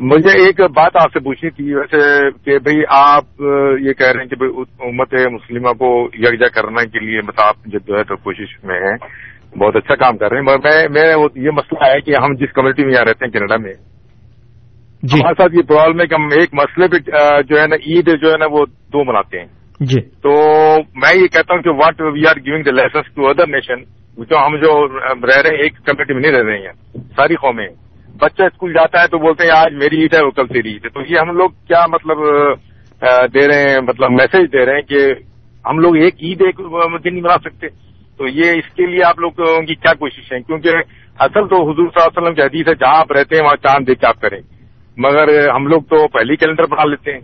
مجھے 0.02 0.30
ایک 0.30 0.62
بات 0.62 0.92
آپ 0.96 1.14
سے 1.14 1.20
پوچھنی 1.20 1.50
تھی 1.50 1.74
ویسے 1.76 1.98
کہ 2.46 2.60
بھئی 2.60 2.82
آپ 2.90 3.24
یہ 3.80 3.94
کہہ 3.94 4.08
رہے 4.08 4.22
ہیں 4.22 4.28
کہ 4.28 4.44
امت 4.84 5.14
مسلمہ 5.14 5.74
کو 5.74 6.10
یکجا 6.14 6.48
کرنے 6.48 6.88
کے 6.88 7.00
لیے 7.00 7.18
مطلب 7.18 7.46
آپ 7.48 7.56
جدوجہد 7.66 8.24
کوشش 8.24 8.64
میں 8.64 8.80
ہیں۔ 8.80 8.98
بہت 9.60 9.76
اچھا 9.76 9.96
کام 9.96 10.18
کر 10.18 10.30
رہے 10.30 10.38
ہیں 10.38 10.44
مگر 10.44 10.90
میں 10.90 11.16
یہ 11.36 11.50
مسئلہ 11.50 11.88
ہے 11.88 12.02
کہ 12.02 12.14
ہم 12.22 12.34
جس 12.34 12.54
کمیونٹی 12.54 12.86
میں 12.86 12.94
یہاں 12.94 13.06
رہتے 13.06 13.26
ہیں 13.26 13.32
کینیڈا 13.32 13.58
میں۔ 13.58 13.74
جی۔ 15.04 15.20
ہمارے 15.22 15.42
ساتھ 15.42 15.56
یہ 15.56 15.62
پرابلم 15.62 16.02
ہے 16.02 16.08
کہ 16.08 16.14
ہم 16.14 16.26
ایک 16.26 16.50
مسئلے 16.54 16.88
پہ 16.88 16.98
جو 17.42 17.62
ہے 17.62 17.68
نا 17.68 17.76
عید 17.76 18.22
جو 18.22 18.32
ہے 18.32 18.38
نا 18.38 18.46
وہ 18.52 18.66
دو 18.66 19.04
مناتے 19.04 19.40
ہیں۔ 19.40 19.48
جی۔ 19.82 20.02
تو 20.02 20.32
میں 20.96 21.22
یہ 21.22 21.28
کہتا 21.28 21.54
ہوں 21.54 21.62
کہ 21.62 21.70
what 21.70 22.02
we 22.02 22.28
are 22.28 22.36
giving 22.36 22.64
the 22.64 22.72
license 22.72 23.06
to 23.16 23.28
other 23.28 23.48
nation 23.48 23.84
جو 24.18 24.38
ہم 24.38 24.56
جو 24.56 24.88
رہ 25.28 25.42
رہے 25.42 25.50
ہیں، 25.50 25.64
ایک 25.64 25.74
کمیونٹی 25.86 26.14
میں 26.14 26.22
نہیں 26.22 26.32
رہ 26.32 26.44
رہے 26.44 26.58
ہیں۔ 26.58 26.72
ساری 27.16 27.36
قومیں 27.36 27.68
بچہ 28.20 28.44
اسکول 28.44 28.74
جاتا 28.74 29.02
ہے 29.02 29.08
تو 29.08 29.18
بولتے 29.18 29.44
ہیں، 29.44 29.52
آج 29.56 29.74
میری 29.74 30.02
عید 30.02 30.14
ہے، 30.14 30.24
وہ 30.26 30.32
کل 30.32 30.48
تیری 30.48 30.74
عید 30.74 30.86
ہے۔ 30.86 30.90
تو 30.90 31.02
یہ 31.02 31.20
ہم 31.20 31.38
لوگ 31.38 31.50
کیا 31.50 31.86
مطلب 31.90 32.18
دے 33.34 33.48
رہے 33.48 33.70
ہیں 33.70 33.82
مطلب 33.82 34.12
میسج 34.12 34.54
دے 34.54 34.66
رہے 34.66 34.76
ہیں 34.76 34.82
کہ 34.82 35.14
ہم 35.66 35.80
لوگ 35.80 35.96
ایک 35.96 36.16
عید 36.24 36.42
ایک 36.42 36.58
دن 37.06 37.14
نہیں 37.14 37.24
بنا 37.24 37.38
سکتے۔ 37.38 37.68
تو 38.18 38.28
یہ 38.28 38.52
اس 38.52 38.74
کے 38.76 38.86
لیے 38.86 39.04
آپ 39.04 39.20
لوگوں 39.20 39.62
کی 39.62 39.76
کیا 39.76 39.94
کوشش 39.94 40.34
ہے؟ 40.34 40.40
کیونکہ 40.40 40.70
اصل 41.20 41.48
تو 41.48 41.64
حضور 41.64 41.76
صلی 41.76 41.84
اللہ 41.84 42.08
علیہ 42.08 42.22
وسلم 42.22 42.34
کی 42.34 42.42
حدیث 42.42 42.68
ہے، 42.68 42.76
جہاں 42.76 43.00
آپ 43.00 43.12
رہتے 43.12 43.36
ہیں، 43.36 43.44
وہاں 43.44 43.56
چاند 43.56 43.88
دیکھ 43.88 44.00
کے 44.00 44.08
آپ 44.08 44.22
کریں۔ 44.22 44.40
مگر 44.98 45.50
ہم 45.50 45.68
لوگ 45.68 45.82
تو 45.82 46.08
پہلی 46.08 46.36
کیلنڈر 46.36 46.64
بنا 46.64 46.84
لیتے 46.86 47.14
ہیں۔ 47.14 47.20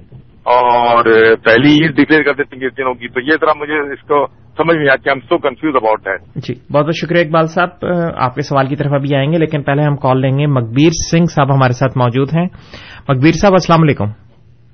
اور 0.47 1.05
پہلی 1.43 1.71
عید 1.75 1.95
ڈکلیئر 1.95 2.21
کر 2.23 2.33
دیتے 2.33 2.55
ہیں 2.55 2.69
دنوں 2.77 2.93
کی 2.93 3.07
تو 3.07 3.21
یہ 3.21 3.37
طرح 3.41 3.57
مجھے 3.57 3.79
اس 3.93 4.03
کو 4.07 4.25
سمجھ 4.57 4.75
نہیں 4.77 4.89
آتی 4.89 5.09
ہم 5.09 5.19
سو 5.19 5.37
کنفیوز 5.37 5.75
اباؤٹ 5.75 6.05
دیٹ 6.05 6.45
جی 6.45 6.53
بہت 6.73 6.85
بہت 6.85 6.95
شکریہ 6.95 7.21
اقبال 7.21 7.47
صاحب 7.47 7.85
آپ 8.17 8.35
کے 8.35 8.41
سوال 8.41 8.67
کی 8.67 8.75
طرف 8.75 8.93
ابھی 8.93 9.15
آئیں 9.15 9.31
گے 9.31 9.37
لیکن 9.37 9.63
پہلے 9.63 9.83
ہم 9.83 9.95
کال 9.95 10.21
لیں 10.21 10.31
گے 10.39 10.47
مقبیر 10.53 10.95
سنگھ 10.99 11.31
صاحب 11.31 11.53
ہمارے 11.53 11.73
ساتھ 11.73 11.97
موجود 11.97 12.33
ہیں 12.33 12.45
مقبیر 13.09 13.39
صاحب 13.41 13.53
السلام 13.53 13.81
علیکم 13.81 14.13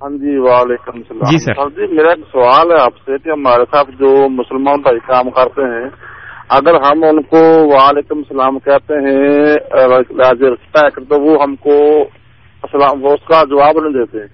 ہاں 0.00 0.10
جی 0.18 0.36
وعلیکم 0.38 0.96
السلام 0.96 1.30
جی 1.30 1.38
سر 1.38 1.64
جی 1.76 1.86
میرا 1.94 2.08
ایک 2.08 2.24
سوال 2.32 2.72
ہے 2.72 2.80
آپ 2.80 3.02
سے 3.04 3.18
کہ 3.18 3.30
ہمارے 3.30 3.64
ساتھ 3.70 3.90
جو 3.98 4.14
مسلمان 4.30 4.80
بھائی 4.82 4.98
کام 5.06 5.30
کرتے 5.32 5.68
ہیں 5.70 5.88
اگر 6.52 6.80
ہم 6.82 7.04
ان 7.08 7.22
کو 7.26 7.42
وعلیکم 7.66 8.18
السلام 8.18 8.58
کہتے 8.60 9.02
ہیں 9.02 9.54
تو 11.04 11.20
وہ 11.20 11.36
ہم 11.42 11.54
کو 11.60 11.76
اسلام 12.62 13.06
اس 13.06 13.28
کا 13.28 13.42
جواب 13.48 13.80
نہیں 13.80 13.94
دیتے 13.94 14.26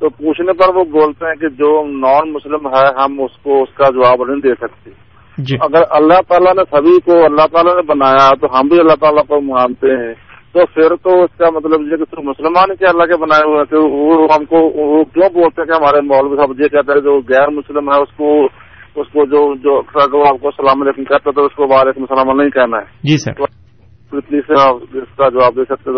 تو 0.00 0.08
پوچھنے 0.08 0.52
پر 0.52 0.76
وہ 0.76 0.84
بولتے 0.84 1.26
ہیں 1.26 1.34
کہ 1.34 1.48
جو 1.48 1.86
نان 1.86 2.32
مسلم 2.32 2.66
ہے 2.66 3.04
ہم 3.04 3.20
اس 3.20 3.42
کو 3.42 3.62
اس 3.62 3.74
کا 3.74 3.84
جواب 3.90 4.24
نہیں 4.28 4.40
دے 4.40 4.54
سکتے۔ 4.54 4.90
جی۔ 5.38 5.56
اگر 5.60 5.82
اللہ 5.90 6.20
تعالیٰ 6.28 6.54
نے 6.54 6.62
سبھی 6.70 7.00
کو 7.04 7.24
اللہ 7.24 7.46
تعالیٰ 7.52 7.74
نے 7.74 7.82
بنایا 7.82 8.34
تو 8.34 8.58
ہم 8.58 8.68
بھی 8.68 8.80
اللہ 8.80 8.94
تعالیٰ 9.00 9.26
کو 9.26 9.40
مانتے 9.40 10.06
ہیں۔ 10.06 10.14
تو 10.52 10.66
پھر 10.74 10.96
تو 11.02 11.24
اس 11.24 11.38
کا 11.38 11.50
مطلب 11.50 11.80
یہ 11.80 11.96
کہ 11.96 12.22
مسلمان 12.22 12.76
کے 12.76 12.86
اللہ 12.86 13.02
کے 13.02 13.16
بنائے 13.16 13.52
ہوئے 13.52 13.64
تھے۔ 13.64 13.76
وہ 13.76 14.28
ہم 14.38 14.44
کو 14.44 14.56
وہ 14.58 15.04
کیوں 15.04 15.28
بولتے 15.34 15.62
ہیں 15.62 15.66
کہ 15.66 15.72
ہمارے 15.72 16.00
مولوی 16.00 16.36
صاحب 16.36 16.60
یہ 16.60 16.68
کہتے 16.68 16.92
ہیں 16.92 17.00
جو 17.00 17.20
غیر 17.28 17.48
مسلم 17.48 17.92
ہے 17.92 18.02
اس 18.02 18.16
کو 18.16 18.44
اس 18.96 19.06
کو 19.12 19.26
جو 19.26 19.54
جو 19.54 19.78
آپ 20.28 20.42
کو 20.42 20.48
السلام 20.48 20.82
علیکم 20.82 21.04
کہتا 21.04 21.30
تو 21.30 21.44
اس 21.44 21.54
کو 21.54 21.62
وعلیکم 21.62 22.04
السلام 22.10 22.36
نہیں 22.36 22.50
کہنا 22.50 22.76
ہے۔ 22.76 22.84
جی 22.84 23.16
سر۔ 23.16 23.32
پلیز 24.10 24.42
اس 24.50 25.16
کا 25.16 25.28
جواب 25.28 25.56
دے 25.56 25.64
سکتے 25.64 25.90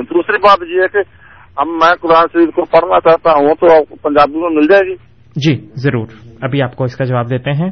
دوسری 0.00 0.38
بات 0.38 0.62
یہ 0.68 0.80
ہے 0.82 0.88
کہ 0.88 1.23
اب 1.56 1.66
میں 1.66 1.94
قرآن 2.00 2.26
شریف 2.32 2.54
کو 2.54 2.64
پڑھنا 2.64 3.00
چاہتا 3.00 3.30
ہوں 3.30 3.54
تو 3.54 3.94
پنجابی 3.96 4.40
میں 4.40 4.50
مل 4.50 4.66
جائے 4.68 4.90
گی۔ 4.90 4.94
جی 5.36 5.70
ضرور۔ 5.74 6.06
ابھی 6.40 6.62
آپ 6.62 6.76
کو 6.76 6.84
اس 6.84 6.96
کا 6.96 7.04
جواب 7.04 7.30
دیتے 7.30 7.50
ہیں۔ 7.50 7.70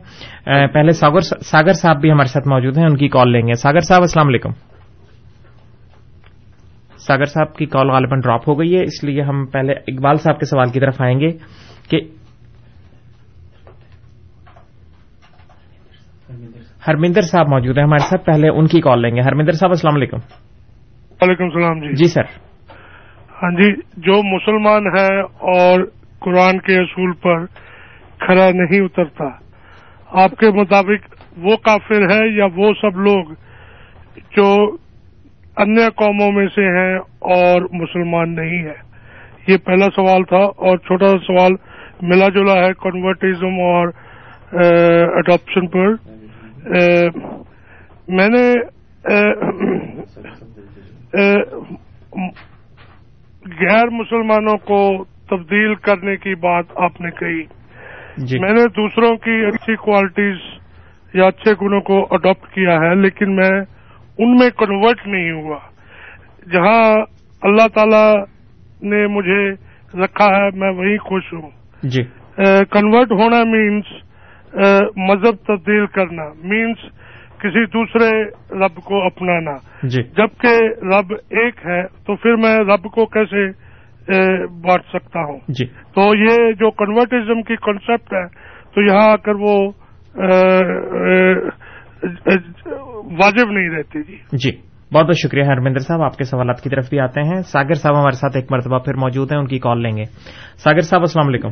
پہلے 0.67 0.91
ساگر 0.91 1.21
ساگر 1.21 1.73
صاحب 1.73 2.01
بھی 2.01 2.13
ہمارے 2.13 2.29
ساتھ 2.29 2.49
موجود 2.49 2.79
ہیں 2.79 2.85
ان 2.85 2.97
کی 2.97 3.09
کال 3.09 3.33
لیں 3.33 3.43
گے۔ 3.43 3.53
ساگر 3.53 3.81
صاحب 3.81 4.01
السلام 4.01 4.29
علیکم۔ 4.29 4.51
ساگر 6.99 7.25
صاحب 7.25 7.57
کی 7.57 7.67
کال 7.67 7.91
غالباً 7.91 8.21
ڈراپ 8.21 8.49
ہو 8.49 8.61
گئی 8.61 8.77
ہے 8.77 8.83
اس 8.83 9.05
لیے 9.05 9.23
ہم 9.23 9.47
پہلے 9.47 9.73
اقبال 9.73 10.17
صاحب 10.17 10.39
کے 10.39 10.47
سوال 10.47 10.71
کی 10.71 10.81
طرف 10.81 11.01
آئیں 11.01 11.21
گے 11.21 11.29
کہ 11.91 12.01
ہرمندر 16.89 17.21
صاحب 17.21 17.49
موجود 17.49 17.79
ہیں 17.79 17.85
ہمارے 17.85 18.09
ساتھ 18.09 18.25
پہلے 18.25 18.49
ان 18.49 18.67
کی 18.67 18.81
کال 18.81 19.03
لیں 19.03 19.17
گے۔ 19.17 19.21
ہرمندر 19.21 19.53
صاحب 19.53 19.71
السلام 19.71 19.95
علیکم۔ 19.95 20.17
وعلیکم 21.21 21.45
السلام 21.45 21.81
جی۔ 21.81 21.95
جی 21.95 22.05
سر۔ 22.05 22.52
ہاں 23.43 23.51
جی 23.51 23.71
جو 23.97 24.17
مسلمان 24.23 24.87
ہے 24.97 25.09
اور 25.53 25.81
قرآن 26.21 26.59
کے 26.59 26.79
اصول 26.79 27.13
پر 27.23 27.45
کھڑا 28.19 28.49
نہیں 28.55 28.81
اترتا، 28.81 29.25
آپ 30.23 30.37
کے 30.41 30.51
مطابق 30.51 31.09
وہ 31.45 31.57
کافر 31.65 32.09
ہے 32.11 32.21
یا 32.37 32.47
وہ 32.57 32.73
سب 32.81 32.99
لوگ 33.07 33.33
جو 34.37 34.47
ان 35.57 35.79
قوموں 35.97 36.31
میں 36.33 36.47
سے 36.55 36.67
ہیں 36.77 36.95
اور 37.35 37.67
مسلمان 37.73 38.35
نہیں 38.35 38.65
ہے؟ 38.65 38.77
یہ 39.47 39.57
پہلا 39.65 39.89
سوال 39.95 40.25
تھا 40.25 40.45
اور 40.67 40.79
چھوٹا 40.87 41.09
سا 41.09 41.19
سوال 41.27 41.53
ملا 42.03 42.29
جلا 42.29 42.55
ہے 42.55 42.73
کنورٹیزم 42.83 43.61
اور 43.61 43.89
اڈاپشن 45.19 45.67
پر۔ 45.67 45.95
میں 48.09 48.29
نے 48.29 48.45
غیر 53.47 53.89
مسلمانوں 53.89 54.57
کو 54.57 55.05
تبدیل 55.05 55.75
کرنے 55.75 56.17
کی 56.17 56.35
بات 56.35 56.65
آپ 56.77 57.01
نے 57.01 57.11
کہی۔ 57.11 57.43
جی۔ 58.17 58.39
میں 58.39 58.53
نے 58.53 58.69
دوسروں 58.69 59.17
کی 59.17 59.45
اچھی 59.45 59.77
کوالٹیز 59.77 60.37
یا 61.15 61.27
اچھے 61.27 61.53
گنوں 61.63 61.81
کو 61.81 62.07
اڈاپٹ 62.11 62.55
کیا 62.55 62.75
ہے 62.75 62.95
لیکن 62.95 63.37
میں 63.37 63.51
ان 64.19 64.37
میں 64.37 64.51
کنورٹ 64.51 65.07
نہیں 65.07 65.31
ہوا۔ 65.31 65.59
جہاں 66.53 66.97
اللہ 67.43 67.69
تعالی 67.75 68.21
نے 68.89 69.07
مجھے 69.07 69.51
رکھا 70.05 70.25
ہے 70.25 70.49
میں 70.55 70.71
وہیں 70.71 70.99
خوش 70.99 71.33
ہوں۔ 71.33 71.51
جی۔ 71.83 72.03
uh, 72.03 72.63
کنورٹ 72.71 73.13
ہونا 73.13 73.45
مینس 73.45 73.85
uh, 74.55 74.81
مذہب 74.97 75.35
تبدیل 75.47 75.87
کرنا۔ 75.87 76.23
مینس 76.45 76.79
کسی 77.43 77.67
دوسرے 77.67 78.25
رب 78.65 78.75
کو 78.75 79.07
اپنانا۔ 79.07 79.55
جی۔ 79.83 80.03
جبکہ 80.03 80.61
رب 80.83 81.13
ایک 81.13 81.55
ہے 81.67 81.87
تو 81.87 82.17
پھر 82.17 82.37
میں 82.37 82.57
رب 82.59 82.85
کو 82.85 83.07
کیسے 83.07 83.47
بانٹ 84.47 84.85
سکتا 84.85 85.21
ہوں؟ 85.21 85.39
جی۔ 85.49 85.67
تو 85.67 86.17
یہ 86.17 86.53
جو 86.53 86.71
کنورٹزم 86.71 87.43
کی 87.43 87.57
کنسپٹ 87.57 88.13
ہے 88.13 88.27
تو 88.75 88.83
یہاں 88.83 89.11
آ 89.11 89.17
کر 89.17 89.33
وہ 89.35 89.73
واجب 93.05 93.51
نہیں 93.51 93.71
رہتی۔ 93.71 94.03
جی۔ 94.03 94.17
جی 94.33 94.57
بہت 94.95 95.05
بہت 95.05 95.17
شکریہ 95.17 95.43
ہرمندر 95.43 95.79
صاحب 95.79 96.03
آپ 96.03 96.17
کے 96.17 96.25
سوالات 96.25 96.61
کی 96.61 96.71
طرف 96.71 96.91
بھی 96.91 97.01
آتے 97.01 97.21
ہیں۔ 97.21 97.43
ساگر 97.43 97.75
صاحب 97.75 97.95
ہمارے 97.99 98.17
ساتھ 98.17 98.37
ایک 98.37 98.53
مرتبہ 98.53 98.79
پھر 98.79 98.95
موجود 98.95 99.33
ہیں 99.33 99.39
ان 99.39 99.47
کی 99.47 99.59
کال 99.59 99.83
لیں 99.83 99.97
گے۔ 99.97 100.05
ساگر 100.57 100.81
صاحب 100.81 101.01
السلام 101.01 101.27
علیکم۔ 101.29 101.49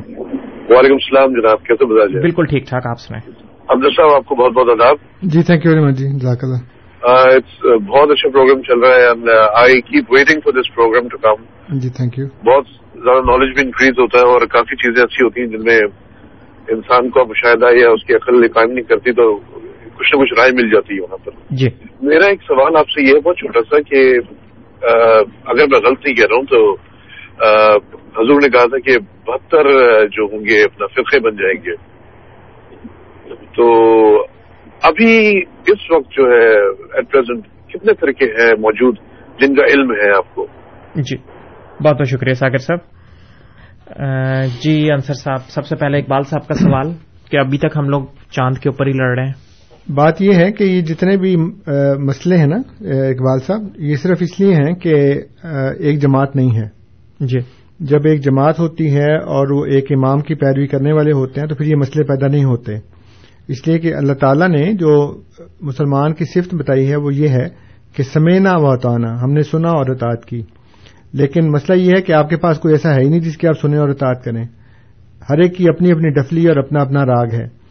وعلیکم 0.69 0.93
السلام 0.93 1.33
جناب 1.33 1.63
کیسے 1.63 1.85
بالکل 2.21 2.45
ٹھیک 2.45 2.69
ٹھاک 2.69 2.87
آپ 2.87 2.99
سنیں 2.99 3.50
عبد 3.69 3.83
صاحب 3.97 4.09
آپ 4.09 4.25
کو 4.25 4.35
بہت 4.35 4.51
بہت 4.51 4.69
آداب۔ 4.69 4.95
جی 5.21 5.43
تھینک 5.43 5.65
یو 5.65 5.71
ویری 5.71 5.85
مچ 5.85 5.97
جی 5.97 6.07
جزاک 6.19 6.43
اللہ۔ 6.43 6.61
بہت 7.87 8.11
اچھا 8.11 8.29
پروگرام 8.29 8.61
چل 8.61 8.79
رہا 8.79 8.95
ہے 8.95 9.07
and 9.07 9.29
I 9.53 9.81
keep 9.81 10.11
waiting 10.11 10.39
for 10.39 10.61
this 10.61 10.75
program 10.75 11.07
to 11.07 11.17
come 11.17 11.43
G 11.79 11.89
thank 11.89 12.19
you 12.19 12.25
بہت 12.25 12.65
زیادہ 12.93 13.19
نالج 13.19 13.53
بھی 13.53 13.65
انکریز 13.65 13.99
ہوتا 13.99 14.17
ہے 14.17 14.23
اور 14.23 14.41
کافی 14.41 14.75
چیزیں 14.75 15.03
اچھی 15.03 15.25
ہوتی 15.25 15.41
ہیں 15.41 15.47
جن 15.47 15.63
میں 15.63 15.79
انسان 16.67 17.09
کو 17.09 17.25
مشاہدہ 17.25 17.65
یا 17.75 17.89
اس 17.89 18.03
کی 18.03 18.13
عقل 18.13 18.47
قائم 18.47 18.71
نہیں 18.71 18.83
کرتی 18.83 19.11
تو 19.11 19.35
کچھ 19.97 20.15
نہ 20.15 20.21
کچھ 20.21 20.33
رائے 20.39 20.51
مل 20.51 20.69
جاتی 20.69 20.95
ہے 20.95 21.01
وہاں 21.01 21.17
پر۔ 21.25 21.31
جی۔ 21.49 21.67
میرا 22.01 22.25
ایک 22.25 22.41
سوال 22.41 22.75
آپ 22.75 22.89
سے 22.89 23.01
یہ 23.01 23.19
بہت 23.19 23.37
چھوٹا 23.37 23.59
سا 23.59 23.81
کہ 23.81 24.17
اگر 25.45 25.67
میں 25.71 25.79
غلط 25.79 26.05
نہیں 26.05 26.15
کہہ 26.15 26.25
رہا 26.29 26.35
ہوں 26.35 26.45
تو 26.45 26.73
حضور 28.21 28.41
نے 28.41 28.49
کہا 28.49 28.65
تھا 28.65 28.79
کہ 28.79 28.97
بہتر 29.27 29.63
جو 30.07 30.23
ہوں 30.23 30.45
گے 30.45 30.63
اپنا 30.63 30.87
فرقے 30.87 31.19
بن 31.19 31.35
جائیں 31.35 31.57
گے۔ 31.65 31.90
تو 33.55 33.63
ابھی 34.81 35.41
اس 35.67 35.91
وقت 35.91 36.11
جو 36.11 36.23
ہے 36.23 36.47
ایٹ 36.93 37.11
پرزینٹ 37.11 37.45
کتنے 37.69 37.93
طریقے 37.93 38.25
ہیں 38.25 38.53
موجود 38.59 38.95
جن 39.41 39.55
کا 39.55 39.63
علم 39.73 39.91
ہے 39.91 40.17
آپ 40.17 40.35
کو؟ 40.35 40.45
جی 40.95 41.17
بہت 41.83 41.95
بہت 41.95 42.07
شکریہ 42.07 42.33
ساگر 42.33 42.57
صاحب۔ 42.57 42.79
جی 44.61 44.91
انصر 44.91 45.13
صاحب 45.13 45.39
سب 45.49 45.65
سے 45.65 45.75
پہلے 45.75 45.97
اقبال 45.97 46.21
صاحب 46.23 46.47
کا 46.47 46.53
سوال 46.53 46.91
کہ 47.31 47.37
ابھی 47.37 47.57
تک 47.57 47.77
ہم 47.77 47.89
لوگ 47.89 48.01
چاند 48.31 48.57
کے 48.57 48.69
اوپر 48.69 48.87
ہی 48.87 48.91
لڑ 48.91 49.15
رہے 49.15 49.25
ہیں۔ 49.25 49.33
بات 49.93 50.21
یہ 50.21 50.33
ہے 50.33 50.51
کہ 50.51 50.63
یہ 50.63 50.81
جتنے 50.81 51.17
بھی 51.17 51.35
مسئلے 51.99 52.37
ہیں 52.37 52.47
نا 52.47 52.57
اقبال 53.07 53.39
صاحب 53.39 53.59
یہ 53.75 53.95
صرف 53.95 54.17
اس 54.21 54.39
لیے 54.39 54.53
ہیں 54.53 54.73
کہ 54.73 54.95
ایک 55.79 56.01
جماعت 56.01 56.35
نہیں 56.35 56.55
ہے۔ 56.57 56.67
جی۔ 57.19 57.39
جب 57.79 57.99
ایک 58.05 58.23
جماعت 58.23 58.59
ہوتی 58.59 58.95
ہے 58.95 59.15
اور 59.15 59.51
وہ 59.51 59.65
ایک 59.65 59.85
امام 59.89 60.19
کی 60.19 60.35
پیروی 60.35 60.67
کرنے 60.67 60.93
والے 60.93 61.11
ہوتے 61.11 61.41
ہیں 61.41 61.47
تو 61.47 61.55
پھر 61.55 61.65
یہ 61.65 61.75
مسئلے 61.75 62.03
پیدا 62.03 62.27
نہیں 62.27 62.43
ہوتے۔ 62.43 62.90
اس 63.51 63.67
لیے 63.67 63.79
کہ 63.79 63.95
اللہ 63.95 64.13
تعالیٰ 64.13 64.47
نے 64.47 64.73
جو 64.73 65.21
مسلمان 65.61 66.13
کی 66.13 66.25
صفت 66.25 66.55
بتائی 66.55 66.91
ہے 66.91 66.95
وہ 66.95 67.13
یہ 67.13 67.27
ہے 67.27 67.49
کہ 67.95 68.03
سمینا 68.03 68.51
و 68.55 68.77
تعانا 68.77 69.23
ہم 69.23 69.31
نے 69.31 69.41
سنا 69.41 69.69
اور 69.69 69.85
اطاعت 69.89 70.25
کی۔ 70.25 70.41
لیکن 71.13 71.51
مسئلہ 71.51 71.77
یہ 71.77 71.91
ہے 71.97 72.01
کہ 72.01 72.11
آپ 72.11 72.29
کے 72.29 72.37
پاس 72.37 72.59
کوئی 72.59 72.73
ایسا 72.73 72.95
ہے 72.95 73.03
ہی 73.03 73.09
نہیں 73.09 73.19
جس 73.19 73.37
کی 73.37 73.47
آپ 73.47 73.61
سنیں 73.61 73.79
اور 73.79 73.89
اطاعت 73.89 74.23
کریں۔ 74.23 74.43
ہر 75.29 75.37
ایک 75.37 75.57
کی 75.57 75.65
اپنی 75.69 75.91
اپنی 75.91 76.09
ڈفلی 76.09 76.47
اور 76.47 76.55
اپنا 76.55 76.81
اپنا 76.81 77.05
راگ 77.05 77.27
ہے۔ 77.33 77.61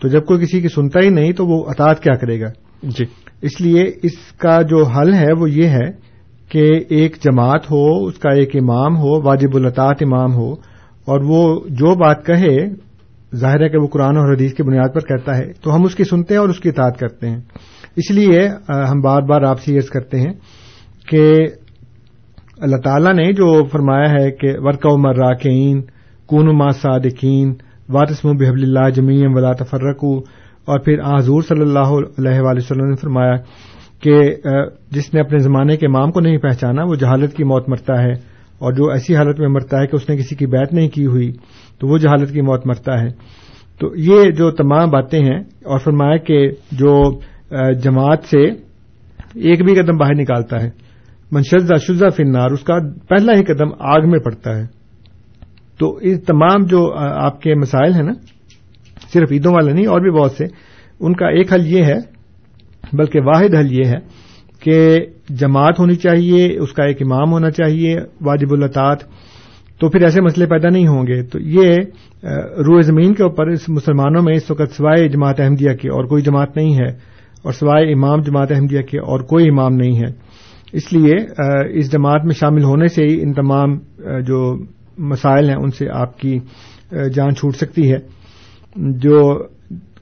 تو 0.00 0.08
جب 0.08 0.24
کوئی 0.24 0.40
کسی 0.40 0.60
کی 0.60 0.68
سنتا 0.68 1.00
ہی 1.00 1.08
نہیں 1.08 1.32
تو 1.32 1.46
وہ 1.46 1.64
اطاعت 1.68 2.02
کیا 2.02 2.14
کرے 2.14 2.40
گا؟ 2.40 2.46
جی۔ 2.82 3.04
اس 3.42 3.60
لیے 3.60 3.84
اس 4.02 4.32
کا 4.38 4.62
جو 4.62 4.84
حل 4.84 5.14
ہے 5.14 5.32
وہ 5.40 5.50
یہ 5.50 5.68
ہے 5.68 6.08
کہ 6.48 6.80
ایک 6.88 7.16
جماعت 7.16 7.70
ہو 7.70 8.06
اس 8.06 8.18
کا 8.18 8.30
ایک 8.30 8.50
امام 8.54 8.96
ہو 8.96 9.22
واجب 9.22 9.56
الاطاعت 9.56 9.96
امام 10.00 10.34
ہو 10.34 10.52
اور 11.04 11.20
وہ 11.24 11.60
جو 11.66 11.94
بات 11.94 12.26
کہے 12.26 12.87
ظاہر 13.34 13.60
ہے 13.60 13.68
کہ 13.68 13.78
وہ 13.78 13.86
قرآن 13.86 14.16
اور 14.16 14.34
حدیث 14.34 14.54
کی 14.54 14.62
بنیاد 14.62 14.88
پر 14.94 15.00
کہتا 15.00 15.38
ہے، 15.38 15.52
تو 15.52 15.76
ہم 15.76 15.84
اس 15.84 15.94
کی 15.94 16.04
سنتے 16.04 16.34
ہیں 16.34 16.40
اور 16.40 16.48
اس 16.48 16.60
کی 16.60 16.68
اطاعت 16.68 16.98
کرتے 16.98 17.30
ہیں۔ 17.30 17.40
اس 17.96 18.10
لیے 18.10 18.48
ہم 18.68 19.00
بار 19.00 19.22
بار 19.22 19.42
آپ 19.42 19.60
سے 19.60 19.76
عرض 19.76 19.86
کرتے 19.86 20.20
ہیں 20.20 20.32
کہ 21.08 21.34
اللہ 22.58 22.76
تعالیٰ 22.76 23.12
نے 23.12 23.32
جو 23.32 23.66
فرمایا 23.72 24.10
ہے 24.10 24.30
کہ 24.30 24.48
ورقا 24.58 24.94
عمر 24.94 25.16
راکین 25.16 25.82
کون 26.26 26.58
ما 26.58 26.70
صادقین 26.70 27.54
واتسم 27.88 28.36
بحب 28.36 28.54
اللہ 28.54 28.90
جمی 28.90 29.22
ولا 29.26 29.52
تفرقو۔ 29.52 30.18
اور 30.68 30.78
پھر 30.78 31.00
حضور 31.18 31.42
صلی 31.42 31.60
اللہ 31.60 31.88
علیہ 32.18 32.40
وآلہ 32.40 32.58
وسلم 32.58 32.84
نے 32.84 32.96
فرمایا 32.96 33.34
کہ 34.02 34.20
جس 34.90 35.14
نے 35.14 35.20
اپنے 35.20 35.38
زمانے 35.38 35.76
کے 35.76 35.86
امام 35.86 36.10
کو 36.10 36.20
نہیں 36.20 36.38
پہچانا، 36.38 36.82
وہ 36.82 36.94
جہالت 36.94 37.34
کی 37.34 37.44
موت 37.44 37.68
مرتا 37.68 38.02
ہے۔ 38.02 38.12
اور 38.58 38.72
جو 38.72 38.90
ایسی 38.90 39.16
حالت 39.16 39.40
میں 39.40 39.48
مرتا 39.48 39.80
ہے 39.80 39.86
کہ 39.86 39.96
اس 39.96 40.08
نے 40.08 40.16
کسی 40.16 40.36
کی 40.36 40.46
بیعت 40.46 40.72
نہیں 40.72 40.88
کی 40.88 41.06
ہوئی، 41.06 41.32
تو 41.78 41.88
وہ 41.88 41.98
جہالت 41.98 42.32
کی 42.32 42.40
موت 42.40 42.66
مرتا 42.66 43.00
ہے۔ 43.00 43.08
تو 43.80 43.88
یہ 43.96 44.30
جو 44.30 44.50
تمام 44.50 44.90
باتیں 44.90 45.20
ہیں 45.20 45.40
اور 45.64 45.78
فرمایا 45.78 46.16
کہ 46.16 46.50
جو 46.72 46.94
جماعت 47.82 48.24
سے 48.24 48.42
ایک 48.46 49.64
بھی 49.64 49.74
قدم 49.74 49.96
باہر 49.96 50.14
نکالتا 50.14 50.62
ہے 50.62 50.70
منشزہ 51.32 51.74
شزہ 51.74 52.08
فنار 52.16 52.50
اس 52.50 52.60
کا 52.60 52.78
پہلا 53.08 53.32
ہی 53.38 53.44
قدم 53.44 53.72
آگ 53.78 54.08
میں 54.10 54.18
پڑتا 54.18 54.56
ہے۔ 54.56 54.64
تو 55.78 55.94
اس 55.96 56.22
تمام 56.24 56.64
جو 56.66 56.92
آپ 56.96 57.40
کے 57.40 57.54
مسائل 57.54 57.92
ہیں 57.92 58.02
نا، 58.02 58.12
صرف 59.12 59.32
عیدوں 59.32 59.52
والے 59.52 59.72
نہیں، 59.72 59.86
اور 59.86 60.00
بھی 60.00 60.10
بہت 60.10 60.32
سے، 60.32 60.44
ان 61.00 61.14
کا 61.14 61.28
ایک 61.28 61.52
حل 61.52 61.66
یہ 61.66 61.84
ہے، 61.84 61.98
بلکہ 62.92 63.20
واحد 63.20 63.54
حل 63.54 63.72
یہ 63.72 63.84
ہے 63.84 63.98
کہ 64.60 65.06
جماعت 65.28 65.80
ہونی 65.80 65.94
چاہیے 65.94 66.58
اس 66.58 66.72
کا 66.72 66.84
ایک 66.84 67.02
امام 67.02 67.32
ہونا 67.32 67.50
چاہیے 67.50 67.96
واجب 68.20 68.52
الطاط 68.52 69.02
تو 69.80 69.90
پھر 69.90 70.02
ایسے 70.02 70.22
مسئلے 70.22 70.46
پیدا 70.46 70.68
نہیں 70.68 70.86
ہوں 70.86 71.06
گے۔ 71.06 71.22
تو 71.22 71.40
یہ 71.40 71.76
روئے 72.58 72.82
زمین 72.82 73.14
کے 73.14 73.22
اوپر 73.22 73.46
اس 73.46 73.68
مسلمانوں 73.68 74.22
میں 74.22 74.34
اس 74.34 74.50
وقت 74.50 74.72
سوائے 74.76 75.08
جماعت 75.08 75.40
احمدیہ 75.40 75.72
کے 75.72 75.88
اور 75.88 76.04
کوئی 76.04 76.22
جماعت 76.22 76.56
نہیں 76.56 76.74
ہے 76.74 76.88
اور 77.42 77.52
سوائے 77.52 77.92
امام 77.92 78.20
جماعت 78.20 78.52
احمدیہ 78.52 78.80
کے 78.80 78.98
اور 78.98 79.20
کوئی 79.20 79.48
امام 79.48 79.72
نہیں 79.74 79.98
ہے۔ 79.98 80.12
اس 80.72 80.92
لیے 80.92 81.14
اس 81.78 81.92
جماعت 81.92 82.24
میں 82.24 82.34
شامل 82.34 82.64
ہونے 82.64 82.86
سے 82.88 83.02
ہی 83.02 83.22
ان 83.22 83.32
تمام 83.32 83.78
جو 84.26 84.64
مسائل 84.98 85.48
ہیں 85.48 85.56
ان 85.56 85.70
سے 85.70 85.86
آپ 85.92 86.18
کی 86.18 86.38
جان 87.14 87.34
چھوٹ 87.34 87.56
سکتی 87.56 87.92
ہے۔ 87.92 87.98
جو 88.76 89.44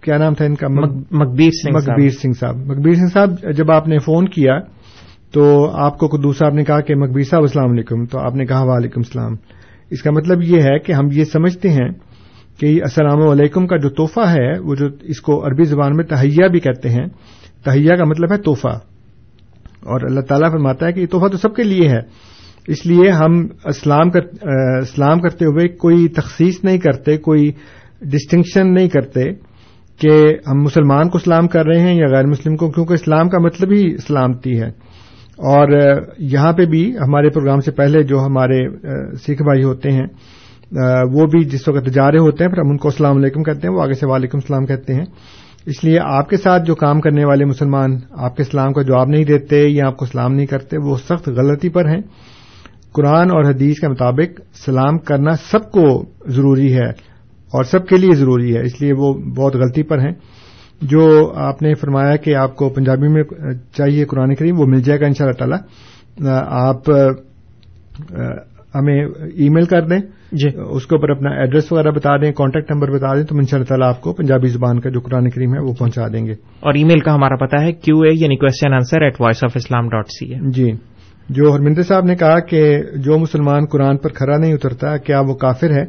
کیا 0.00 0.16
نام 0.18 0.34
تھا 0.34 0.44
ان 0.44 0.54
کا؟ 0.54 0.68
مکبیر 0.68 1.50
سنگھ 1.50 1.76
مکبیر 1.76 2.08
سنگھ 2.08 2.34
صاحب۔ 2.40 2.56
مکبیر 2.56 2.94
سنگھ 2.94 3.10
صاحب 3.12 3.52
جب 3.56 3.70
آپ 3.70 3.88
نے 3.88 3.98
فون 3.98 4.28
کیا 4.28 4.58
تو 5.32 5.70
آپ 5.70 5.98
کو 5.98 6.06
قدو 6.06 6.32
صاحب 6.32 6.54
نے 6.54 6.64
کہا 6.64 6.80
کہ 6.80 6.94
مکبیر 6.94 7.22
صاحب 7.22 7.42
السلام 7.42 7.70
علیکم، 7.70 8.04
تو 8.04 8.18
آپ 8.18 8.34
نے 8.34 8.46
کہا 8.46 8.62
وعلیکم 8.62 9.00
السلام۔ 9.00 9.32
اس 9.90 10.02
کا 10.02 10.10
مطلب 10.10 10.42
یہ 10.42 10.62
ہے 10.62 10.78
کہ 10.78 10.92
ہم 10.92 11.06
یہ 11.12 11.24
سمجھتے 11.24 11.70
ہیں 11.70 11.88
کہ 12.60 12.82
السلام 12.82 13.28
علیکم 13.28 13.66
کا 13.66 13.76
جو 13.76 13.88
تحفہ 13.88 14.28
ہے، 14.28 14.58
وہ 14.58 14.74
جو 14.74 14.86
اس 15.02 15.20
کو 15.20 15.46
عربی 15.46 15.64
زبان 15.64 15.96
میں 15.96 16.04
تہیا 16.04 16.46
بھی 16.46 16.60
کہتے 16.60 16.88
ہیں 16.88 17.06
تہیا 17.64 17.96
کا 17.96 18.04
مطلب 18.04 18.32
ہے 18.32 18.36
تحفہ۔ 18.36 18.78
اور 19.82 20.00
اللہ 20.08 20.20
تعالیٰ 20.20 20.52
فرماتا 20.52 20.86
ہے 20.86 20.92
کہ 20.92 21.00
یہ 21.00 21.06
تحفہ 21.06 21.26
تو 21.26 21.36
سب 21.36 21.54
کے 21.54 21.62
لیے 21.62 21.88
ہے۔ 21.88 22.00
اس 22.66 22.86
لیے 22.86 23.10
ہم 23.10 23.46
اسلام 23.64 24.10
کر 24.10 24.20
اسلام 24.82 25.20
کرتے 25.20 25.44
ہوئے 25.44 25.68
کوئی 25.68 26.08
تخصیص 26.08 26.64
نہیں 26.64 26.78
کرتے، 26.78 27.16
کوئی 27.16 27.52
ڈسٹنکشن 28.00 28.74
نہیں 28.74 28.88
کرتے 28.88 29.24
کہ 29.98 30.10
ہم 30.48 30.62
مسلمان 30.62 31.08
کو 31.08 31.18
اسلام 31.18 31.48
کر 31.48 31.66
رہے 31.66 31.80
ہیں 31.80 31.94
یا 31.94 32.06
غیر 32.12 32.26
مسلم 32.26 32.56
کو، 32.56 32.70
کیونکہ 32.70 32.92
اسلام 32.92 33.28
کا 33.28 33.38
مطلب 33.38 33.72
ہی 33.72 33.96
سلامتی 33.96 34.60
ہے۔ 34.60 34.85
اور 35.38 35.68
یہاں 36.18 36.52
پہ 36.52 36.64
بھی 36.64 36.82
ہمارے 36.98 37.28
پروگرام 37.30 37.60
سے 37.60 37.70
پہلے 37.70 38.02
جو 38.02 38.24
ہمارے 38.24 38.58
سکھ 39.16 39.42
بھائی 39.42 39.62
ہوتے 39.62 39.90
ہیں 39.90 40.06
وہ 41.12 41.26
بھی 41.26 41.44
جس 41.44 41.68
وقت 41.68 41.86
جا 41.86 42.10
رہے 42.10 42.18
ہوتے 42.18 42.44
ہیں، 42.44 42.50
پھر 42.50 42.60
ہم 42.60 42.70
ان 42.70 42.76
کو 42.76 42.88
السلام 42.88 43.16
علیکم 43.16 43.42
کہتے 43.42 43.66
ہیں، 43.68 43.74
وہ 43.74 43.82
آگے 43.82 43.94
سے 43.94 44.06
وعلیکم 44.06 44.38
السلام 44.38 44.66
کہتے 44.66 44.94
ہیں۔ 44.94 45.04
اس 45.66 45.84
لیے 45.84 45.98
آپ 46.02 46.28
کے 46.28 46.36
ساتھ 46.36 46.64
جو 46.66 46.74
کام 46.74 47.00
کرنے 47.00 47.24
والے 47.24 47.44
مسلمان 47.44 47.96
آپ 48.18 48.36
کے 48.36 48.42
اسلام 48.42 48.72
کا 48.72 48.82
جواب 48.82 49.08
نہیں 49.08 49.24
دیتے 49.24 49.62
یا 49.68 49.86
آپ 49.86 49.96
کو 49.96 50.06
سلام 50.06 50.34
نہیں 50.34 50.46
کرتے، 50.46 50.76
وہ 50.78 50.96
سخت 50.96 51.28
غلطی 51.28 51.68
پر 51.68 51.88
ہیں۔ 51.88 52.00
قرآن 52.92 53.30
اور 53.30 53.44
حدیث 53.44 53.80
کے 53.80 53.88
مطابق 53.88 54.40
سلام 54.64 54.98
کرنا 54.98 55.32
سب 55.50 55.70
کو 55.70 55.86
ضروری 56.26 56.72
ہے 56.74 56.88
اور 57.52 57.64
سب 57.64 57.86
کے 57.86 57.96
لیے 57.96 58.14
ضروری 58.14 58.54
ہے، 58.54 58.60
اس 58.60 58.80
لیے 58.80 58.92
وہ 58.92 59.12
بہت 59.36 59.56
غلطی 59.56 59.82
پر 59.82 59.98
ہیں۔ 59.98 60.12
جو 60.82 61.32
آپ 61.36 61.62
نے 61.62 61.74
فرمایا 61.74 62.16
کہ 62.16 62.34
آپ 62.34 62.56
کو 62.56 62.68
پنجابی 62.68 63.08
میں 63.08 63.22
چاہیے 63.72 64.04
قرآن 64.04 64.34
کریم 64.34 64.60
وہ 64.60 64.66
مل 64.66 64.82
جائے 64.82 65.00
گا 65.00 65.06
ان 65.06 65.14
شاء 65.14 65.26
اللہ 65.26 65.38
تعالی 65.38 65.56
آپ 66.46 66.90
ہمیں 68.74 69.04
ای 69.34 69.48
میل 69.48 69.64
کر 69.64 69.82
دیں۔ 69.82 69.98
جی۔ 70.32 70.48
اس 70.70 70.86
کے 70.86 70.96
اوپر 70.96 71.10
اپنا 71.10 71.30
ایڈریس 71.30 71.72
وغیرہ 71.72 71.90
بتا 71.90 72.16
دیں 72.16 72.32
کانٹیکٹ 72.32 72.72
نمبر 72.72 72.90
بتا 72.90 73.14
دیں 73.14 73.22
تو 73.22 73.36
ان 73.36 73.46
شاء 73.46 73.56
اللہ 73.56 73.68
تعالیٰ 73.68 73.88
آپ 73.88 74.00
کو 74.00 74.12
پنجابی 74.12 74.48
زبان 74.48 74.80
کا 74.80 74.90
جو 74.90 75.00
قرآن 75.00 75.30
کریم 75.30 75.54
ہے 75.54 75.60
وہ 75.60 75.72
پہنچا 75.72 76.08
دیں 76.08 76.26
گے۔ 76.26 76.32
اور 76.32 76.74
ای 76.74 76.84
میل 76.84 76.98
کا 76.98 77.14
ہمارا 77.14 77.36
پتا 77.36 77.62
ہے 77.62 77.72
کیو 77.72 78.00
اے 78.00 78.10
یعنی 78.14 78.36
question 78.36 78.72
answer 78.72 79.02
at 79.02 79.20
voice 79.20 79.44
of 79.44 79.52
Islam 79.54 79.88
dot 79.88 80.06
C 80.08 80.50
جی۔ 80.50 80.72
جو 81.28 81.52
ہرمندر 81.52 81.82
صاحب 81.82 82.04
نے 82.04 82.14
کہا 82.16 82.40
کہ 82.40 82.82
جو 82.96 83.18
مسلمان 83.18 83.66
قرآن 83.66 83.96
پر 83.96 84.08
کھڑا 84.08 84.36
نہیں 84.36 84.54
اترتا 84.54 84.96
کیا 84.96 85.20
وہ 85.20 85.34
کافر 85.34 85.70
ہے؟ 85.70 85.84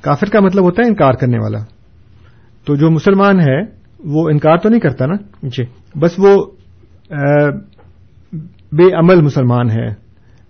کافر 0.00 0.26
کا 0.26 0.40
مطلب 0.40 0.64
ہوتا 0.64 0.82
ہے 0.82 0.88
انکار 0.88 1.12
کرنے 1.12 1.38
والا۔ 1.38 1.58
تو 2.66 2.76
جو 2.76 2.90
مسلمان 2.90 3.40
ہے 3.40 3.81
وہ 4.04 4.28
انکار 4.28 4.56
تو 4.56 4.68
نہیں 4.68 4.80
کرتا 4.80 5.06
نا؟ 5.06 5.14
جی۔ 5.42 5.64
بس 6.00 6.10
وہ 6.18 6.46
بے 8.72 8.94
عمل 8.98 9.22
مسلمان 9.22 9.70
ہے۔ 9.70 9.86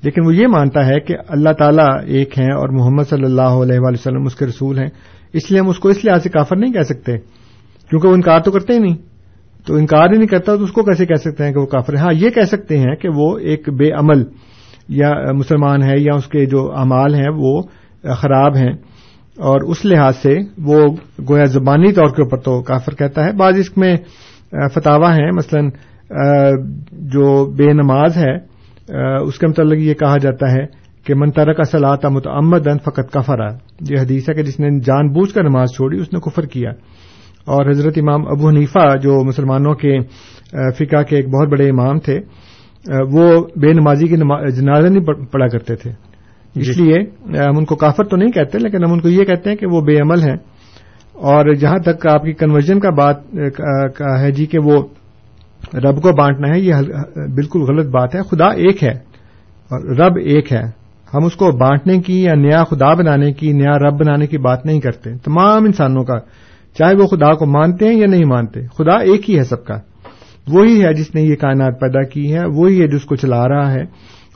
لیکن 0.03 0.26
وہ 0.26 0.34
یہ 0.34 0.46
مانتا 0.46 0.86
ہے 0.86 1.00
کہ 1.00 1.14
اللہ 1.28 1.53
تعالیٰ 1.53 2.05
ایک 2.07 2.38
ہیں 2.38 2.53
اور 2.53 2.68
محمد 2.68 3.03
صلی 3.11 3.24
اللہ 3.24 3.42
علیہ 3.42 3.78
وآلہ 3.78 3.96
وسلم 4.00 4.22
اس 4.22 4.34
کے 4.34 4.46
رسول 4.46 4.78
ہیں۔ 4.78 4.88
اس 5.32 5.50
لیے 5.50 5.61
ہم 5.61 5.68
اس 5.68 5.78
کو 5.78 5.88
اس 5.88 6.05
لحاظ 6.05 6.22
سے 6.22 6.28
کافر 6.28 6.57
نہیں 6.57 6.72
کہہ 6.72 6.80
سکتے۔ 6.80 7.18
کیونکہ 7.90 8.09
وہ 8.09 8.14
انکار 8.14 8.40
تو 8.40 8.50
کرتے 8.50 8.72
ہی 8.72 8.78
نہیں۔ 8.78 8.96
تو 9.66 9.74
انکار 9.74 10.07
ہی 10.12 10.18
نہیں 10.18 10.26
کرتا 10.26 10.57
تو 10.57 10.64
اس 10.64 10.72
کو 10.72 10.82
کیسے 10.82 11.07
کہہ 11.07 11.14
سکتے 11.14 11.44
ہیں 11.44 11.53
کہ 11.53 11.61
وہ 11.61 11.66
کافر 11.66 11.94
ہے 11.94 12.00
ہاں 12.00 12.12
یہ 12.12 12.30
کہہ 12.30 12.42
سکتے 12.42 12.78
ہیں 12.78 12.94
کہ 12.94 13.09
وہ 13.14 13.38
ایک 13.38 13.68
بے 13.68 13.92
عمل 13.92 14.24
یا 14.88 15.32
مسلمان 15.32 15.82
ہے 15.82 15.94
یا 15.96 16.14
اس 16.14 16.26
کے 16.26 16.46
جو 16.46 16.72
اعمال 16.76 17.14
ہیں 17.14 17.28
وہ 17.36 17.62
خراب 18.14 18.57
ہیں۔ 18.57 18.72
اور 19.39 19.61
اس 19.61 19.85
لحاظ 19.85 20.16
سے 20.16 20.39
وہ 20.59 20.97
گویا 21.28 21.45
زبانی 21.45 21.93
طور 21.93 22.07
کے 22.07 22.22
اوپر 22.22 22.37
تو 22.37 22.62
کافر 22.62 22.95
کہتا 22.95 23.24
ہے۔ 23.24 23.33
بعض 23.33 23.59
اس 23.59 23.76
میں 23.76 23.97
فتوا 24.74 25.14
ہیں۔ 25.14 25.30
مثلا 25.33 25.61
جو 26.93 27.51
بے 27.51 27.72
نماز 27.72 28.16
ہے 28.16 28.37
اس 29.16 29.39
کے 29.39 29.47
متعلق 29.47 29.80
یہ 29.80 29.95
کہا 29.95 30.18
جاتا 30.18 30.53
ہے 30.53 30.66
کہ 31.07 31.14
منترک 31.14 31.61
اصلاط 31.61 32.07
متعمد 32.07 32.68
فقط 32.85 33.12
کفرا۔ 33.12 33.49
یہ 33.91 34.01
حدیث 34.01 34.28
ہے 34.28 34.35
کہ 34.35 34.43
جس 34.43 34.61
نے 34.61 34.80
جان 34.80 35.09
بوجھ 35.09 35.35
کر 35.35 35.43
نماز 35.43 35.68
چھوڑی، 35.68 35.99
اس 35.99 36.12
نے 36.12 36.20
کفر 36.20 36.43
کیا۔ 36.43 36.70
اور 37.45 37.70
حضرت 37.70 37.95
امام 37.97 38.26
ابو 38.26 38.49
حنیفہ، 38.49 38.97
جو 38.97 39.24
مسلمانوں 39.24 39.74
کے 39.74 39.99
فقہ 40.51 41.03
کے 41.03 41.16
ایک 41.16 41.28
بہت 41.28 41.49
بڑے 41.49 41.68
امام 41.68 41.99
تھے 41.99 42.20
وہ 43.12 43.45
بے 43.57 43.72
نمازی 43.72 44.07
کی 44.07 44.16
جنازہ 44.53 44.89
نہیں 44.89 45.05
پڑھا 45.05 45.47
کرتے 45.47 45.76
تھے۔ 45.76 46.11
جی۔ 46.55 46.70
اس 46.70 46.78
لیے، 46.78 46.98
ہم 47.38 47.59
ان 47.59 47.64
کو 47.64 47.76
کافر 47.76 48.05
تو 48.05 48.16
نہیں 48.16 48.30
کہتے، 48.30 48.59
لیکن 48.59 48.84
ہم 48.84 48.92
ان 48.92 49.00
کو 49.00 49.09
یہ 49.09 49.24
کہتے 49.24 49.50
ہیں 49.50 49.57
کہ 49.57 49.66
وہ 49.66 49.80
بے 49.80 49.96
عمل 49.96 50.22
ہیں۔ 50.22 50.36
اور 51.12 51.53
جہاں 51.55 51.78
تک 51.78 52.07
آپ 52.07 52.22
کی 52.22 52.32
کنورژن 52.32 52.80
کا 52.80 52.90
بات 52.90 53.16
ہے 54.00 54.30
جی 54.30 54.46
کہ 54.46 54.59
وہ 54.59 54.82
رب 55.74 56.03
کو 56.03 56.12
بانٹنا 56.12 56.48
ہے، 56.48 56.61
یہ 56.61 56.74
بالکل 57.34 57.61
غلط 57.61 57.86
بات 57.86 58.14
ہے۔ 58.14 58.20
خدا 58.22 58.46
ایک 58.46 58.84
ہے، 58.84 58.92
اور 59.70 59.96
رب 59.96 60.16
ایک 60.16 60.53
ہے۔ 60.53 60.82
ہم 61.14 61.24
اس 61.24 61.36
کو 61.36 61.50
بانٹنے 61.53 62.00
کی 62.00 62.22
یا 62.22 62.34
نیا 62.34 62.64
خدا 62.64 62.94
بنانے 62.94 63.32
کی، 63.32 63.53
نیا 63.53 63.78
رب 63.78 63.98
بنانے 63.98 64.26
کی 64.26 64.38
بات 64.38 64.66
نہیں 64.66 64.80
کرتے۔ 64.80 65.18
تمام 65.18 65.64
انسانوں 65.64 66.05
کا، 66.05 66.18
چاہے 66.78 66.94
وہ 66.94 67.07
خدا 67.07 67.34
کو 67.34 67.46
مانتے 67.46 67.88
ہیں 67.88 67.96
یا 67.96 68.07
نہیں 68.07 68.24
مانتے، 68.24 68.61
خدا 68.66 68.96
ایک 68.96 69.30
ہی 69.30 69.38
ہے 69.38 69.44
سب 69.44 69.64
کا۔ 69.64 69.78
وہی 70.48 70.84
ہے 70.84 70.94
جس 70.94 71.14
نے 71.14 71.22
یہ 71.22 71.36
کائنات 71.36 71.80
پیدا 71.80 72.03
کی 72.03 72.34
ہے، 72.34 72.40
وہی 72.55 72.82
ہے 72.82 72.86
جس 72.86 73.05
کو 73.05 73.16
چلا 73.16 73.48
رہا 73.48 73.72
ہے، 73.72 73.82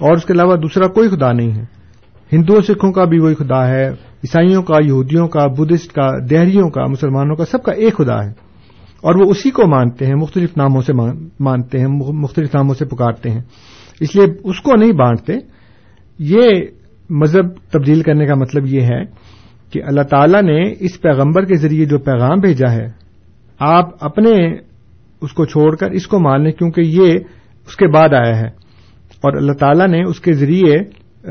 اور 0.01 0.12
اس 0.12 0.25
کے 0.25 0.33
علاوہ 0.33 0.57
دوسرا 0.57 0.87
کوئی 0.87 1.09
خدا 1.09 1.33
نہیں 1.33 1.51
ہے۔ 1.51 1.76
ہندوؤں، 2.33 2.61
سکھوں 2.61 2.93
کا 2.93 3.05
بھی 3.05 3.18
وہی 3.18 3.35
خدا 3.35 3.68
ہے، 3.68 3.89
عیسائیوں 3.89 4.62
کا، 4.62 4.77
یہودیوں 4.85 5.29
کا، 5.29 5.47
بدھسٹ 5.47 5.93
کا 5.93 6.18
دہریوں 6.31 6.70
کا، 6.70 6.87
مسلمانوں 6.87 7.37
کا، 7.37 7.45
سب 7.45 7.62
کا 7.62 7.72
ایک 7.72 7.97
خدا 7.97 8.24
ہے۔ 8.24 8.47
اور 8.97 9.14
وہ 9.14 9.31
اسی 9.31 9.51
کو 9.51 9.66
مانتے 9.66 10.07
ہیں، 10.07 10.14
مختلف 10.14 10.57
ناموں 10.57 10.83
سے 10.83 10.93
مانتے 11.41 11.79
ہیں 11.79 11.87
مختلف 11.89 12.55
ناموں 12.55 12.74
سے 12.74 12.85
پکارتے 12.85 13.31
ہیں۔ 13.31 13.43
اس 14.01 14.16
لیے 14.16 14.27
اس 14.45 14.61
کو 14.61 14.77
نہیں 14.77 14.93
بانٹتے۔ 14.93 15.33
یہ 16.18 16.49
مذہب 17.11 17.70
تبدیل 17.70 18.03
کرنے 18.03 18.27
کا 18.27 18.35
مطلب 18.35 18.66
یہ 18.66 18.81
ہے 18.81 19.05
کہ 19.70 19.83
اللہ 19.87 20.03
تعالی 20.03 20.41
نے 20.41 20.74
اس 20.81 21.01
پیغمبر 21.01 21.45
کے 21.45 21.55
ذریعے 21.55 21.85
جو 21.85 21.99
پیغام 21.99 22.39
بھیجا 22.39 22.72
ہے، 22.72 22.91
آپ 23.59 24.05
اپنے 24.05 24.55
اس 25.20 25.33
کو 25.33 25.45
چھوڑ 25.45 25.77
کر 25.77 25.91
اس 25.91 26.07
کو 26.07 26.18
مان 26.18 26.43
لیں، 26.43 26.53
کیونکہ 26.53 26.81
یہ 26.81 27.14
اس 27.66 27.77
کے 27.77 27.87
بعد 27.87 28.09
آیا 28.12 28.39
ہے۔ 28.39 28.49
اور 29.16 29.37
اللہ 29.37 29.53
تعالی 29.53 29.87
نے 29.87 30.05
اس 30.05 30.20
کے 30.20 30.33
ذریعے 30.33 30.74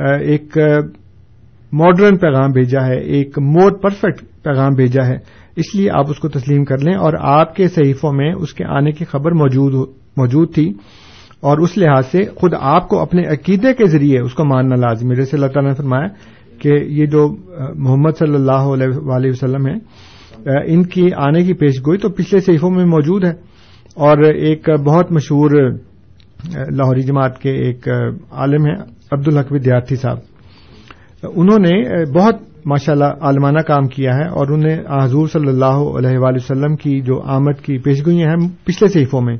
ایک 0.03 0.57
ماڈرن 1.71 2.17
پیغام 2.17 2.51
بھیجا 2.51 2.87
ہے، 2.87 2.97
ایک 2.97 3.39
مور 3.39 3.71
پرفیکٹ 3.71 4.43
پیغام 4.43 4.73
بھیجا 4.73 5.07
ہے۔ 5.07 5.17
اس 5.55 5.75
لیے 5.75 5.89
آپ 5.91 6.09
اس 6.09 6.19
کو 6.19 6.29
تسلیم 6.29 6.65
کر 6.65 6.77
لیں 6.77 6.93
اور 6.93 7.13
آپ 7.19 7.55
کے 7.55 7.67
صحیفوں 7.67 8.13
میں 8.13 8.33
اس 8.33 8.53
کے 8.53 8.65
آنے 8.65 8.91
کی 8.91 9.05
خبر 9.05 9.31
موجود 9.31 10.53
تھی۔ 10.53 10.73
اور 11.39 11.57
اس 11.57 11.77
لحاظ 11.77 12.05
سے 12.05 12.23
خود 12.35 12.53
آپ 12.59 12.87
کو 12.87 12.99
اپنے 12.99 13.25
عقیدے 13.25 13.73
کے 13.73 13.87
ذریعے 13.87 14.19
اس 14.19 14.33
کو 14.33 14.45
ماننا 14.45 14.75
لازمی۔ 14.75 15.15
جیسے 15.15 15.37
اللہ 15.37 15.47
تعالیٰ 15.47 15.71
نے 15.71 15.75
فرمایا 15.75 16.07
کہ 16.59 16.69
یہ 16.69 17.05
جو 17.05 17.35
محمد 17.75 18.11
صلی 18.19 18.35
اللہ 18.35 18.51
علیہ 18.51 19.31
وسلم 19.31 19.67
ہے 19.67 19.73
ان 20.73 20.83
کی 20.83 21.07
آنے 21.15 21.43
کی 21.43 21.53
پیش 21.53 21.79
گوئی 21.79 21.97
تو 21.97 22.09
پچھلے 22.09 22.39
صحیفوں 22.39 22.69
میں 22.69 22.85
موجود 22.85 23.23
ہے۔ 23.23 23.33
اور 23.95 24.17
ایک 24.17 24.69
بہت 24.69 25.11
مشہور 25.11 25.51
لاہوری 26.71 27.01
جماعت 27.01 27.39
کے 27.39 27.49
ایک 27.49 27.87
عالم 28.31 28.65
ہیں 28.65 28.94
عبد 29.11 29.27
الحق 29.27 29.51
ودیارتھی 29.51 29.95
صاحب، 29.95 30.17
انہوں 31.35 31.59
نے، 31.59 32.05
بہت 32.05 32.35
ماشاء 32.65 32.93
اللہ 32.93 33.11
عالمانہ 33.21 33.59
کام 33.59 33.87
کیا 33.87 34.15
ہے 34.15 34.27
اور 34.27 34.47
انہیں 34.47 35.03
حضور 35.03 35.27
صلی 35.27 35.47
اللہ 35.47 35.65
علیہ 35.65 36.17
وآلہ 36.17 36.35
وسلم 36.35 36.75
کی 36.75 37.01
جو 37.01 37.21
آمد 37.21 37.61
کی 37.61 37.77
پیشگوئیاں 37.77 38.29
ہیں 38.29 38.47
پچھلے 38.63 38.87
صحیفوں 38.87 39.21
میں، 39.21 39.37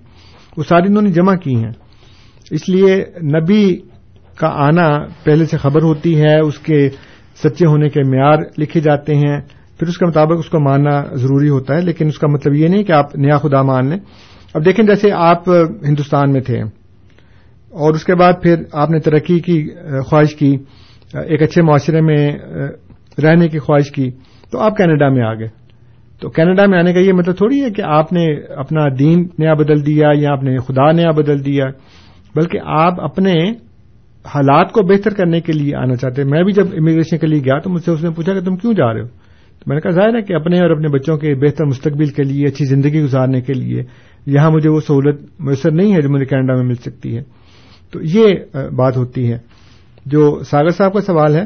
وہ 0.57 0.63
ساری 0.63 0.87
انہوں 0.87 1.01
نے 1.01 1.09
جمع 1.09 1.35
کی 1.35 1.55
ہیں۔ 1.55 1.71
اس 2.51 2.69
لیے 2.69 2.95
نبی 3.23 3.75
کا 4.39 4.47
آنا 4.47 5.05
پہلے 5.23 5.45
سے 5.45 5.57
خبر 5.57 5.81
ہوتی 5.81 6.21
ہے، 6.21 6.39
اس 6.39 6.59
کے 6.59 6.89
سچے 7.43 7.67
ہونے 7.67 7.89
کے 7.89 8.03
معیار 8.03 8.37
لکھے 8.57 8.79
جاتے 8.79 9.15
ہیں، 9.15 9.39
پھر 9.79 9.87
اس 9.87 9.97
کے 9.97 10.05
مطابق 10.05 10.39
اس 10.39 10.49
کو 10.49 10.59
ماننا 10.59 11.03
ضروری 11.13 11.49
ہوتا 11.49 11.75
ہے، 11.75 11.81
لیکن 11.81 12.07
اس 12.07 12.19
کا 12.19 12.27
مطلب 12.27 12.53
یہ 12.53 12.67
نہیں 12.67 12.83
کہ 12.83 12.91
آپ 12.91 13.15
نیا 13.15 13.37
خدا 13.37 13.61
مان 13.61 13.89
لیں۔ 13.89 13.99
اب 14.53 14.65
دیکھیں 14.65 14.85
جیسے 14.85 15.11
آپ 15.11 15.49
ہندوستان 15.87 16.31
میں 16.31 16.41
تھے۔ 16.41 16.59
اور 17.75 17.93
اس 17.93 18.03
کے 18.03 18.15
بعد 18.15 18.33
پھر 18.43 18.55
آپ 18.71 18.89
نے 18.89 18.99
ترقی 18.99 19.39
کی 19.39 19.69
خواہش 20.09 20.35
کی 20.35 20.57
ایک 21.13 21.41
اچھے 21.43 21.61
معاشرے 21.61 22.01
میں 22.01 22.31
رہنے 23.23 23.47
کی 23.47 23.59
خواہش 23.59 23.91
کی۔ 23.91 24.11
تو 24.51 24.59
آپ 24.59 24.77
کینیڈا 24.77 25.09
میں 25.09 25.21
آ 25.21 25.33
گئے۔ 25.33 25.47
تو 26.21 26.29
کینیڈا 26.29 26.65
میں 26.65 26.79
آنے 26.79 26.93
کا 26.93 26.99
یہ 26.99 27.13
مطلب 27.13 27.35
تھوڑی 27.35 27.61
ہے 27.61 27.69
کہ 27.69 27.81
آپ 27.81 28.13
نے 28.13 28.33
اپنا 28.33 28.81
دین 28.99 29.27
نیا 29.39 29.53
بدل 29.53 29.85
دیا 29.85 30.09
یا 30.15 30.31
آپ 30.31 30.43
نے 30.43 30.57
خدا 30.57 30.91
نیا 30.91 31.11
بدل 31.11 31.45
دیا، 31.45 31.65
بلکہ 32.35 32.59
آپ 32.65 33.01
اپنے 33.01 33.33
حالات 34.25 34.71
کو 34.71 34.81
بہتر 34.81 35.13
کرنے 35.13 35.41
کے 35.41 35.53
لیے 35.53 35.75
آنا 35.75 35.95
چاہتے۔ 35.95 36.21
ہیں 36.21 36.29
میں 36.29 36.43
بھی 36.43 36.53
جب 36.53 36.65
امیگریشن 36.77 37.17
کے 37.17 37.27
لیے 37.27 37.39
گیا 37.39 37.59
تو 37.59 37.69
مجھ 37.69 37.83
سے 37.83 37.91
اس 37.91 38.03
نے 38.03 38.09
پوچھا 38.09 38.33
کہ 38.33 38.39
تم 38.39 38.55
کیوں 38.55 38.73
جا 38.73 38.93
رہے 38.93 39.01
ہو؟ 39.01 39.07
تو 39.59 39.63
میں 39.65 39.75
نے 39.75 39.81
کہا 39.81 39.91
ظاہر 39.91 40.15
ہے 40.15 40.21
کہ 40.21 40.33
اپنے 40.33 40.59
اور 40.59 40.69
اپنے 40.69 40.87
بچوں 40.87 41.17
کے 41.17 41.35
بہتر 41.35 41.65
مستقبل 41.65 42.05
کے 42.05 42.23
لیے، 42.23 42.47
اچھی 42.47 42.65
زندگی 42.65 43.01
گزارنے 43.01 43.41
کے 43.41 43.53
لیے 43.53 43.83
یہاں 44.25 44.51
مجھے 44.51 44.69
وہ 44.69 44.79
سہولت 44.79 45.21
میسر 45.39 45.71
نہیں 45.71 45.95
ہے 45.95 46.01
جو 46.01 46.09
مجھے 46.09 46.25
کینیڈا 46.25 46.53
میں 46.53 46.63
مل 46.63 46.75
سکتی 46.75 47.17
ہے۔ 47.17 47.44
تو 47.91 47.99
یہ 48.03 48.33
بات 48.75 48.97
ہوتی 48.97 49.31
ہے۔ 49.31 49.37
جو 50.05 50.43
ساگر 50.43 50.69
صاحب 50.69 50.93
کا 50.93 51.01
سوال 51.01 51.35
ہے 51.35 51.43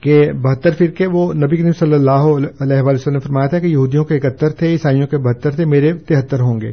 کہ 0.00 0.32
بہتر 0.32 0.70
فرقے 0.70 1.06
وہ 1.06 1.32
نبی 1.32 1.56
کریم 1.56 1.72
صلی 1.72 1.94
اللہ 1.94 2.10
علیہ 2.10 2.82
وسلم 2.82 3.12
نے 3.12 3.18
فرمایا 3.18 3.46
تھا 3.46 3.58
کہ 3.58 3.66
یہودیوں 3.66 4.04
کے 4.04 4.16
اکہتر 4.16 4.48
تھے 4.48 4.66
عیسائیوں 4.66 5.06
کے 5.06 5.16
بہتر 5.16 5.50
تھے 5.50 5.64
میرے 5.64 5.92
تہتر 5.92 6.40
ہوں 6.40 6.60
گے۔ 6.60 6.72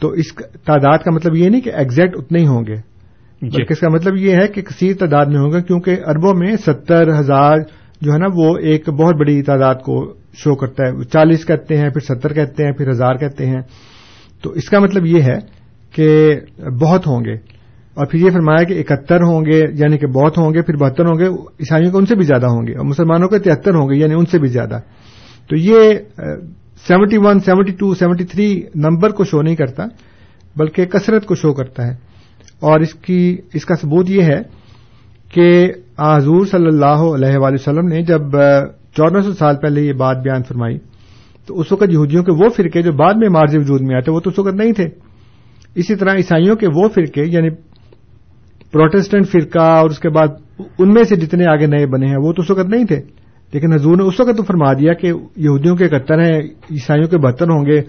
تو 0.00 0.08
اس 0.08 0.34
تعداد 0.64 0.98
کا 0.98 1.10
مطلب 1.10 1.36
یہ 1.36 1.48
نہیں 1.48 1.60
کہ 1.60 1.70
ایگزیکٹ 1.74 2.16
اتنے 2.16 2.38
ہی 2.38 2.46
ہوں 2.46 2.62
گے 2.66 2.74
بلکہ 3.42 3.72
اس 3.72 3.78
کا 3.78 3.88
مطلب 3.88 4.16
یہ 4.16 4.34
ہے 4.34 4.48
کہ 4.48 4.62
کثیر 4.62 4.96
تعداد 4.96 5.26
میں 5.26 5.40
ہوں 5.40 5.52
گے 5.52 5.62
کیونکہ 5.62 5.96
اربوں 6.06 6.34
میں 6.34 6.56
ستر 6.66 7.20
ہزار 7.20 7.56
جو 8.00 8.12
ہے 8.12 8.18
نا 8.18 8.26
وہ 8.34 8.58
ایک 8.58 8.88
بہت 8.88 9.14
بڑی 9.14 9.42
تعداد 9.42 9.74
کو 9.74 10.14
شو 10.34 10.54
کرتا 10.54 10.86
ہے۔ 10.86 11.04
چالیس 11.04 11.46
کہتے 11.46 11.76
ہیں 11.76 11.90
پھر 11.90 12.00
ستر 12.00 12.32
کہتے 12.32 12.64
ہیں 12.64 12.72
پھر 12.72 12.90
ہزار 12.90 13.14
کہتے 13.14 13.46
ہیں۔ 13.46 13.60
تو 14.42 14.50
اس 14.50 14.68
کا 14.68 14.78
مطلب 14.78 15.06
یہ 15.06 15.22
ہے 15.22 15.61
کہ 15.94 16.40
بہت 16.80 17.06
ہوں 17.06 17.24
گے۔ 17.24 17.34
اور 17.94 18.06
پھر 18.06 18.18
یہ 18.18 18.30
فرمایا 18.30 18.64
کہ 18.64 18.80
اکہتر 18.80 19.16
ہوں 19.16 19.44
گے 19.44 19.64
یعنی 19.74 19.98
کہ 19.98 20.06
بہت 20.06 20.38
ہوں 20.38 20.54
گے، 20.54 20.62
پھر 20.62 20.76
بہتر 20.76 21.04
ہوں 21.04 21.18
گے، 21.18 21.26
عیسائیوں 21.60 21.92
کے 21.92 21.98
ان 21.98 22.06
سے 22.06 22.14
بھی 22.14 22.24
زیادہ 22.24 22.46
ہوں 22.46 22.66
گے، 22.66 22.72
اور 22.72 22.84
مسلمانوں 22.84 23.28
کے 23.28 23.38
تہتر 23.38 23.74
ہوں 23.74 23.88
گے 23.88 23.96
یعنی 23.96 24.14
ان 24.14 24.26
سے 24.26 24.38
بھی 24.38 24.48
زیادہ۔ 24.48 24.78
تو 25.48 25.56
یہ 25.56 25.94
seventy 26.86 27.16
one, 27.18 27.40
seventy 27.40 27.72
two, 27.72 27.94
seventy 27.94 28.24
three 28.24 28.62
number 28.74 29.10
کو 29.10 29.24
شو 29.24 29.42
نہیں 29.42 29.56
کرتا، 29.56 29.84
بلکہ 30.56 30.84
کثرت 30.84 31.26
کو 31.26 31.34
شو 31.34 31.52
کرتا 31.52 31.86
ہے۔ 31.86 31.92
اور 32.60 32.80
اس 32.80 32.94
کی، 32.94 33.36
اس 33.54 33.64
کا 33.64 33.74
ثبوت 33.74 34.10
یہ 34.10 34.22
ہے 34.22 34.42
کہ 35.34 35.72
حضور 35.98 36.46
صلی 36.46 36.66
اللہ 36.66 36.86
علیہ 36.86 37.38
وآلہ 37.38 37.54
وسلم 37.54 37.86
نے 37.86 38.02
جب 38.02 38.22
چودہ 38.96 39.20
سو 39.20 39.32
سال 39.32 39.56
پہلے 39.56 39.80
یہ 39.80 39.92
بات 39.92 40.16
بیان 40.16 40.42
فرمائی، 40.42 40.78
تو 41.46 41.60
اس 41.60 41.72
وقت 41.72 41.90
یہودیوں 41.90 42.24
کے 42.24 42.44
وہ 42.44 42.48
فرقے 42.48 42.82
جو 42.82 42.92
بعد 42.92 43.14
میں 43.14 43.28
مارج 43.28 43.56
وجود 43.56 43.80
میں 43.80 43.96
آتے 43.96 44.10
وہ 44.10 44.20
تو 44.20 44.30
اس 44.30 44.38
وقت 44.38 44.54
نہیں 44.54 44.72
تھے۔ 44.72 45.11
اسی 45.74 45.94
طرح 45.94 46.14
عیسائیوں 46.14 46.56
کے 46.56 46.66
وہ 46.74 46.88
فرقے 46.88 47.24
یعنی 47.24 47.50
پروٹیسٹنٹ 48.72 49.28
فرقہ 49.28 49.58
اور 49.58 49.90
اس 49.90 49.98
کے 49.98 50.08
بعد 50.08 50.28
ان 50.78 50.88
میں 50.92 51.04
سے 51.04 51.16
جتنے 51.16 51.46
آگے 51.46 51.66
نئے 51.66 51.86
بنے 51.86 52.06
ہیں، 52.06 52.16
وہ 52.16 52.32
تو 52.32 52.42
اس 52.42 52.50
وقت 52.50 52.68
نہیں 52.68 52.84
تھے۔ 52.84 53.00
لیکن 53.52 53.72
حضور 53.72 53.96
نے 53.96 54.02
اس 54.02 54.20
وقت 54.20 54.36
تو 54.36 54.42
فرما 54.42 54.72
دیا 54.72 54.92
کہ 54.92 55.06
یہودیوں 55.36 55.76
کے 55.76 55.84
اکہتر 55.84 56.18
ہیں، 56.18 56.40
عیسائیوں 56.70 57.08
کے 57.08 57.18
بہتر 57.18 57.44
ہوں 57.44 57.66
گے، 57.66 57.82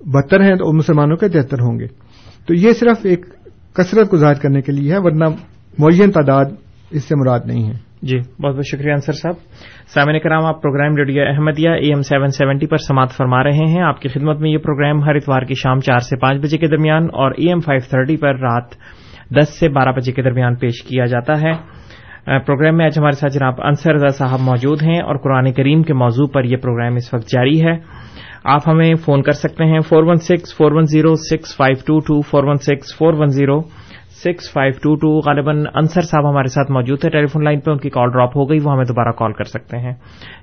بہتر 0.00 0.40
ہیں 0.40 0.54
تو 0.54 0.76
مسلمانوں 0.76 1.16
کے 1.16 1.28
تہتر 1.28 1.60
ہوں 1.60 1.78
گے۔ 1.78 1.86
تو 2.46 2.54
یہ 2.54 2.72
صرف 2.72 2.96
ایک 3.02 3.26
کثرت 3.72 4.10
کو 4.10 4.16
ظاہر 4.16 4.34
کرنے 4.34 4.60
کے 4.60 4.72
لیے 4.72 4.92
ہے، 4.92 4.98
ورنہ 4.98 5.24
معین 5.78 6.10
تعداد 6.10 6.44
اس 6.90 7.04
سے 7.04 7.16
مراد 7.16 7.40
نہیں 7.46 7.66
ہے۔ 7.66 7.74
جی 8.02 8.18
بہت 8.42 8.54
بہت 8.54 8.66
شکریہ 8.66 8.92
انصر 8.92 9.12
صاحب۔ 9.12 9.34
سامعین 9.86 10.18
کرام، 10.20 10.44
آپ 10.44 10.62
program 10.62 10.96
radio 10.96 11.22
Ahmadiyya 11.22 11.70
AM 11.70 11.88
seven 11.88 12.02
seventy 12.02 12.28
seventy 12.28 12.66
پر 12.66 12.76
سماعت 12.76 13.10
فرما 13.10 13.44
رہے 13.44 13.66
ہیں۔ 13.68 13.82
آپ 13.82 14.00
کی 14.00 14.08
خدمت 14.08 14.40
میں 14.40 14.50
یہ 14.50 14.58
پروگرام 14.58 15.04
ہر 15.04 15.14
اتوار 15.14 15.42
کی 15.42 15.54
شام 15.54 15.80
چار 15.80 15.98
سے 15.98 16.16
پانچ 16.16 16.42
بجے 16.42 16.58
کے 16.58 16.68
درمیان 16.68 17.04
اور 17.04 17.30
اے 17.30 17.48
ایم 17.48 17.60
فائیو 17.60 17.80
تھرٹی 17.90 18.16
پر 18.16 18.38
رات 18.38 18.64
دس 19.36 19.58
سے 19.58 19.68
بارہ 19.68 19.92
بجے 19.92 20.12
کے 20.12 20.22
درمیان 20.22 20.54
پیش 20.54 20.82
کیا 20.82 21.04
جاتا 21.04 21.40
ہے۔ 21.40 21.52
پروگرام 22.38 22.76
میں 22.76 22.86
آج 22.86 22.98
ہمارے 22.98 23.16
ساتھ 23.16 23.32
جناب 23.32 23.54
انصر 23.58 23.94
رضا 23.94 24.08
صاحب 24.08 24.40
موجود 24.40 24.82
ہیں 24.82 25.00
اور 25.00 25.16
قرآن 25.16 25.52
کریم 25.52 25.82
کے 25.82 25.94
موضوع 25.94 26.26
پر 26.26 26.44
یہ 26.44 26.56
پروگرام 26.56 26.94
اس 26.94 27.14
وقت 27.14 27.28
جاری 27.28 27.64
ہے۔ 27.64 27.78
آپ 28.44 28.60
ہمیں 28.68 28.94
فون 28.94 29.22
کر 29.22 29.32
سکتے 29.32 29.64
ہیں، 29.64 29.80
four 29.80 30.02
one 30.02 30.16
six, 30.16 30.56
four 30.56 30.72
one 30.72 30.84
zero, 30.84 31.14
six 31.14 31.56
five 31.56 31.76
two 31.86 32.00
two, 32.00 32.20
four 32.20 32.44
one 32.44 32.54
six, 32.54 32.96
four 32.98 33.12
one 33.12 33.26
zero. 33.26 33.60
Six 34.24 34.52
five 34.52 34.72
two 34.82 34.94
two 34.96 35.08
غالباً 35.26 35.64
انصر 35.74 36.00
صاحب 36.00 36.28
ہمارے 36.30 36.48
ساتھ 36.48 36.70
موجود 36.72 37.04
ہے 37.04 37.10
ٹیلی 37.10 37.26
فون 37.26 37.44
لائن 37.44 37.60
پہ 37.60 37.70
ان 37.70 37.78
کی 37.78 37.90
کال 37.90 38.10
ڈراپ 38.10 38.36
ہو 38.36 38.48
گئی، 38.50 38.58
وہ 38.64 38.72
ہمیں 38.72 38.84
دوبارہ 38.84 39.12
کال 39.12 39.32
کر 39.32 39.44
سکتے 39.44 39.78
ہیں۔ 39.78 39.92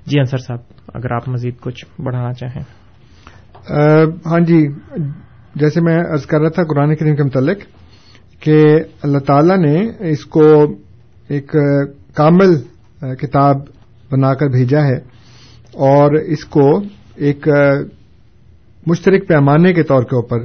جی 0.06 0.18
انصر 0.18 0.38
صاحب، 0.38 0.60
اگر 0.94 1.12
آپ 1.12 1.28
مزید 1.28 1.54
کچھ 1.60 1.84
بڑھانا 2.02 2.32
چاہیں۔ 2.32 2.62
ہاں 4.26 4.40
جی 4.40 4.66
جیسے 5.54 5.80
میں 5.80 5.98
ارض 5.98 6.26
کر 6.26 6.40
رہا 6.40 6.48
تھا 6.48 6.62
قرآن 6.64 6.94
کریم 6.94 7.16
کے 7.16 7.22
متعلق 7.22 7.58
کہ 8.40 8.62
اللہ 9.02 9.18
تعالی 9.18 9.56
نے 9.56 9.76
اس 10.10 10.24
کو 10.26 10.44
ایک 11.28 11.56
کامل 12.14 12.54
کتاب 13.16 13.56
بنا 14.10 14.34
کر 14.34 14.48
بھیجا 14.48 14.82
ہے 14.84 14.96
اور 15.84 16.14
اس 16.14 16.44
کو 16.44 16.66
ایک 17.16 17.48
مشترک 18.86 19.28
پیمانے 19.28 19.72
کے 19.72 19.82
طور 19.82 20.02
کے 20.02 20.16
اوپر 20.16 20.44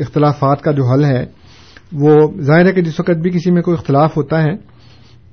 اختلافات 0.00 0.62
کا 0.62 0.72
جو 0.72 0.84
حل 0.84 1.04
ہے 1.04 1.24
وہ 1.92 2.40
ظاہر 2.40 2.66
ہے 2.66 2.72
کہ 2.72 2.82
جس 2.82 3.00
وقت 3.00 3.18
بھی 3.18 3.30
کسی 3.30 3.50
میں 3.50 3.62
کوئی 3.62 3.76
اختلاف 3.78 4.16
ہوتا 4.16 4.42
ہے 4.42 4.56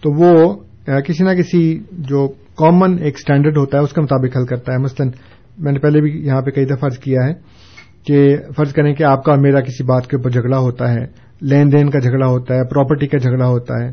تو 0.01 0.11
وہ 0.15 0.55
کسی 0.85 1.23
نہ 1.23 1.29
کسی 1.29 1.79
جو 1.91 2.27
کامن 2.57 2.97
ایک 3.01 3.15
اسٹینڈرڈ 3.17 3.57
ہوتا 3.57 3.77
ہے 3.77 3.83
اس 3.83 3.93
کے 3.93 4.01
مطابق 4.01 4.37
حل 4.37 4.45
کرتا 4.45 4.73
ہے۔ 4.73 4.77
مثلا 4.77 5.07
میں 5.57 5.71
نے 5.71 5.79
پہلے 5.79 6.01
بھی 6.01 6.11
یہاں 6.25 6.41
پہ 6.41 6.51
کئی 6.51 6.65
دفعہ 6.65 6.75
فرض 6.75 6.97
کیا 6.97 7.19
ہے 7.27 7.33
کہ 8.05 8.37
فرض 8.57 8.73
کریں 8.73 8.93
کہ 8.95 9.03
آپ 9.03 9.23
کا 9.23 9.31
اور 9.31 9.39
میرا 9.39 9.61
کسی 9.61 9.83
بات 9.83 10.07
کے 10.07 10.15
اوپر 10.15 10.29
جھگڑا 10.29 10.57
ہوتا 10.57 10.93
ہے 10.93 11.05
لین 11.41 11.71
دین 11.71 11.89
کا 11.89 11.99
جھگڑا 11.99 12.27
ہوتا 12.27 12.55
ہے 12.55 12.63
پراپرٹی 12.63 13.07
کا 13.07 13.17
جھگڑا 13.17 13.47
ہوتا 13.47 13.73
ہے 13.83 13.91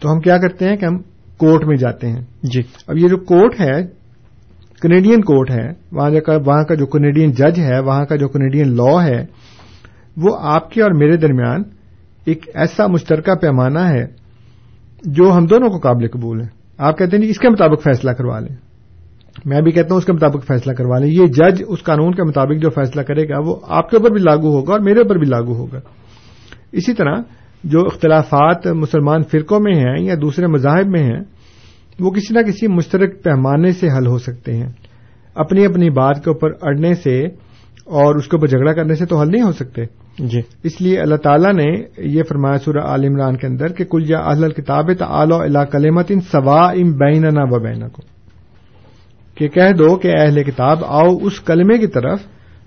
تو 0.00 0.12
ہم 0.12 0.20
کیا 0.20 0.38
کرتے 0.38 0.68
ہیں 0.68 0.76
کہ 0.76 0.84
ہم 0.84 0.98
کورٹ 1.36 1.64
میں 1.64 1.76
جاتے 1.76 2.06
ہیں۔ 2.06 2.20
جی۔ 2.42 2.62
اب 2.86 2.98
یہ 2.98 3.08
جو 3.08 3.16
کورٹ 3.16 3.60
ہے 3.60 3.82
کینیڈین 4.82 5.20
کورٹ 5.20 5.50
ہے 5.50 5.68
وہاں 5.92 6.64
کا 6.64 6.74
جو 6.74 6.86
کینیڈین 6.86 7.32
جج 7.32 7.60
ہے 7.60 7.80
وہاں 7.80 8.04
کا 8.04 8.16
جو 8.16 8.28
کینیڈین 8.28 8.68
لا 8.68 9.04
ہے 9.04 9.24
وہ 10.16 10.36
آپ 10.40 10.70
کے 10.70 10.82
اور 10.82 10.90
میرے 10.90 11.16
درمیان 11.16 11.62
ایک 12.30 12.48
ایسا 12.54 12.86
مشترکہ 12.86 13.34
پیمانہ 13.34 13.78
ہے 13.78 14.06
جو 15.04 15.32
ہم 15.32 15.46
دونوں 15.46 15.68
کو 15.68 15.78
قابل 15.78 16.08
قبول 16.08 16.40
ہے۔ 16.40 16.46
آپ 16.78 16.98
کہتے 16.98 17.16
ہیں 17.16 17.24
جی 17.24 17.30
اس 17.30 17.38
کے 17.38 17.48
مطابق 17.48 17.82
فیصلہ 17.82 18.10
کروا 18.10 18.38
لیں۔ 18.38 18.56
میں 19.44 19.60
بھی 19.60 19.70
کہتا 19.70 19.88
ہوں 19.90 19.98
اس 19.98 20.04
کے 20.04 20.12
مطابق 20.12 20.46
فیصلہ 20.46 20.72
کروا 20.72 20.98
لیں۔ 20.98 21.10
یہ 21.10 21.26
جج 21.26 21.62
اس 21.68 21.82
قانون 21.82 22.14
کے 22.14 22.22
مطابق 22.22 22.62
جو 22.62 22.70
فیصلہ 22.70 23.02
کرے 23.02 23.28
گا، 23.28 23.38
وہ 23.44 23.56
آپ 23.68 23.90
کے 23.90 23.96
اوپر 23.96 24.10
بھی 24.10 24.20
لاگو 24.20 24.48
ہوگا 24.48 24.72
اور 24.72 24.80
میرے 24.80 25.00
اوپر 25.00 25.16
بھی 25.16 25.26
لاگو 25.26 25.54
ہوگا۔ 25.54 25.80
اسی 26.72 26.94
طرح 26.94 27.14
جو 27.64 27.80
اختلافات 27.80 28.66
مسلمان 28.66 29.22
فرقوں 29.22 29.60
میں 29.60 29.74
ہیں 29.74 30.04
یا 30.04 30.14
دوسرے 30.22 30.46
مذاہب 30.46 30.86
میں 30.86 31.02
ہیں، 31.02 31.20
وہ 32.00 32.10
کسی 32.10 32.34
نہ 32.34 32.42
کسی 32.42 32.68
مشترک 32.68 33.22
پیمانے 33.22 33.72
سے 33.72 33.88
حل 33.98 34.06
ہو 34.06 34.18
سکتے 34.18 34.56
ہیں۔ 34.56 34.68
اپنی 35.34 35.64
اپنی 35.64 35.90
بات 35.90 36.24
کے 36.24 36.30
اوپر 36.30 36.48
اڑنے 36.62 36.94
سے 36.94 37.24
اور 37.84 38.14
اس 38.14 38.28
کے 38.28 38.36
اوپر 38.36 38.46
جھگڑا 38.46 38.72
کرنے 38.72 38.94
سے 38.94 39.06
تو 39.06 39.20
حل 39.20 39.28
نہیں 39.30 39.42
ہو 39.42 39.52
سکتے۔ 39.52 39.82
جی۔ 40.20 40.40
اس 40.62 40.80
لیے 40.80 41.00
اللہ 41.00 41.14
تعالیٰ 41.14 41.52
نے 41.52 41.82
یہ 41.98 42.22
فرمایا 42.28 42.58
سورہ 42.58 42.78
عال 42.78 43.04
عمران 43.04 43.36
کے 43.36 43.46
اندر 43.46 43.68
کہ 43.68 43.84
کل 43.84 44.10
یا 44.10 44.18
اہل 44.18 44.50
کتاب 44.50 44.92
تعلی 44.92 45.34
اللہ 45.34 45.64
کلیمت 45.64 46.06
ان 46.08 46.20
سوا 46.20 46.70
ام 46.70 46.92
بین 46.92 47.24
و 47.24 47.60
بین 47.60 47.88
کو 47.88 48.02
کہ 49.34 49.48
کہہ 49.48 49.72
دو 49.78 49.96
کہ 49.96 50.12
اہل 50.18 50.42
کتاب 50.42 50.78
آؤ 50.86 51.16
اس 51.22 51.40
کلمے 51.40 51.78
کی 51.78 51.86
طرف 51.86 52.20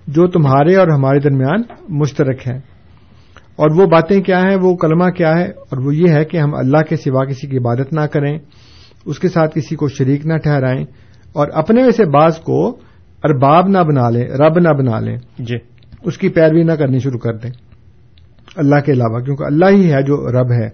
جو 0.08 0.28
تمہارے 0.28 0.76
اور 0.76 0.88
ہمارے 0.88 1.20
درمیان 1.20 1.62
مشترک 1.89 2.47
ہے۔ 2.47 2.74
اور 3.56 3.80
وہ 3.80 3.86
باتیں 3.86 4.22
کیا 4.22 4.39
ہیں؟ 4.39 4.56
وہ 4.56 4.76
کلمہ 4.76 5.10
کیا 5.10 5.38
ہے؟ 5.38 5.43
اور 5.43 5.78
وہ 5.78 5.95
یہ 5.95 6.10
ہے 6.10 6.26
کہ 6.26 6.38
ہم 6.38 6.56
اللہ 6.56 6.82
کے 6.89 6.95
سوا 6.95 7.26
کسی 7.26 7.47
کی 7.47 7.58
عبادت 7.58 7.93
نہ 7.93 8.01
کریں 8.01 8.38
اس 9.06 9.20
کے 9.20 9.28
ساتھ 9.28 9.56
کسی 9.56 9.76
کو 9.76 9.88
شریک 9.88 10.26
نہ 10.26 10.38
ٹھہرائیں 10.38 10.86
اور 11.34 11.47
اپنے 11.54 11.84
میں 11.84 11.91
سے 11.91 12.06
بعض 12.06 12.38
کو 12.38 12.68
ارباب 13.24 13.68
نہ 13.68 13.78
بنا 13.78 14.10
لیں 14.10 14.28
رب 14.28 14.60
نہ 14.60 14.70
بنا 14.70 14.99
لیں۔ 14.99 15.18
جی۔ 15.39 15.72
اس 16.04 16.18
کی 16.18 16.30
پیروی 16.30 16.64
نہ 16.64 16.72
کرنی 16.72 16.99
شروع 16.99 17.20
کر 17.20 17.34
دیں۔ 17.34 17.51
اللہ 18.56 18.76
کے 18.86 18.91
علاوہ، 18.91 19.20
کیونکہ 19.20 19.43
اللہ 19.43 19.66
ہی 19.70 19.93
ہے 19.93 20.01
جو 20.01 20.32
رب 20.32 20.51
ہے۔ 20.51 20.70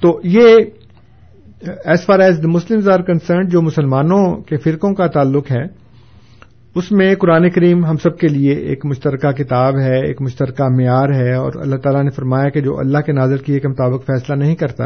تو 0.00 0.20
یہ 0.24 0.56
as 1.84 2.06
far 2.06 2.18
as 2.18 2.38
the 2.42 2.48
Muslim 2.48 2.92
are 2.92 3.00
concerned 3.00 3.52
جو 3.52 3.62
مسلمانوں 3.62 4.36
کے 4.36 4.56
فرقوں 4.56 4.94
کا 4.94 5.06
تعلق 5.06 5.50
ہے، 5.50 5.84
اس 6.74 6.92
میں 6.92 7.14
قرآن 7.14 7.50
کریم 7.50 7.84
ہم 7.84 7.96
سب 7.96 8.18
کے 8.18 8.28
لیے 8.28 8.54
ایک 8.54 8.86
مشترکہ 8.86 9.30
کتاب 9.30 9.78
ہے، 9.78 10.06
ایک 10.06 10.22
مشترکہ 10.22 10.64
معیار 10.64 11.08
ہے۔ 11.14 11.34
اور 11.34 11.52
اللہ 11.54 11.76
تعالیٰ 11.76 12.02
نے 12.02 12.10
فرمایا 12.10 12.48
کہ 12.48 12.60
جو 12.60 12.78
اللہ 12.78 12.98
کے 12.98 13.12
نازر 13.12 13.36
کیے 13.36 13.60
کے 13.60 13.68
مطابق 13.68 14.06
فیصلہ 14.06 14.34
نہیں 14.34 14.56
کرتا، 14.56 14.84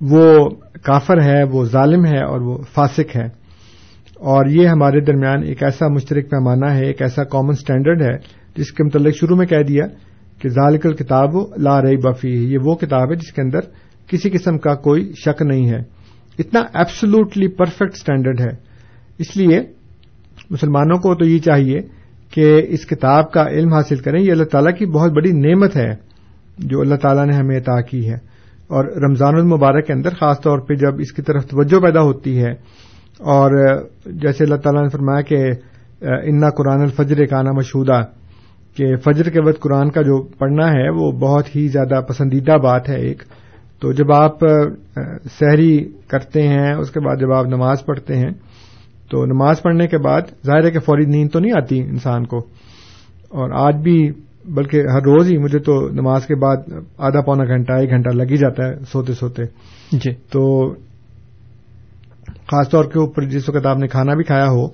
وہ 0.00 0.48
کافر 0.82 1.22
ہے، 1.22 1.42
وہ 1.44 1.64
ظالم 1.64 2.06
ہے 2.06 2.22
اور 2.22 2.40
وہ 2.40 2.58
فاسق 2.74 3.16
ہے۔ 3.16 3.37
اور 4.18 4.46
یہ 4.46 4.66
ہمارے 4.66 5.00
درمیان 5.00 5.42
ایک 5.42 5.62
ایسا 5.62 5.88
مشترک 5.88 6.30
پیمانہ 6.30 6.66
ہے، 6.66 6.86
ایک 6.86 7.02
ایسا 7.02 7.24
کامن 7.24 7.50
اسٹینڈرڈ 7.50 8.02
ہے، 8.02 8.16
جس 8.56 8.72
کے 8.72 8.84
متعلق 8.84 9.16
شروع 9.16 9.36
میں 9.36 9.46
کہہ 9.46 9.62
دیا 9.62 9.84
کہ 10.40 10.48
ذالکل 10.48 10.92
کتاب 10.92 11.28
لا 11.56 11.82
رئی 11.82 11.96
بفی 11.96 12.32
ہے 12.32 12.52
یہ 12.52 12.58
وہ 12.64 12.74
کتاب 12.74 13.10
ہے 13.10 13.16
جس 13.16 13.32
کے 13.32 13.42
اندر 13.42 13.60
کسی 14.06 14.30
قسم 14.30 14.58
کا 14.58 14.74
کوئی 14.74 15.12
شک 15.12 15.42
نہیں 15.42 15.68
ہے۔ 15.68 15.78
اتنا 16.38 16.60
ایبسلوٹلی 16.74 17.48
پرفیکٹ 17.48 17.94
اسٹینڈرڈ 17.94 18.40
ہے۔ 18.40 18.56
اس 19.18 19.36
لیے 19.36 19.60
مسلمانوں 20.50 20.98
کو 20.98 21.14
تو 21.14 21.24
یہ 21.24 21.38
چاہیے 21.38 21.78
کہ 22.30 22.62
اس 22.68 22.86
کتاب 22.86 23.32
کا 23.32 23.46
علم 23.48 23.72
حاصل 23.72 23.96
کریں۔ 23.96 24.20
یہ 24.20 24.32
اللہ 24.32 24.44
تعالیٰ 24.44 24.76
کی 24.78 24.86
بہت 24.86 25.12
بڑی 25.12 25.32
نعمت 25.32 25.76
ہے 25.76 25.94
جو 26.58 26.80
اللہ 26.80 26.94
تعالیٰ 26.94 27.26
نے 27.26 27.34
ہمیں 27.34 27.58
عطا 27.58 27.80
کی 27.80 28.08
ہے۔ 28.08 28.16
اور 28.66 28.84
رمضان 28.84 29.34
المبارک 29.34 29.86
کے 29.86 29.92
اندر 29.92 30.10
خاص 30.10 30.40
طور 30.40 30.58
پہ 30.58 30.74
جب 30.74 30.94
اس 30.98 31.12
کی 31.12 31.22
طرف 31.22 31.46
توجہ 31.46 31.80
پیدا 31.80 32.00
ہوتی 32.00 32.38
ہے 32.38 32.52
اور 33.18 33.76
جیسے 34.06 34.44
اللہ 34.44 34.56
تعالیٰ 34.56 34.82
نے 34.82 34.88
فرمایا 34.88 35.20
کہ 35.20 35.36
انا 36.02 36.50
قرآن 36.50 36.80
الفجر 36.80 37.24
کانا 37.24 37.52
مشہودہ 37.52 38.00
کہ 38.76 38.96
فجر 38.96 39.30
کے 39.30 39.40
وقت 39.40 39.60
قرآن 39.60 39.90
کا 39.90 40.02
جو 40.02 40.22
پڑھنا 40.22 40.68
ہے 40.68 40.90
وہ 40.90 41.12
بہت 41.12 41.56
ہی 41.56 41.68
زیادہ 41.68 42.00
پسندیدہ 42.08 42.56
بات 42.58 42.88
ہے 42.88 42.96
ایک۔ 42.96 43.22
تو 43.80 43.92
جب 43.92 44.12
آپ 44.12 44.38
سحری 45.40 45.88
کرتے 46.08 46.42
ہیں 46.42 46.74
اس 46.74 46.90
کے 46.90 47.00
بعد 47.00 47.16
جب 47.20 47.32
آپ 47.32 47.46
نماز 47.46 47.84
پڑھتے 47.84 48.16
ہیں 48.16 48.30
تو 49.10 49.26
نماز 49.26 49.62
پڑھنے 49.62 49.86
کے 49.86 49.98
بعد 49.98 50.20
ظاہر 50.46 50.64
ہے 50.64 50.70
کہ 50.70 50.78
فوری 50.78 51.04
نیند 51.04 51.30
تو 51.32 51.38
نہیں 51.38 51.52
آتی 51.56 51.80
انسان 51.80 52.26
کو۔ 52.26 52.38
اور 53.28 53.50
آج 53.50 53.82
بھی 53.82 54.10
بلکہ 54.44 54.76
ہر 54.76 55.02
روز 55.02 55.30
ہی 55.30 55.38
مجھے 55.38 55.58
تو 55.58 55.88
نماز 55.88 56.26
کے 56.26 56.34
بعد 56.34 56.56
آدھا 56.98 57.20
پونا 57.20 57.44
گھنٹہ 57.44 57.72
ایک 57.72 57.90
گھنٹہ 57.90 58.08
لگ 58.08 58.30
ہی 58.30 58.36
جاتا 58.36 58.68
ہے 58.68 58.74
سوتے 58.92 59.12
سوتے۔ 59.12 59.42
جی۔ 59.92 60.10
تو 60.14 60.72
خاص 62.50 62.70
طور 62.70 62.84
کے 62.84 62.98
اوپر 62.98 63.22
جس 63.22 63.48
وقت 63.48 63.66
آپ 63.66 63.78
نے 63.78 63.86
کھانا 63.86 64.14
بھی 64.14 64.24
کھایا 64.24 64.46
ہو، 64.46 64.68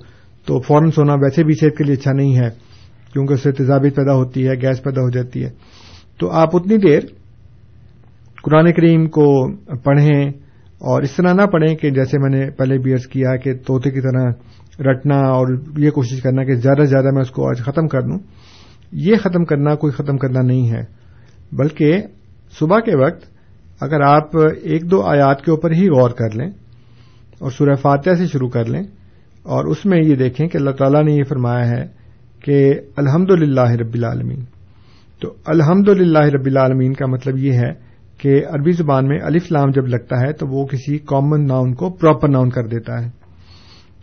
تو 0.45 0.61
فوراً 0.61 0.89
سونا 0.89 1.13
ویسے 1.13 1.43
بھی 1.43 1.53
صحت 1.53 1.77
کے 1.77 1.83
لیے 1.83 1.93
اچھا 1.93 2.11
نہیں 2.11 2.35
ہے، 2.35 2.49
کیونکہ 3.13 3.33
اس 3.33 3.43
سے 3.43 3.51
تیزابیت 3.51 3.95
پیدا 3.95 4.13
ہوتی 4.13 4.47
ہے، 4.47 4.53
گیس 4.53 4.83
پیدا 4.83 5.01
ہو 5.01 5.09
جاتی 5.09 5.43
ہے۔ 5.43 5.49
تو 6.19 6.31
آپ 6.31 6.55
اتنی 6.55 6.77
دیر 6.77 6.99
قرآن 8.43 8.71
کریم 8.71 9.07
کو 9.07 9.55
پڑھیں 9.75 10.29
اور 10.79 11.01
اس 11.01 11.11
طرح 11.11 11.33
نہ 11.33 11.41
پڑھیں 11.41 11.75
کہ 11.75 11.89
جیسے 11.89 12.17
میں 12.19 12.29
نے 12.29 12.51
پہلے 12.51 12.77
بھی 12.77 12.93
عرض 12.93 13.07
کیا 13.07 13.35
کہ 13.35 13.53
طوطے 13.53 13.91
کی 13.91 14.01
طرح 14.01 14.31
رٹنا 14.91 15.15
اور 15.15 15.47
یہ 15.77 15.89
کوشش 15.89 16.21
کرنا 16.21 16.43
کہ 16.43 16.55
زیادہ 16.55 16.81
سے 16.81 16.89
زیادہ 16.89 17.11
میں 17.11 17.21
اس 17.21 17.31
کو 17.31 17.49
آج 17.49 17.57
ختم 17.57 17.87
کر 17.87 18.01
دوں۔ 18.01 18.19
یہ 18.91 19.15
ختم 19.15 19.45
کرنا 19.45 19.75
کوئی 19.75 19.93
ختم 19.93 20.17
کرنا 20.17 20.41
نہیں 20.41 20.71
ہے، 20.71 20.81
بلکہ 21.51 21.97
صبح 22.59 22.79
کے 22.79 22.95
وقت 22.95 23.25
اگر 23.81 24.01
آپ 24.01 24.37
ایک 24.61 24.91
دو 24.91 25.01
آیات 25.01 25.41
کے 25.41 25.51
اوپر 25.51 25.71
ہی 25.71 25.87
غور 25.87 26.09
کر 26.09 26.35
لیں 26.35 26.51
اور 27.45 27.51
سورہ 27.51 27.75
فاتحہ 27.75 28.13
سے 28.13 28.27
شروع 28.27 28.49
کر 28.49 28.65
لیں 28.65 28.83
اور 29.43 29.65
اس 29.65 29.85
میں 29.85 30.01
یہ 30.03 30.15
دیکھیں 30.15 30.47
کہ 30.47 30.57
اللہ 30.57 30.69
تعالیٰ 30.69 31.03
نے 31.03 31.13
یہ 31.13 31.23
فرمایا 31.23 31.69
ہے 31.69 31.87
کہ 32.43 32.73
الحمد 32.97 33.31
للہ 33.31 33.71
رب 33.71 33.93
العالمین۔ 33.93 34.39
تو 35.21 35.33
الحمد 35.45 35.89
للہ 35.89 36.19
رب 36.19 36.45
العالمین 36.45 36.93
کا 36.93 37.05
مطلب 37.05 37.37
یہ 37.37 37.51
ہے 37.51 37.73
کہ 38.17 38.41
عربی 38.49 38.71
زبان 38.71 39.07
میں 39.07 39.19
الف 39.23 39.51
لام 39.51 39.69
جب 39.69 39.87
لگتا 39.87 40.19
ہے 40.19 40.33
تو 40.33 40.47
وہ 40.47 40.65
کسی 40.65 40.97
کامن 40.97 41.47
ناؤن 41.47 41.73
کو 41.73 41.89
پراپر 41.89 42.29
ناؤن 42.29 42.49
کر 42.49 42.63
دیتا 42.63 43.05
ہے۔ 43.05 43.09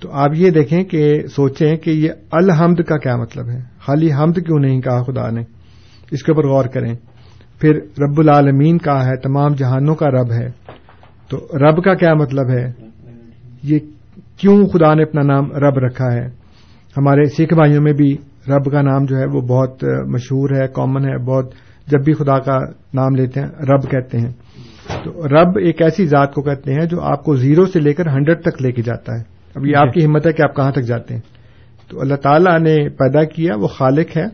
تو 0.01 0.12
آپ 0.12 0.30
یہ 0.34 0.51
دیکھیں 0.51 0.84
کہ 0.84 1.26
سوچیں 1.26 1.76
کہ 1.76 1.90
یہ 1.90 2.11
الحمد 2.32 2.76
کا 2.76 2.99
کیا 2.99 3.16
مطلب 3.16 3.49
ہے۔ 3.49 3.61
خالی 3.78 4.12
حمد 4.12 4.32
کیوں 4.32 4.59
نہیں 4.59 4.80
کہا 4.80 5.03
خدا 5.03 5.30
نے؟ 5.30 5.40
اس 6.11 6.22
کے 6.22 6.32
اوپر 6.32 6.49
غور 6.49 6.64
کریں۔ 6.64 6.95
پھر 7.61 7.74
رب 7.74 8.18
العالمین 8.18 8.78
کا 8.78 9.05
ہے، 9.05 9.16
تمام 9.16 9.55
جہانوں 9.55 9.95
کا 9.95 10.07
رب 10.11 10.32
ہے۔ 10.32 10.47
تو 11.28 11.49
رب 11.55 11.84
کا 11.84 11.95
کیا 11.95 12.14
مطلب 12.14 12.51
ہے؟ 12.51 12.91
یہ 13.63 13.79
کیوں 14.37 14.67
خدا 14.67 14.93
نے 14.95 15.03
اپنا 15.03 15.23
نام 15.23 15.53
رب 15.53 15.79
رکھا 15.79 16.13
ہے؟ 16.13 16.27
ہمارے 16.97 17.25
سکھ 17.29 17.55
بھائیوں 17.55 17.83
میں 17.83 17.93
بھی 17.93 18.17
رب 18.49 18.71
کا 18.73 18.83
نام 18.83 19.05
جو 19.05 19.17
ہے 19.17 19.25
وہ 19.27 19.41
بہت 19.41 19.85
مشہور 20.07 20.51
ہے 20.51 20.67
کامن 20.69 21.05
ہے، 21.05 21.17
بہت 21.19 21.55
جب 21.87 22.05
بھی 22.05 22.13
خدا 22.13 22.39
کا 22.39 22.59
نام 22.95 23.15
لیتے 23.15 23.41
ہیں، 23.41 23.47
رب 23.47 23.91
کہتے 23.91 24.19
ہیں۔ 24.19 24.33
تو 25.05 25.29
رب 25.29 25.59
ایک 25.59 25.83
ایسی 25.83 26.07
ذات 26.07 26.35
کو 26.35 26.43
کہتے 26.43 26.75
ہیں 26.75 26.87
جو 26.87 27.01
آپ 27.03 27.25
کو 27.25 27.35
زیرو 27.37 27.67
سے 27.67 27.81
لے 27.81 27.93
کر 27.93 28.09
ہنڈریڈ 28.09 28.43
تک 28.43 28.63
لے 28.63 28.73
کے 28.73 28.83
جاتا 28.83 29.15
ہے۔ 29.15 29.23
اب 29.55 29.67
یہ 29.67 29.77
آپ 29.77 29.93
کی 29.93 30.05
ہمت 30.05 30.27
ہے 30.27 30.33
کہ 30.33 30.43
آپ 30.43 30.57
کہاں 30.57 30.73
تک 30.73 30.83
جاتے 30.83 31.15
ہیں۔ 31.15 31.23
تو 31.89 32.01
اللہ 32.01 32.15
تعالیٰ 32.15 32.59
نے 32.59 32.89
پیدا 32.89 33.25
کیا، 33.25 33.57
وہ 33.57 33.67
خالق 33.67 34.17
ہے، 34.17 34.25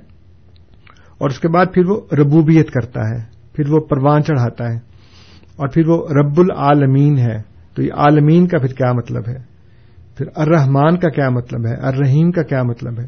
اور 1.19 1.31
اس 1.31 1.39
کے 1.41 1.49
بعد 1.49 1.67
پھر 1.75 1.87
وہ 1.87 2.01
ربوبیت 2.13 2.71
کرتا 2.71 3.09
ہے، 3.09 3.23
پھر 3.53 3.71
وہ 3.71 3.81
پروان 3.81 4.23
چڑھاتا 4.23 4.73
ہے، 4.73 4.77
اور 5.57 5.69
پھر 5.69 5.89
وہ 5.89 5.97
رب 6.11 6.41
العالمین 6.41 7.19
ہے۔ 7.19 7.37
تو 7.79 7.85
یہ 7.85 7.93
عالمین 7.93 8.47
کا 8.47 8.59
پھر 8.59 8.69
کیا 8.69 8.93
مطلب 8.93 9.23
ہے؟ 9.29 9.37
پھر 10.17 10.27
الرحمان 10.37 10.99
کا 10.99 11.09
کیا 11.09 11.31
مطلب 11.31 11.67
ہے؟ 11.67 11.75
الرحیم 11.75 12.31
کا 12.31 12.43
کیا 12.43 12.63
مطلب 12.63 13.01
ہے؟ 13.01 13.07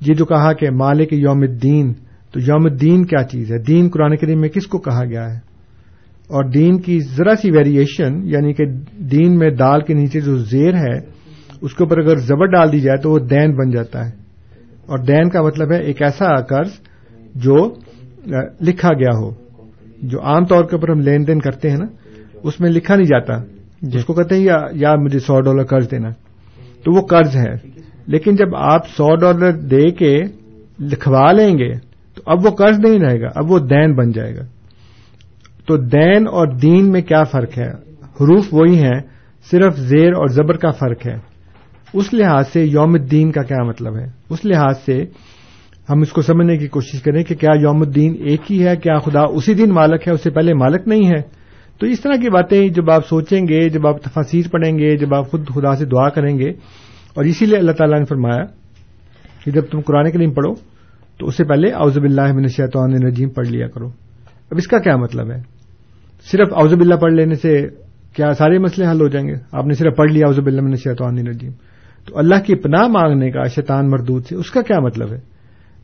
یہ 0.00 0.14
جو 0.14 0.24
کہا 0.24 0.52
کہ 0.52 0.70
مالک 0.70 1.12
یوم 1.12 1.40
الدین، 1.40 1.92
تو 2.32 2.40
یوم 2.40 2.64
الدین 2.64 3.04
کیا 3.04 3.24
چیز 3.24 3.52
ہے؟ 3.52 3.58
دین 3.58 3.88
قرآن 3.88 4.16
کریم 4.16 4.40
میں 4.40 4.48
کس 4.48 4.66
کو 4.66 4.78
کہا 4.78 5.04
گیا 5.04 5.30
ہے؟ 5.30 5.36
اور 6.28 6.44
دین 6.44 6.80
کی 6.80 7.00
ذرا 7.00 7.34
سی 7.34 7.50
ویریشن 7.50 8.20
یعنی 8.22 8.52
کہ 8.52 8.64
دین 8.98 9.38
میں 9.38 9.50
دال 9.50 9.80
کے 9.80 9.94
نیچے 9.94 10.20
جو 10.20 10.38
زیر 10.38 10.74
ہے، 10.74 10.98
اس 11.60 11.74
کے 11.74 11.84
اوپر 11.84 11.98
اگر 11.98 12.16
زبر 12.16 12.46
ڈال 12.46 12.72
دی 12.72 12.80
جائے 12.80 12.98
تو 12.98 13.10
وہ 13.10 13.18
دین 13.18 13.56
بن 13.56 13.70
جاتا 13.70 14.06
ہے۔ 14.06 14.10
اور 14.86 14.98
دین 14.98 15.28
کا 15.28 15.42
مطلب 15.42 15.72
ہے 15.72 15.78
ایک 15.78 16.02
ایسا 16.02 16.40
قرض 16.40 16.70
جو 17.34 17.74
لکھا 18.60 18.92
گیا 18.92 19.18
ہو۔ 19.18 19.30
جو 20.02 20.22
عام 20.22 20.44
طور 20.44 20.64
کے 20.64 20.76
اوپر 20.76 20.90
ہم 20.90 21.00
لین 21.00 21.26
دین 21.26 21.38
کرتے 21.38 21.70
ہیں 21.70 21.76
نا، 21.76 21.86
اس 22.42 22.60
میں 22.60 22.70
لکھا 22.70 22.94
نہیں 22.94 23.06
جاتا۔ 23.06 23.57
جس 23.82 24.04
کو 24.04 24.14
کہتے 24.14 24.34
ہیں 24.34 24.42
یا 24.42 24.56
یا 24.72 24.94
مجھے 24.94 25.18
سو 25.18 25.40
ڈالر 25.40 25.64
قرض 25.64 25.90
دینا۔ 25.90 26.08
تو 26.84 26.96
وہ 26.96 27.06
قرض 27.06 27.36
ہے۔ 27.36 27.54
لیکن 28.06 28.36
جب 28.36 28.56
آپ 28.56 28.88
سو 28.88 29.16
ڈالر 29.16 29.52
دے 29.52 29.90
کے 29.90 30.22
لکھوا 30.80 31.32
لیں 31.32 31.58
گے، 31.58 31.72
تو 32.14 32.22
اب 32.26 32.46
وہ 32.46 32.50
قرض 32.50 32.78
نہیں 32.78 32.98
رہے 32.98 33.20
گا، 33.20 33.26
اب 33.34 33.50
وہ 33.50 33.58
دین 33.58 33.94
بن 33.94 34.12
جائے 34.12 34.36
گا۔ 34.36 34.42
تو 35.66 35.76
دین 35.76 36.28
اور 36.28 36.46
دین 36.46 36.92
میں 36.92 37.02
کیا 37.02 37.24
فرق 37.24 37.58
ہے؟ 37.58 37.68
حروف 38.02 38.44
وہی 38.52 38.82
ہیں، 38.82 39.00
صرف 39.50 39.76
زیر 39.76 40.12
اور 40.12 40.26
زبر 40.26 40.56
کا 40.56 40.70
فرق 40.70 41.06
ہے۔ 41.06 41.16
اس 41.94 42.14
لحاظ 42.14 42.48
سے 42.48 42.64
یوم 42.64 42.94
الدین 42.94 43.32
کا 43.32 43.42
کیا 43.42 43.62
مطلب 43.62 43.96
ہے؟ 43.96 44.04
اس 44.30 44.44
لحاظ 44.44 44.74
سے 44.86 45.04
ہم 45.90 46.00
اس 46.00 46.12
کو 46.12 46.22
سمجھنے 46.22 46.56
کی 46.56 46.68
کوشش 46.68 47.02
کریں 47.02 47.22
کہ 47.22 47.34
کیا 47.34 47.50
یوم 47.60 47.80
الدین 47.80 48.16
ایک 48.18 48.52
ہی 48.52 48.66
ہے، 48.66 48.76
کیا 48.76 48.98
خدا 48.98 49.20
اسی 49.20 49.54
دن 49.54 49.70
مالک 49.70 50.08
ہے، 50.08 50.12
اس 50.12 50.22
سے 50.22 50.30
پہلے 50.30 50.54
مالک 50.54 50.88
نہیں 50.88 51.08
ہے؟ 51.08 51.37
تو 51.78 51.86
اس 51.86 52.00
طرح 52.00 52.16
کی 52.16 52.30
باتیں 52.30 52.68
جب 52.68 52.90
آپ 52.90 53.06
سوچیں 53.06 53.48
گے، 53.48 53.68
جب 53.68 53.86
آپ 53.86 54.02
تفاصیر 54.02 54.42
پڑھیں 54.50 54.78
گے، 54.78 54.96
جب 54.96 55.14
آپ 55.14 55.30
خود 55.30 55.48
خدا 55.48 55.74
سے 55.74 55.84
دعا 55.84 56.08
کریں 56.08 56.38
گے، 56.38 56.50
اور 57.14 57.24
اسی 57.24 57.46
لیے 57.46 57.58
اللہ 57.58 57.72
تعالیٰ 57.72 57.98
نے 57.98 58.04
فرمایا 58.04 58.44
کہ 59.44 59.50
جب 59.50 59.62
تم 59.70 59.80
قرآن 59.80 60.10
کریم 60.10 60.32
پڑھو، 60.32 60.54
تو 61.18 61.26
اس 61.26 61.36
سے 61.36 61.44
پہلے 61.44 61.70
اوزب 61.70 62.02
اللہ 62.02 62.32
من 62.32 62.42
الشیطان 62.42 62.92
الرجیم 62.94 63.28
پڑھ 63.28 63.48
لیا 63.48 63.68
کرو۔ 63.68 63.86
اب 64.50 64.54
اس 64.56 64.66
کا 64.66 64.78
کیا 64.78 64.96
مطلب 64.96 65.30
ہے؟ 65.30 65.40
صرف 66.30 66.48
اوزب 66.52 66.80
اللہ 66.80 66.94
پڑھ 66.94 67.12
لینے 67.12 67.34
سے 67.34 67.66
کیا 68.16 68.32
سارے 68.32 68.58
مسئلے 68.58 68.90
حل 68.90 69.00
ہو 69.00 69.08
جائیں 69.08 69.28
گے؟ 69.28 69.34
آپ 69.52 69.66
نے 69.66 69.74
صرف 69.74 69.96
پڑھ 69.96 70.12
لیا 70.12 70.26
اوزب 70.26 70.46
اللہ 70.46 70.60
من 70.60 70.70
الشیطان 70.70 71.18
الرجیم۔ 71.18 71.52
تو 72.06 72.18
اللہ 72.18 72.34
کی 72.46 72.54
پناہ 72.54 72.86
مانگنے 72.88 73.30
کا 73.30 73.44
شیطان 73.44 73.90
مردود 73.90 74.24
سے 74.24 74.36
اس 74.36 74.50
کا 74.50 74.62
کیا 74.62 74.80
مطلب 74.80 75.12
ہے؟ 75.12 75.18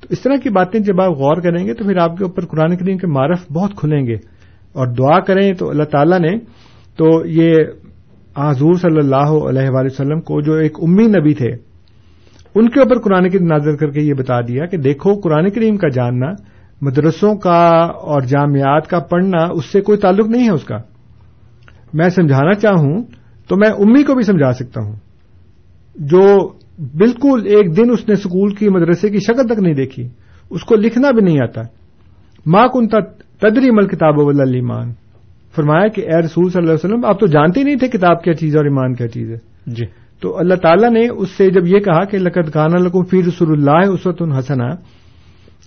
تو 0.00 0.06
اس 0.10 0.20
طرح 0.20 0.36
کی 0.36 0.50
باتیں 0.50 0.80
جب 0.80 1.00
آپ 1.00 1.10
غور 1.10 1.36
کریں 1.36 1.66
گے، 1.66 1.74
تو 1.74 1.84
پھر 1.84 1.96
آپ 1.96 2.16
کے 2.16 2.24
اوپر 2.24 2.46
قرآن 2.46 2.76
کریم 2.76 2.98
کے 2.98 3.06
معرف 3.06 3.52
بہت 3.52 3.74
کھلیں 3.76 4.06
گے۔ 4.06 4.16
اور 4.74 4.86
دعا 4.86 5.20
کریں 5.20 5.52
تو 5.52 5.70
اللہ 5.70 5.82
تعالیٰ 5.82 6.20
نے 6.20 6.38
تو 6.96 7.26
یہ 7.26 7.54
حضور 8.36 8.74
صلی 8.74 8.98
اللہ 8.98 9.48
علیہ 9.48 9.70
وآلہ 9.70 9.88
وسلم 9.92 10.20
کو 10.20 10.40
جو 10.40 10.54
ایک 10.54 10.72
امی 10.82 11.06
نبی 11.06 11.34
تھے، 11.34 11.48
ان 12.54 12.68
کے 12.68 12.80
اوپر 12.80 12.98
قرآن 12.98 13.30
کریم 13.30 13.46
نازر 13.46 13.76
کر 13.76 13.90
کے 13.90 14.00
یہ 14.00 14.14
بتا 14.14 14.40
دیا 14.40 14.66
کہ 14.66 14.76
دیکھو، 14.76 15.14
قرآن 15.14 15.50
کریم 15.50 15.76
کا 15.76 15.88
جاننا، 15.88 16.32
مدرسوں 16.82 17.34
کا 17.36 17.68
اور 17.82 18.20
جامعات 18.20 18.88
کا 18.88 18.98
پڑھنا 18.98 19.44
اس 19.52 19.64
سے 19.64 19.80
کوئی 19.80 19.98
تعلق 19.98 20.28
نہیں 20.28 20.44
ہے 20.44 20.50
اس 20.50 20.64
کا۔ 20.64 20.76
میں 21.94 22.08
سمجھانا 22.08 22.52
چاہوں 22.52 23.02
تو 23.48 23.56
میں 23.56 23.68
امی 23.68 24.02
کو 24.02 24.14
بھی 24.14 24.22
سمجھا 24.22 24.52
سکتا 24.52 24.80
ہوں۔ 24.82 24.96
جو 25.96 26.48
بالکل 26.78 27.42
ایک 27.46 27.76
دن 27.76 27.90
اس 27.90 28.08
نے 28.08 28.12
اسکول 28.12 28.54
کی 28.54 28.68
مدرسے 28.68 29.08
کی 29.08 29.18
شکل 29.18 29.46
تک 29.46 29.62
نہیں 29.62 29.74
دیکھی، 29.74 30.08
اس 30.50 30.62
کو 30.62 30.74
لکھنا 30.74 31.10
بھی 31.10 31.22
نہیں 31.22 31.38
آتا۔ 31.42 31.60
ماں 32.46 32.68
کن 32.68 32.88
تدری 33.50 33.70
مل 33.70 33.86
کتاب 33.86 34.18
ایمان۔ 34.18 34.92
فرمایا 35.56 35.88
کہ 35.88 36.00
اے 36.00 36.18
رسول 36.18 36.48
صلی 36.48 36.62
اللہ 36.62 36.72
علیہ 36.72 36.94
وسلم 36.94 37.04
آپ 37.04 37.20
تو 37.20 37.26
جانتے 37.26 37.62
نہیں 37.62 37.76
تھے 37.76 37.88
کتاب 37.88 38.22
کیا 38.22 38.34
چیز 38.34 38.56
اور 38.56 38.64
ایمان 38.64 38.94
کیا 38.94 39.08
چیز 39.08 39.30
ہے۔ 39.30 39.36
جی۔ 39.66 39.84
تو 40.20 40.38
اللہ 40.38 40.54
تعالیٰ 40.54 40.90
نے 40.90 41.08
اس 41.08 41.30
سے 41.30 41.50
جب 41.50 41.66
یہ 41.66 41.78
کہا 41.78 42.04
کہ 42.04 42.18
لقت 42.18 42.54
خانہ 42.54 42.76
لکم 42.76 43.04
فی 43.04 43.22
رسول 43.22 43.52
اللہ 43.52 43.90
اسوت 43.90 44.22
الحسنا 44.22 44.74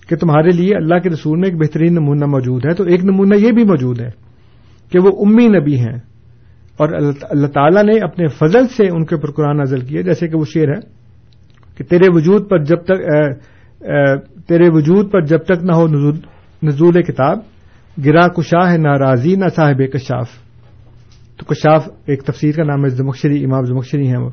کہ 0.08 0.16
تمہارے 0.16 0.48
لیے 0.48 0.76
اللہ 0.76 0.98
کے 0.98 1.08
رسول 1.08 1.38
میں 1.38 1.48
ایک 1.48 1.58
بہترین 1.58 1.92
نمونہ 1.92 2.24
موجود 2.24 2.64
ہے 2.64 2.74
تو 2.74 2.84
ایک 2.84 3.04
نمونہ 3.04 3.34
یہ 3.34 3.52
بھی 3.52 3.64
موجود 3.64 4.00
ہے 4.00 4.10
کہ 4.92 4.98
وہ 4.98 5.24
امی 5.26 5.48
نبی 5.48 5.78
ہیں۔ 5.78 5.96
اور 6.76 6.88
اللہ 7.22 7.46
تعالیٰ 7.46 7.84
نے 7.84 7.98
اپنے 8.00 8.26
فضل 8.26 8.66
سے 8.68 8.86
ان 8.86 9.04
کے 9.04 9.14
اوپر 9.14 9.30
قرآن 9.30 9.56
نازل 9.56 9.80
کیا 9.80 10.00
جیسے 10.00 10.28
کہ 10.28 10.36
وہ 10.36 10.44
شعر 10.44 10.68
ہے 10.68 10.98
کہ 11.76 11.84
تیرے 11.84 12.06
وجود 12.08 12.48
پر 12.48 12.58
جب 12.58 12.76
تک 12.76 13.00
تیرے 14.48 14.68
وجود 14.68 15.10
پر 15.10 15.20
جب 15.20 15.38
تک 15.38 15.64
نہ 15.64 15.72
ہو 15.72 15.86
نزول 16.62 17.02
کتاب 17.02 17.38
گرا 18.04 18.28
کشا 18.28 18.72
ہے 18.72 18.78
ناراضی 18.78 19.34
نہ 19.34 19.44
صاحب 19.56 19.92
کشاف۔ 19.92 20.28
تو 21.36 21.44
کشاف 21.44 21.88
ایک 22.06 22.22
تفسیر 22.22 22.54
کا 22.54 22.64
نام 22.64 22.84
ہے 22.84 22.88
زمکشری 22.88 23.44
امام 23.44 23.64
زمکشری 23.64 24.08
ہیں 24.08 24.18
وہ۔ 24.18 24.30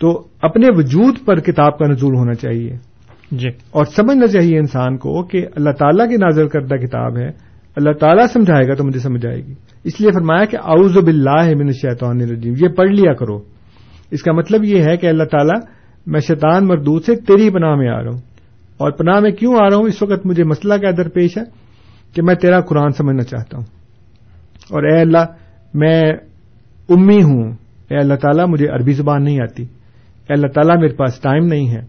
تو 0.00 0.26
اپنے 0.42 0.66
وجود 0.70 1.14
پر 1.24 1.40
کتاب 1.40 1.78
کا 1.78 1.86
نزول 1.86 2.14
ہونا 2.14 2.34
چاہیے۔ 2.34 2.76
جی۔ 3.32 3.48
اور 3.70 3.84
سمجھنا 3.84 4.26
چاہیے 4.26 4.58
انسان 4.58 4.96
کو 4.96 5.22
کہ 5.22 5.46
اللہ 5.56 5.70
تعالیٰ 5.70 6.08
کی 6.08 6.16
نازل 6.16 6.48
کردہ 6.48 6.74
کتاب 6.74 7.18
ہے۔ 7.18 7.28
اللہ 7.76 7.92
تعالیٰ 7.92 8.26
سمجھائے 8.26 8.68
گا 8.68 8.74
تو 8.74 8.84
مجھے 8.84 9.00
سمجھ 9.00 9.26
آئے 9.26 9.36
گی۔ 9.36 9.54
اس 9.84 10.00
لیے 10.00 10.10
فرمایا 10.10 10.44
کہ 10.44 10.56
اعوذ 10.56 10.98
باللہ 10.98 11.54
من 11.58 11.66
الشیطان 11.66 12.20
الرجیم۔ 12.20 12.54
یہ 12.62 12.68
پڑھ 12.68 12.90
لیا 12.90 13.12
کرو۔ 13.12 13.38
اس 14.10 14.22
کا 14.22 14.32
مطلب 14.32 14.64
یہ 14.64 14.82
ہے 14.82 14.96
کہ 14.96 15.06
اللہ 15.06 15.24
تعالیٰ 15.24 15.60
میں 16.06 16.20
شیطان 16.20 16.66
مردود 16.66 17.04
سے 17.04 17.16
تیری 17.16 17.50
پناہ 17.50 17.74
میں 17.74 17.88
آ 17.88 18.02
رہا 18.02 18.10
ہوں۔ 18.10 18.20
اور 18.76 18.90
پناہ 18.90 19.20
میں 19.20 19.30
کیوں 19.30 19.54
آ 19.54 19.68
رہا 19.70 19.76
ہوں؟ 19.76 19.84
اس 19.84 20.02
وقت 20.02 20.26
مجھے 20.26 20.44
مسئلہ 20.44 20.74
کیا 20.74 20.90
درپیش 20.96 21.38
ہے۔ 21.38 21.59
کہ 22.14 22.22
میں 22.22 22.34
تیرا 22.34 22.60
قرآن 22.60 22.90
سمجھنا 22.90 23.22
چاہتا 23.22 23.56
ہوں۔ 23.56 23.64
اور 24.70 24.82
اے 24.82 25.00
اللہ، 25.00 25.24
میں 25.74 26.12
امی 26.88 27.22
ہوں۔ 27.22 27.52
اے 27.90 27.96
اللہ 27.96 28.14
تعالیٰ، 28.14 28.44
مجھے 28.48 28.68
عربی 28.68 28.92
زبان 28.92 29.24
نہیں 29.24 29.40
آتی۔ 29.42 29.62
اے 29.62 30.32
اللہ 30.32 30.46
تعالیٰ، 30.46 30.76
میرے 30.76 30.94
پاس 30.94 31.20
ٹائم 31.20 31.46
نہیں 31.46 31.70
ہے۔ 31.70 31.80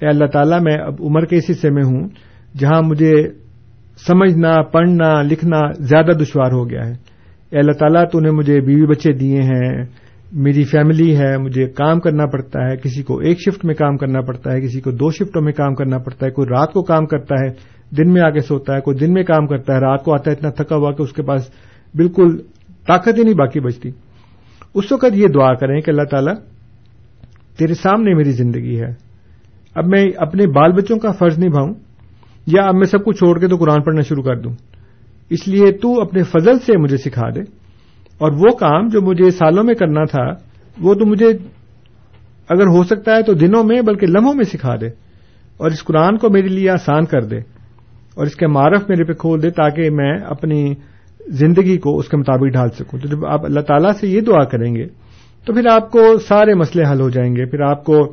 اے 0.00 0.08
اللہ 0.08 0.26
تعالیٰ، 0.26 0.60
میں 0.60 0.78
اب 0.78 0.94
عمر 1.00 1.24
کے 1.24 1.36
اس 1.36 1.44
حصے 1.50 1.70
میں 1.70 1.82
ہوں 1.84 2.08
جہاں 2.58 2.82
مجھے 2.82 3.12
سمجھنا، 4.06 4.62
پڑھنا، 4.62 5.22
لکھنا 5.22 5.58
زیادہ 5.78 6.10
دشوار 6.12 6.52
ہو 6.52 6.70
گیا 6.70 6.86
ہے۔ 6.86 6.92
اے 7.50 7.58
اللہ 7.58 7.72
تعالیٰ، 7.72 8.04
تو 8.12 8.20
نے 8.20 8.30
مجھے 8.30 8.60
بیوی 8.60 8.86
بچے 8.86 9.12
دیے 9.12 9.42
ہیں۔ 9.42 9.84
میری 10.32 10.64
فیملی 10.64 11.16
ہے، 11.16 11.38
مجھے 11.38 11.66
کام 11.66 12.00
کرنا 12.00 12.26
پڑتا 12.26 12.70
ہے۔ 12.70 12.76
کسی 12.76 13.02
کو 13.02 13.18
ایک 13.18 13.38
شفٹ 13.40 13.64
میں 13.64 13.74
کام 13.74 13.96
کرنا 13.96 14.20
پڑتا 14.20 14.52
ہے، 14.52 14.60
کسی 14.60 14.80
کو 14.80 14.90
دو 14.90 15.10
شفٹوں 15.10 15.42
میں 15.42 15.52
کام 15.52 15.74
کرنا 15.74 15.98
پڑتا 15.98 16.26
ہے، 16.26 16.30
کوئی 16.30 16.48
رات 16.48 16.72
کو 16.72 16.82
کام 16.82 17.06
کرتا 17.06 17.34
ہے۔ 17.34 17.81
دن 17.96 18.12
میں 18.12 18.22
آگے 18.22 18.40
سوتا 18.40 18.74
ہے، 18.74 18.80
کوئی 18.80 18.96
دن 18.96 19.12
میں 19.12 19.22
کام 19.22 19.46
کرتا 19.46 19.74
ہے، 19.74 19.80
رات 19.80 20.04
کو 20.04 20.14
آتا 20.14 20.30
ہے، 20.30 20.36
اتنا 20.36 20.50
تھکا 20.50 20.76
ہوا 20.76 20.92
کہ 20.92 21.02
اس 21.02 21.12
کے 21.12 21.22
پاس 21.22 21.50
بالکل 21.94 22.38
طاقت 22.86 23.18
ہی 23.18 23.22
نہیں 23.22 23.34
باقی 23.34 23.60
بچتی۔ 23.60 23.90
اس 24.74 24.92
وقت 24.92 25.14
یہ 25.14 25.26
دعا 25.28 25.54
کریں 25.54 25.80
کہ 25.80 25.90
اللہ 25.90 26.02
تعالیٰ 26.02 26.34
تیرے 27.58 27.74
سامنے 27.74 28.14
میری 28.14 28.32
زندگی 28.32 28.80
ہے۔ 28.80 28.94
اب 29.74 29.86
میں 29.86 30.10
اپنے 30.16 30.46
بال 30.46 30.72
بچوں 30.72 30.98
کا 30.98 31.12
فرض 31.12 31.38
نبھاؤں 31.38 31.74
یا 32.46 32.62
اب 32.62 32.74
میں 32.74 32.86
سب 32.86 33.04
کو 33.04 33.12
چھوڑ 33.12 33.38
کے 33.38 33.48
تو 33.48 33.56
قرآن 33.56 33.82
پڑھنا 33.82 34.00
شروع 34.00 34.22
کر 34.22 34.36
دوں۔ 34.36 34.52
اس 35.30 35.48
لیے 35.48 35.72
تو 35.72 36.00
اپنے 36.00 36.22
فضل 36.22 36.58
سے 36.58 36.78
مجھے 36.78 36.96
سکھا 36.96 37.28
دے۔ 37.34 37.40
اور 38.18 38.32
وہ 38.32 38.56
کام 38.56 38.88
جو 38.88 39.00
مجھے 39.00 39.30
سالوں 39.30 39.64
میں 39.64 39.74
کرنا 39.74 40.04
تھا، 40.04 40.30
وہ 40.80 40.94
تو 40.94 41.06
مجھے 41.06 41.28
اگر 42.48 42.66
ہو 42.66 42.84
سکتا 42.84 43.16
ہے 43.16 43.22
تو 43.22 43.32
دنوں 43.34 43.64
میں، 43.64 43.82
بلکہ 43.82 44.06
لمحوں 44.06 44.34
میں 44.34 44.44
سکھا 44.44 44.74
دے۔ 44.80 44.86
اور 45.56 45.70
اس 45.70 45.84
قرآن 45.84 46.16
کو 46.16 46.30
میرے 46.30 46.48
لیے 46.48 46.70
آسان 46.70 47.04
کر 47.04 47.24
دے۔ 47.24 47.51
اور 48.14 48.26
اس 48.26 48.36
کے 48.36 48.46
معرف 48.46 48.88
میرے 48.88 49.04
پہ 49.04 49.12
کھول 49.12 49.42
دے 49.42 49.50
تاکہ 49.50 49.90
میں 49.90 50.18
اپنی 50.18 50.74
زندگی 51.28 51.78
کو 51.78 51.98
اس 51.98 52.08
کے 52.08 52.16
مطابق 52.16 52.52
ڈھال 52.52 52.68
سکوں۔ 52.68 52.98
تو 52.98 53.08
جب 53.08 53.26
آپ 53.26 53.44
اللہ 53.44 53.60
تعالیٰ 53.60 53.92
سے 53.92 54.08
یہ 54.08 54.20
دعا 54.20 54.44
کریں 54.44 54.74
گے، 54.74 54.86
تو 55.44 55.52
پھر 55.52 55.66
آپ 55.70 55.90
کو 55.90 56.18
سارے 56.18 56.54
مسئلے 56.54 56.84
حل 56.92 57.00
ہو 57.00 57.10
جائیں 57.10 57.36
گے۔ 57.36 57.46
پھر 57.46 57.60
آپ 57.60 57.84
کو 57.84 58.12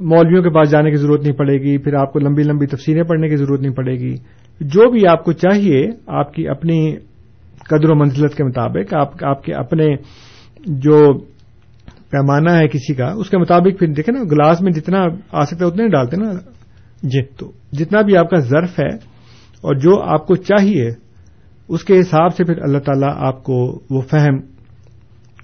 مولویوں 0.00 0.42
کے 0.42 0.50
پاس 0.50 0.70
جانے 0.70 0.90
کی 0.90 0.96
ضرورت 0.96 1.22
نہیں 1.22 1.32
پڑے 1.32 1.54
گی۔ 1.54 1.78
پھر 1.78 1.94
آپ 1.94 2.12
کو 2.12 2.18
لمبی 2.18 2.42
لمبی 2.42 2.66
تفسیریں 2.66 3.02
پڑھنے 3.02 3.28
کی 3.28 3.36
ضرورت 3.36 3.60
نہیں 3.60 3.72
پڑے 3.72 3.92
گی۔ 3.92 4.14
جو 4.60 4.90
بھی 4.90 5.06
آپ 5.06 5.24
کو 5.24 5.32
چاہیے، 5.32 5.88
آپ 6.06 6.34
کی 6.34 6.48
اپنی 6.48 6.96
قدر 7.58 7.90
و 7.90 7.94
منزلت 7.94 8.34
کے 8.34 8.44
مطابق، 8.44 8.94
آپ 8.94 9.24
آپ 9.24 9.44
کے 9.44 9.54
اپنے 9.54 9.96
جو 10.66 11.18
پیمانہ 12.10 12.50
ہے 12.50 12.68
کسی 12.68 12.94
کا، 12.94 13.10
اس 13.10 13.30
کے 13.30 13.38
مطابق 13.38 13.78
پھر 13.78 13.86
دیکھیں 13.86 14.14
نا، 14.18 14.24
گلاس 14.32 14.60
میں 14.60 14.72
جتنا 14.72 15.04
آ 15.32 15.44
سکتا 15.44 15.64
ہے 15.64 15.70
اتنا 15.70 15.84
ہی 15.84 15.88
ڈالتے 15.88 16.16
نا۔ 16.16 16.32
جی۔ 17.02 17.22
تو 17.22 17.52
جتنا 17.78 18.00
بھی 18.00 18.16
آپ 18.16 18.30
کا 18.30 18.40
ظرف 18.40 18.78
ہے 18.80 18.96
اور 19.60 19.74
جو 19.74 20.02
آپ 20.02 20.26
کو 20.26 20.34
چاہیے 20.34 20.90
اس 21.68 21.84
کے 21.84 22.00
حساب 22.00 22.36
سے 22.36 22.44
پھر 22.44 22.62
اللہ 22.62 22.78
تعالیٰ 22.78 23.14
آپ 23.16 23.44
کو 23.44 23.80
وہ 23.90 24.00
فہم 24.00 24.40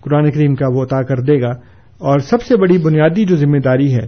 قرآن 0.01 0.31
کریم 0.31 0.55
کا 0.55 0.67
وہ 0.69 0.83
عطا 0.83 1.03
کر 1.03 1.21
دے 1.21 1.43
گا۔ 1.43 1.51
اور 1.99 2.19
سب 2.19 2.43
سے 2.43 2.57
بڑی 2.57 2.79
بنیادی 2.79 3.25
جو 3.25 3.37
ذمہ 3.37 3.59
داری 3.59 3.95
ہے 3.95 4.07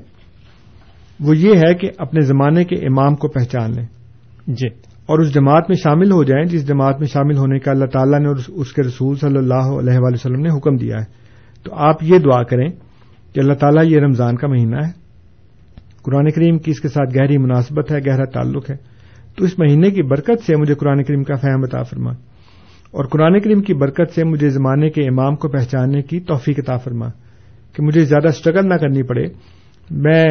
وہ 1.20 1.36
یہ 1.36 1.54
ہے 1.56 1.74
کہ 1.74 1.90
اپنے 1.98 2.20
زمانے 2.20 2.64
کے 2.64 2.76
امام 2.76 3.16
کو 3.16 3.28
پہچان 3.28 3.70
لیں۔ 3.70 3.86
جی۔ 4.46 4.68
اور 5.06 5.18
اس 5.18 5.34
جماعت 5.34 5.64
میں 5.68 5.76
شامل 5.76 6.12
ہو 6.12 6.24
جائیں 6.24 6.44
جس 6.44 6.68
جماعت 6.68 6.98
میں 6.98 7.06
شامل 7.06 7.36
ہونے 7.36 7.58
کا 7.58 7.70
اللہ 7.70 7.84
تعالیٰ 7.84 8.20
نے 8.20 8.28
اور 8.28 8.36
اس 8.48 8.72
کے 8.72 8.82
رسول 8.82 9.16
صلی 9.16 9.36
اللہ 9.36 9.54
علیہ 9.54 9.98
وآلہ 9.98 10.14
وسلم 10.14 10.40
نے 10.40 10.58
حکم 10.58 10.76
دیا 10.76 10.96
ہے۔ 10.96 11.04
تو 11.62 11.74
آپ 11.74 12.02
یہ 12.02 12.18
دعا 12.18 12.42
کریں 12.42 12.68
کہ 13.32 13.40
اللہ 13.40 13.52
تعالیٰ 13.52 13.84
یہ 13.84 13.98
رمضان 13.98 14.36
کا 14.36 14.48
مہینہ 14.48 14.76
ہے۔ 14.76 15.01
قرآن 16.02 16.30
کریم 16.30 16.58
کی 16.58 16.70
اس 16.70 16.80
کے 16.80 16.88
ساتھ 16.88 17.18
گہری 17.18 17.38
مناسبت 17.38 17.92
ہے، 17.92 17.98
گہرا 18.06 18.24
تعلق 18.24 18.70
ہے۔ 18.70 18.76
تو 19.36 19.44
اس 19.44 19.58
مہینے 19.58 19.90
کی 19.90 20.02
برکت 20.02 20.42
سے 20.46 20.56
مجھے 20.56 20.74
قرآن 20.74 21.02
کریم 21.04 21.22
کا 21.22 21.34
فہم 21.34 21.62
عطا 21.62 21.82
فرما۔ 21.82 22.10
اور 22.90 23.04
قرآن 23.04 23.40
کریم 23.40 23.62
کی 23.62 23.74
برکت 23.74 24.14
سے 24.14 24.24
مجھے 24.24 24.48
زمانے 24.48 24.90
کے 24.90 25.02
امام 25.02 25.36
کو 25.36 25.48
پہچاننے 25.48 26.02
کی 26.02 26.20
توفیق 26.20 26.58
عطا 26.58 26.76
فرما 26.76 27.08
کہ 27.72 27.82
مجھے 27.82 28.04
زیادہ 28.04 28.28
اسٹرگل 28.28 28.68
نہ 28.68 28.74
کرنی 28.74 29.02
پڑے۔ 29.02 29.24
میں 29.90 30.24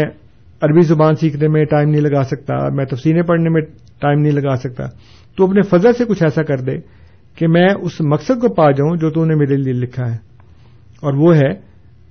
عربی 0.61 0.81
زبان 0.81 1.15
سیکھنے 1.15 1.47
میں 1.47 1.65
ٹائم 1.65 1.89
نہیں 1.89 2.01
لگا 2.01 2.23
سکتا، 2.23 2.69
میں 2.69 2.85
تفسیریں 2.85 3.21
پڑھنے 3.21 3.49
میں 3.49 3.61
ٹائم 3.99 4.19
نہیں 4.19 4.31
لگا 4.31 4.55
سکتا۔ 4.55 4.83
تو 5.37 5.47
اپنے 5.47 5.61
فضل 5.61 5.93
سے 5.93 6.05
کچھ 6.05 6.23
ایسا 6.23 6.43
کر 6.43 6.57
دے 6.57 6.77
کہ 7.35 7.47
میں 7.47 7.69
اس 7.81 8.01
مقصد 8.01 8.41
کو 8.41 8.53
پا 8.53 8.71
جاؤں 8.71 8.95
جو 8.95 9.09
تو 9.09 9.25
نے 9.25 9.35
میرے 9.35 9.57
لیے 9.57 9.73
لکھا 9.73 10.11
ہے۔ 10.11 10.17
اور 11.01 11.13
وہ 11.13 11.35
ہے 11.35 11.49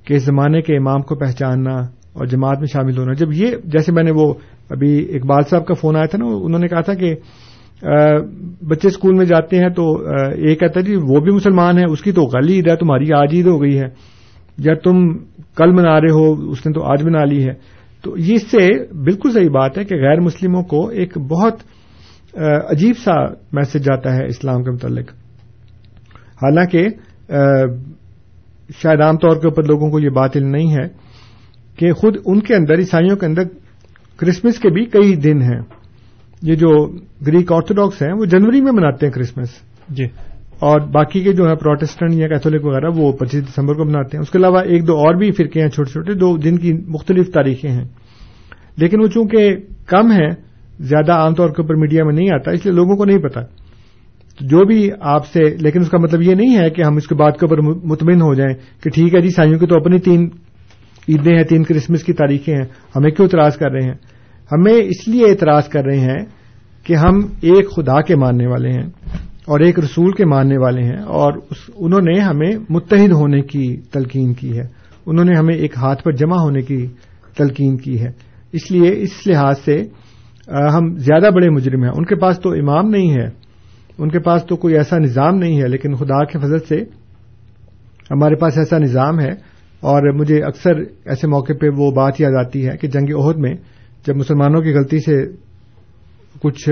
کہ 0.04 0.18
زمانے 0.18 0.60
کے 0.60 0.76
امام 0.76 1.00
کو 1.00 1.14
پہچاننا 1.14 1.99
اور 2.14 2.26
جماعت 2.26 2.58
میں 2.58 2.66
شامل 2.66 2.98
ہونا۔ 2.98 3.12
جب 3.14 3.32
یہ 3.32 3.56
جیسے 3.64 3.92
میں 3.92 4.02
نے 4.02 4.10
وہ 4.14 4.32
ابھی 4.70 4.92
اقبال 5.16 5.42
صاحب 5.50 5.66
کا 5.66 5.74
فون 5.74 5.96
آیا 5.96 6.06
تھا 6.06 6.18
نا، 6.18 6.26
انہوں 6.36 6.60
نے 6.60 6.68
کہا 6.68 6.80
تھا 6.80 6.94
کہ 6.94 7.14
بچے 8.68 8.88
اسکول 8.88 9.14
میں 9.16 9.26
جاتے 9.26 9.58
ہیں 9.58 9.68
تو 9.68 9.84
ایک 9.96 10.60
کہتا 10.60 10.80
ہے 10.80 10.84
جی 10.84 10.96
وہ 11.02 11.20
بھی 11.20 11.34
مسلمان 11.34 11.78
ہے 11.78 11.84
اس 11.92 12.02
کی 12.02 12.12
تو 12.12 12.26
کل 12.28 12.48
عید 12.48 12.68
ہے، 12.68 12.76
تمہاری 12.76 13.12
آج 13.14 13.34
عید 13.34 13.46
ہو 13.46 13.60
گئی 13.62 13.78
ہے، 13.78 13.86
یا 14.58 14.74
تم 14.84 15.06
کل 15.56 15.70
منا 15.70 16.00
رہے 16.00 16.12
ہو، 16.12 16.32
اس 16.50 16.66
نے 16.66 16.72
تو 16.72 16.82
آج 16.82 17.02
بنا 17.02 17.24
لی 17.24 17.42
ہے۔ 17.44 17.54
تو 18.04 18.16
یہ 18.18 18.34
اس 18.34 18.50
سے 18.50 18.66
بالکل 19.04 19.30
صحیح 19.30 19.48
بات 19.48 19.78
ہے 19.78 19.84
کہ 19.84 19.96
غیر 19.96 20.20
مسلموں 20.20 20.62
کو 20.62 20.86
ایک 20.90 21.16
بہت 21.30 21.62
عجیب 22.70 22.98
سا 22.98 23.14
میسج 23.52 23.84
جاتا 23.84 24.14
ہے 24.16 24.26
اسلام 24.26 24.62
کے 24.64 24.70
متعلق۔ 24.70 25.10
حالانکہ 26.42 26.86
شاید 28.82 29.00
عام 29.00 29.16
طور 29.16 29.36
کے 29.36 29.46
اوپر 29.46 29.62
لوگوں 29.62 29.90
کو 29.90 30.00
یہ 30.00 30.10
بات 30.10 30.36
علم 30.36 30.50
نہیں 30.50 30.72
ہے۔ 30.72 30.86
کہ 31.80 31.92
خود 31.92 32.16
ان 32.26 32.40
کے 32.40 32.54
اندر 32.54 32.78
عیسائیوں 32.78 33.16
کے 33.16 33.26
اندر 33.26 33.42
کرسمس 34.16 34.58
کے 34.58 34.68
بھی 34.70 34.84
کئی 34.84 35.16
دن 35.16 35.42
ہیں۔ 35.42 35.60
یہ 36.42 36.54
جو 36.54 36.86
گریک 37.26 37.52
آرتھوڈاکس 37.52 38.02
ہیں 38.02 38.12
وہ 38.12 38.24
جنوری 38.24 38.60
میں 38.60 38.72
مناتے 38.72 39.06
ہیں 39.06 39.12
کرسمس۔ 39.12 39.48
جی۔ 39.88 40.04
اور 40.58 40.80
باقی 40.80 41.20
کے 41.20 41.32
جو 41.32 41.48
ہے 41.48 41.56
پروٹسٹنٹ 41.56 42.12
یا 42.12 42.28
کیتھولک 42.28 42.64
وغیرہ 42.64 42.90
وہ 42.96 43.12
پچیس 43.12 43.44
دسمبر 43.44 43.74
کو 43.74 43.84
مناتے 43.84 44.16
ہیں۔ 44.16 44.22
اس 44.22 44.30
کے 44.30 44.38
علاوہ 44.38 44.58
ایک 44.58 44.86
دو 44.86 44.92
اور 44.92 45.14
بھی 45.14 45.30
فرقے 45.30 45.60
ہیں 45.60 45.68
چھوٹے 45.68 45.90
چھوٹے 45.90 46.14
دو 46.14 46.38
جن 46.38 46.56
کی 46.56 46.72
مختلف 46.88 47.32
تاریخیں 47.32 47.70
ہیں۔ 47.70 47.84
لیکن 48.76 49.02
وہ 49.02 49.06
چونکہ 49.06 49.56
کم 49.86 50.10
ہیں 50.10 50.30
زیادہ 50.80 51.12
عام 51.12 51.34
طور 51.34 51.48
کے 51.48 51.62
اوپر 51.62 51.74
میڈیا 51.74 52.04
میں 52.04 52.14
نہیں 52.14 52.28
آتا 52.34 52.50
اس 52.50 52.64
لیے 52.64 52.74
لوگوں 52.74 52.96
کو 52.96 53.04
نہیں 53.04 53.18
پتا۔ 53.18 53.40
جو 54.40 54.64
بھی 54.64 54.90
آپ 55.00 55.26
سے 55.26 55.56
لیکن 55.56 55.80
اس 55.80 55.90
کا 55.90 55.98
مطلب 55.98 56.22
یہ 56.22 56.34
نہیں 56.34 56.58
ہے 56.58 56.70
کہ 56.70 56.82
ہم 56.82 56.96
اس 56.96 57.06
کے 57.06 57.14
بعد 57.14 57.32
کے 57.32 57.46
اوپر 57.46 57.60
مطمئن 57.84 58.22
ہو 58.22 58.34
جائیں 58.34 58.54
کہ 58.82 58.90
ٹھیک 58.90 59.14
ہے 59.14 59.20
جی 59.20 59.30
سائیوں 59.30 59.58
کی 59.58 59.66
تو 59.66 59.76
اپنی 59.76 59.98
تین 59.98 60.28
عیدیں 61.08 61.36
ہیں، 61.36 61.44
تین 61.44 61.62
کرسمس 61.62 62.04
کی 62.04 62.12
تاریخیں 62.12 62.54
ہیں، 62.54 62.64
ہمیں 62.96 63.10
کیوں 63.10 63.26
اعتراض 63.26 63.56
کر 63.56 63.70
رہے 63.70 63.86
ہیں؟ 63.86 63.94
ہمیں 64.52 64.72
اس 64.72 65.08
لیے 65.08 65.26
اعتراض 65.26 65.68
کر 65.68 65.84
رہے 65.84 66.00
ہیں 66.00 66.18
کہ 66.84 66.94
ہم 66.94 67.18
ایک 67.40 67.70
خدا 67.70 68.00
کے 68.00 68.16
ماننے 68.16 68.46
والے 68.46 68.68
ہیں 68.68 68.86
اور 69.46 69.60
ایک 69.60 69.78
رسول 69.78 70.12
کے 70.12 70.26
ماننے 70.26 70.58
والے 70.58 70.82
ہیں 70.82 70.98
اور 70.98 71.32
انہوں 71.74 72.00
نے 72.00 72.20
ہمیں 72.20 72.50
متحد 72.68 73.12
ہونے 73.12 73.40
کی 73.40 73.76
تلقین 73.92 74.34
کی 74.34 74.58
ہے۔ 74.58 74.66
انہوں 75.06 75.24
نے 75.24 75.32
ہمیں 75.38 75.54
ایک 75.54 75.72
ہاتھ 75.76 76.02
پر 76.02 76.12
جمع 76.12 76.36
ہونے 76.36 76.62
کی 76.62 76.86
تلقین 77.36 77.76
کی 77.76 78.00
ہے۔ 78.00 78.10
اس 78.52 78.70
لیے 78.70 78.92
اس 78.96 79.26
لحاظ 79.26 79.58
سے 79.64 79.84
ہم 80.48 80.96
زیادہ 80.96 81.30
بڑے 81.34 81.50
مجرم 81.50 81.82
ہیں۔ 81.82 81.90
ان 81.90 82.04
کے 82.04 82.16
پاس 82.16 82.40
تو 82.40 82.50
امام 82.50 82.90
نہیں 82.90 83.10
ہے۔ 83.10 83.28
ان 83.98 84.08
کے 84.08 84.18
پاس 84.18 84.44
تو 84.44 84.56
کوئی 84.56 84.74
ایسا 84.74 84.98
نظام 84.98 85.34
نہیں 85.34 85.62
ہے، 85.62 85.68
لیکن 85.68 85.94
خدا 85.94 86.24
کے 86.24 86.38
فضل 86.38 86.58
سے 86.58 86.76
ہمارے 88.10 88.34
پاس 88.34 88.58
ایسا 88.58 88.78
نظام 88.78 89.20
ہے۔ 89.20 89.49
اور 89.80 90.12
مجھے 90.12 90.42
اکثر 90.42 90.76
ایسے 91.04 91.26
موقع 91.26 91.52
پہ 91.60 91.66
وہ 91.76 91.90
بات 91.90 92.20
یاد 92.20 92.46
آتی 92.46 92.68
ہے 92.68 92.76
کہ 92.76 92.88
جنگ 92.88 93.24
عہد 93.24 93.36
میں 93.36 93.54
جب 94.06 94.16
مسلمانوں 94.16 94.62
کی 94.62 94.72
غلطی 94.74 94.98
سے 94.98 95.24
کچھ 96.42 96.68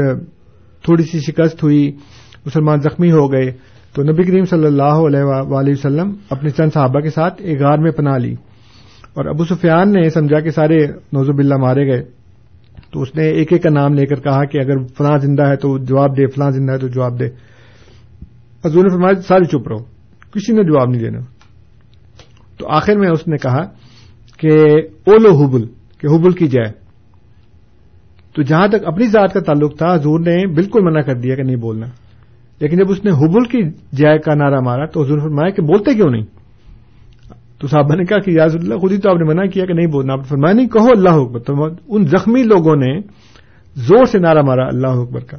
تھوڑی 0.84 1.02
سی 1.02 1.20
شکست 1.20 1.62
ہوئی، 1.62 1.96
مسلمان 2.46 2.80
زخمی 2.80 3.12
ہو 3.12 3.32
گئے، 3.32 3.52
تو 3.94 4.02
نبی 4.02 4.22
کریم 4.22 4.44
صلی 4.44 4.66
اللہ 4.66 4.82
علیہ 4.82 5.22
وآلہ 5.22 5.70
وسلم 5.70 6.12
اپنے 6.30 6.50
چند 6.50 6.70
صحابہ 6.74 7.00
کے 7.00 7.10
ساتھ 7.10 7.34
ایک 7.38 7.60
غار 7.60 7.78
میں 7.78 7.90
پناہ 7.90 8.18
لی۔ 8.18 8.32
اور 9.14 9.24
ابو 9.24 9.44
سفیان 9.44 9.92
نے 9.92 10.10
سمجھا 10.10 10.40
کہ 10.40 10.50
سارے 10.50 10.86
نوزب 10.86 11.38
اللہ 11.38 11.54
مارے 11.54 11.86
گئے۔ 11.86 12.02
تو 12.92 13.02
اس 13.02 13.14
نے 13.16 13.24
ایک 13.24 13.52
ایک 13.52 13.62
کا 13.62 13.70
نام 13.70 13.94
لے 13.94 14.06
کر 14.06 14.14
کہا 14.14 14.44
کہ 14.44 14.58
اگر 14.58 14.86
فلاں 14.86 15.18
زندہ 15.18 15.46
ہے 15.46 15.56
تو 15.56 15.78
جواب 15.78 16.16
دے، 16.16 16.26
فلاں 16.26 16.50
زندہ 16.50 16.72
ہے 16.72 16.78
تو 16.78 16.88
جواب 16.88 17.20
دے۔ 17.20 17.26
حضور 18.64 18.82
نے 18.82 18.88
فرمایا، 18.88 19.14
سارے 19.14 19.44
چپ 19.44 19.68
رہو، 19.68 19.84
کسی 20.34 20.52
نے 20.52 20.62
جواب 20.62 20.90
نہیں 20.90 21.02
دینا۔ 21.02 21.37
تو 22.58 22.68
آخر 22.68 22.96
میں 22.96 23.08
اس 23.08 23.28
نے 23.28 23.36
کہا 23.36 23.64
کہ 24.38 24.52
اولو 25.06 25.34
حبل، 25.36 25.66
کہ 25.98 26.06
حبل 26.06 26.32
کی 26.32 26.48
جائے 26.48 26.72
تو 28.34 28.42
جہاں 28.42 28.68
تک 28.68 28.86
اپنی 28.86 29.06
ذات 29.06 29.34
کا 29.34 29.40
تعلق 29.40 29.78
تھا، 29.78 29.94
حضور 29.94 30.20
نے 30.20 30.46
بالکل 30.46 30.80
منع 30.82 31.00
کر 31.00 31.14
دیا 31.14 31.34
کہ 31.34 31.42
نہیں 31.42 31.56
بولنا۔ 31.56 31.86
لیکن 32.60 32.76
جب 32.76 32.90
اس 32.90 33.04
نے 33.04 33.10
حبل 33.10 33.44
کی 33.44 33.62
جائے 33.96 34.18
کا 34.18 34.34
نعرہ 34.34 34.60
مارا 34.60 34.86
تو 34.86 35.02
حضور 35.02 35.18
فرمایا 35.18 35.50
کہ 35.50 35.62
بولتے 35.62 35.94
کیوں 35.94 36.10
نہیں؟ 36.10 36.24
تو 37.58 37.66
صاحبہ 37.66 37.94
نے 37.94 38.04
کہا 38.04 38.18
کہ 38.18 38.30
یاز 38.30 38.56
اللہ، 38.56 38.74
خود 38.74 38.92
ہی 38.92 38.98
تو 38.98 39.10
آپ 39.10 39.16
نے 39.16 39.24
منع 39.24 39.44
کیا 39.44 39.66
کہ 39.66 39.74
نہیں 39.74 39.86
بولنا۔ 39.86 40.12
آپ 40.12 40.18
نے 40.18 40.24
فرمایا 40.24 40.54
نہیں، 40.54 40.68
کہو 40.68 40.86
اللہ 40.96 41.08
اکبر۔ 41.08 41.38
تو 41.38 41.54
ان 41.88 42.06
زخمی 42.06 42.42
لوگوں 42.42 42.76
نے 42.76 43.00
زور 43.76 44.04
سے 44.04 44.18
نعرہ 44.18 44.42
مارا 44.42 44.66
اللہ 44.66 44.86
اکبر 44.86 45.20
کا۔ 45.20 45.36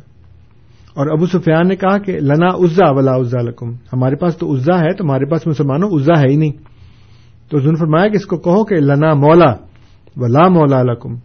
اور 0.93 1.07
ابو 1.07 1.26
سفیان 1.26 1.67
نے 1.67 1.76
کہا 1.76 1.97
کہ 1.97 2.20
لنا 2.20 2.47
عزا 2.47 2.91
ولا 2.91 3.15
عزا 3.15 3.41
لکم۔ 3.41 3.72
ہمارے 3.93 4.15
پاس 4.15 4.38
تو 4.38 4.55
عزا 4.55 4.80
ہے، 4.80 4.93
تمہارے 4.93 5.26
پاس 5.26 5.47
مسلمانوں 5.47 5.89
عزا 5.89 6.20
ہے 6.20 6.32
ہی 6.32 6.36
نہیں۔ 6.36 6.68
تو 7.50 7.60
ظلم 7.60 7.76
فرمایا 7.76 8.08
کہ 8.08 8.16
اس 8.16 8.26
کو 8.26 8.38
کہو 8.38 8.66
کہ 8.66 8.76
لنا 8.76 9.14
مولا 9.14 9.52
ولا 10.18 10.47
مولا 10.50 10.84
لکم، 10.84 11.16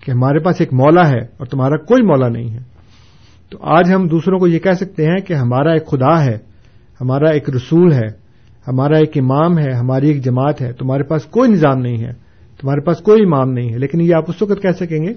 کہ 0.00 0.10
ہمارے 0.10 0.38
پاس 0.38 0.56
ایک 0.60 0.72
مولا 0.72 1.08
ہے 1.08 1.18
اور 1.18 1.46
تمہارا 1.46 1.76
کوئی 1.76 2.02
مولا 2.02 2.28
نہیں 2.28 2.50
ہے۔ 2.50 2.58
تو 3.50 3.58
آج 3.60 3.94
ہم 3.94 4.06
دوسروں 4.06 4.38
کو 4.38 4.48
یہ 4.48 4.58
کہہ 4.58 4.72
سکتے 4.72 5.06
ہیں 5.06 5.18
کہ 5.18 5.32
ہمارا 5.32 5.72
ایک 5.72 5.86
خدا 5.86 6.24
ہے، 6.24 6.38
ہمارا 7.00 7.30
ایک 7.30 7.50
رسول 7.50 7.92
ہے، 7.92 8.06
ہمارا 8.68 8.98
ایک 8.98 9.12
امام 9.16 9.58
ہے، 9.58 9.72
ہماری 9.72 10.08
ایک 10.08 10.24
جماعت 10.24 10.62
ہے، 10.62 10.72
تمہارے 10.72 11.02
پاس 11.02 11.24
کوئی 11.24 11.50
نظام 11.50 11.78
نہیں 11.78 12.04
ہے، 12.04 12.12
تمہارے 12.60 12.80
پاس 12.80 12.98
کوئی 12.98 13.22
امام 13.22 13.52
نہیں 13.52 13.72
ہے۔ 13.72 13.78
لیکن 13.78 14.00
یہ 14.00 14.14
آپ 14.14 14.24
اس 14.28 14.42
وقت 14.42 14.62
کہہ 14.62 14.70
سکیں 14.70 14.98
گے 14.98 15.12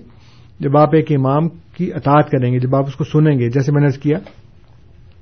جب 0.60 0.78
آپ 0.78 0.90
ایک 0.94 1.12
امام 1.12 1.50
کی 1.50 1.92
اطاعت 1.94 2.30
کریں 2.30 2.54
گے، 2.54 2.60
جب 2.60 2.76
آپ 2.76 2.84
اس 2.88 2.96
کو 2.96 3.04
سنیں 3.04 3.40
گے۔ 3.40 3.50
جیسے 3.50 3.72
میں 3.72 3.82
نے 3.82 3.88
کیا 4.04 4.18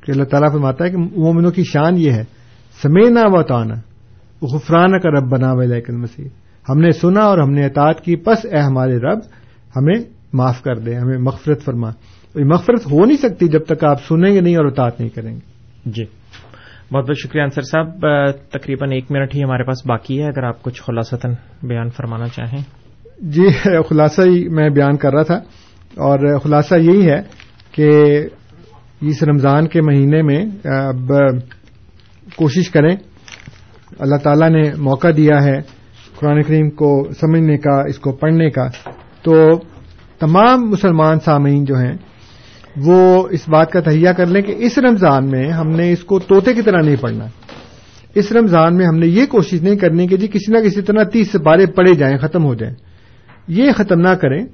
کہ 0.06 0.12
اللہ 0.12 0.24
تعالیٰ 0.24 0.52
فرماتا 0.52 0.86
ہے 0.86 0.90
کہ 0.90 0.98
مومنوں 0.98 1.52
کی 1.52 1.64
شان 1.64 1.98
یہ 1.98 2.12
ہے، 2.12 2.24
سمینا 2.82 3.22
و 3.26 3.44
تانا 3.44 3.93
غفران 4.44 5.00
کا 5.00 5.10
رب 5.10 5.30
بنا 5.30 5.54
و 5.54 5.62
لیکن 5.62 5.96
مسیح۔ 6.00 6.26
ہم 6.70 6.80
نے 6.80 6.92
سنا 6.92 7.20
اور 7.20 7.38
ہم 7.38 7.52
نے 7.52 7.66
اطاعت 7.66 8.02
کی 8.02 8.16
پس 8.16 8.46
اے 8.52 8.60
ہمارے 8.60 8.98
رب 8.98 9.20
ہمیں 9.76 9.96
معاف 10.34 10.62
کر 10.62 10.76
دے 10.76 10.96
ہمیں 10.96 11.18
مغفرت 11.18 11.64
فرما۔ 11.64 11.92
مغفرت 12.36 12.92
ہو 12.92 13.06
نہیں 13.06 13.18
سکتی 13.18 13.48
جب 13.48 13.60
تک 13.68 13.84
آپ 13.84 13.98
سنیں 14.08 14.34
گے 14.34 14.42
نہیں 14.42 14.56
اور 14.56 14.66
اطاعت 14.66 15.00
نہیں 15.00 15.10
کریں 15.10 15.34
گے۔ 15.34 15.40
جی۔ 15.86 16.04
بہت 16.94 17.08
بہت 17.08 17.18
شکریہ 17.18 17.44
انصر 17.44 17.62
صاحب۔ 17.62 18.06
تقریباً 18.52 18.92
ایک 18.92 19.12
منٹ 19.12 19.36
ہی 19.36 19.44
ہمارے 19.44 19.64
پاس 19.64 19.86
باقی 19.86 20.22
ہے۔ 20.22 20.28
اگر 20.28 20.44
آپ 20.44 20.64
کچھ 20.64 20.82
خلاصتاً 20.82 21.34
بیان 21.64 21.90
فرمانا 21.90 22.28
چاہیں۔ 22.28 22.64
جی 23.22 23.44
خلاصہ 23.90 24.22
ہی 24.22 24.48
میں 24.50 24.70
بیان 24.70 24.98
کر 24.98 25.14
رہا 25.14 25.24
تھا۔ 25.24 25.36
اور 25.96 26.40
خلاصہ 26.40 26.76
یہی 26.76 27.10
ہے 27.10 27.22
کہ 27.72 27.90
اس 29.02 29.24
رمضان 29.24 29.68
کے 29.68 29.82
مہینے 29.82 30.22
میں 30.22 30.46
اب 30.68 31.12
کوشش 32.36 32.70
کریں 32.70 32.96
اللہ 34.00 34.16
تعالیٰ 34.16 34.50
نے 34.50 34.70
موقع 34.78 35.08
دیا 35.18 35.44
ہے 35.44 35.62
قرآن 36.20 36.42
کریم 36.42 36.70
کو 36.70 37.08
سمجھنے 37.22 37.58
کا، 37.58 37.82
اس 37.82 38.00
کو 38.00 38.12
پڑھنے 38.12 38.50
کا۔ 38.50 38.68
تو 39.24 39.50
تمام 40.20 40.70
مسلمان 40.70 41.20
سامعین 41.20 41.66
جو 41.66 41.76
ہیں، 41.76 41.94
وہ 42.86 43.28
اس 43.32 43.50
بات 43.50 43.72
کا 43.72 43.80
تہیا 43.80 44.14
کر 44.14 44.26
لیں 44.26 44.42
کہ 44.42 44.56
اس 44.58 44.78
رمضان 44.78 45.30
میں 45.30 45.50
ہم 45.50 45.70
نے 45.70 45.92
اس 45.92 46.04
کو 46.04 46.20
طوطے 46.20 46.54
کی 46.54 46.62
طرح 46.62 46.82
نہیں 46.82 46.96
پڑھنا۔ 47.02 47.26
اس 48.16 48.32
رمضان 48.32 48.78
میں 48.78 48.86
ہم 48.86 48.96
نے 48.96 49.08
یہ 49.08 49.26
کوشش 49.26 49.62
نہیں 49.62 49.76
کرنی 49.76 50.08
کہ 50.08 50.18
جی 50.18 50.28
کسی 50.28 50.52
نہ 50.52 50.58
کسی 50.58 50.82
طرح 50.82 51.04
تیس 51.04 51.28
سپارے 51.28 51.66
پڑے 51.66 51.96
جائیں، 51.96 52.18
ختم 52.18 52.46
ہو 52.46 52.56
جائیں۔ 52.56 52.76
یہ 53.48 53.72
ختم 53.78 54.00
نہ 54.00 54.10
کریں، 54.10 54.46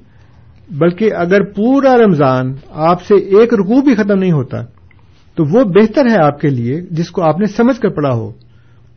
بلکہ 0.70 1.14
اگر 1.14 1.42
پورا 1.42 1.96
رمضان 1.96 2.54
آپ 2.70 3.02
سے 3.02 3.14
ایک 3.14 3.54
رکوع 3.54 3.82
بھی 3.82 3.94
ختم 3.94 4.18
نہیں 4.18 4.32
ہوتا، 4.32 4.64
تو 5.34 5.44
وہ 5.44 5.64
بہتر 5.64 6.06
ہے 6.10 6.24
آپ 6.24 6.40
کے 6.40 6.48
لیے 6.48 6.80
جس 6.90 7.10
کو 7.10 7.22
آپ 7.22 7.38
نے 7.38 7.46
سمجھ 7.46 7.80
کر 7.80 7.88
پڑھا 7.88 8.10
ہو۔ 8.10 8.32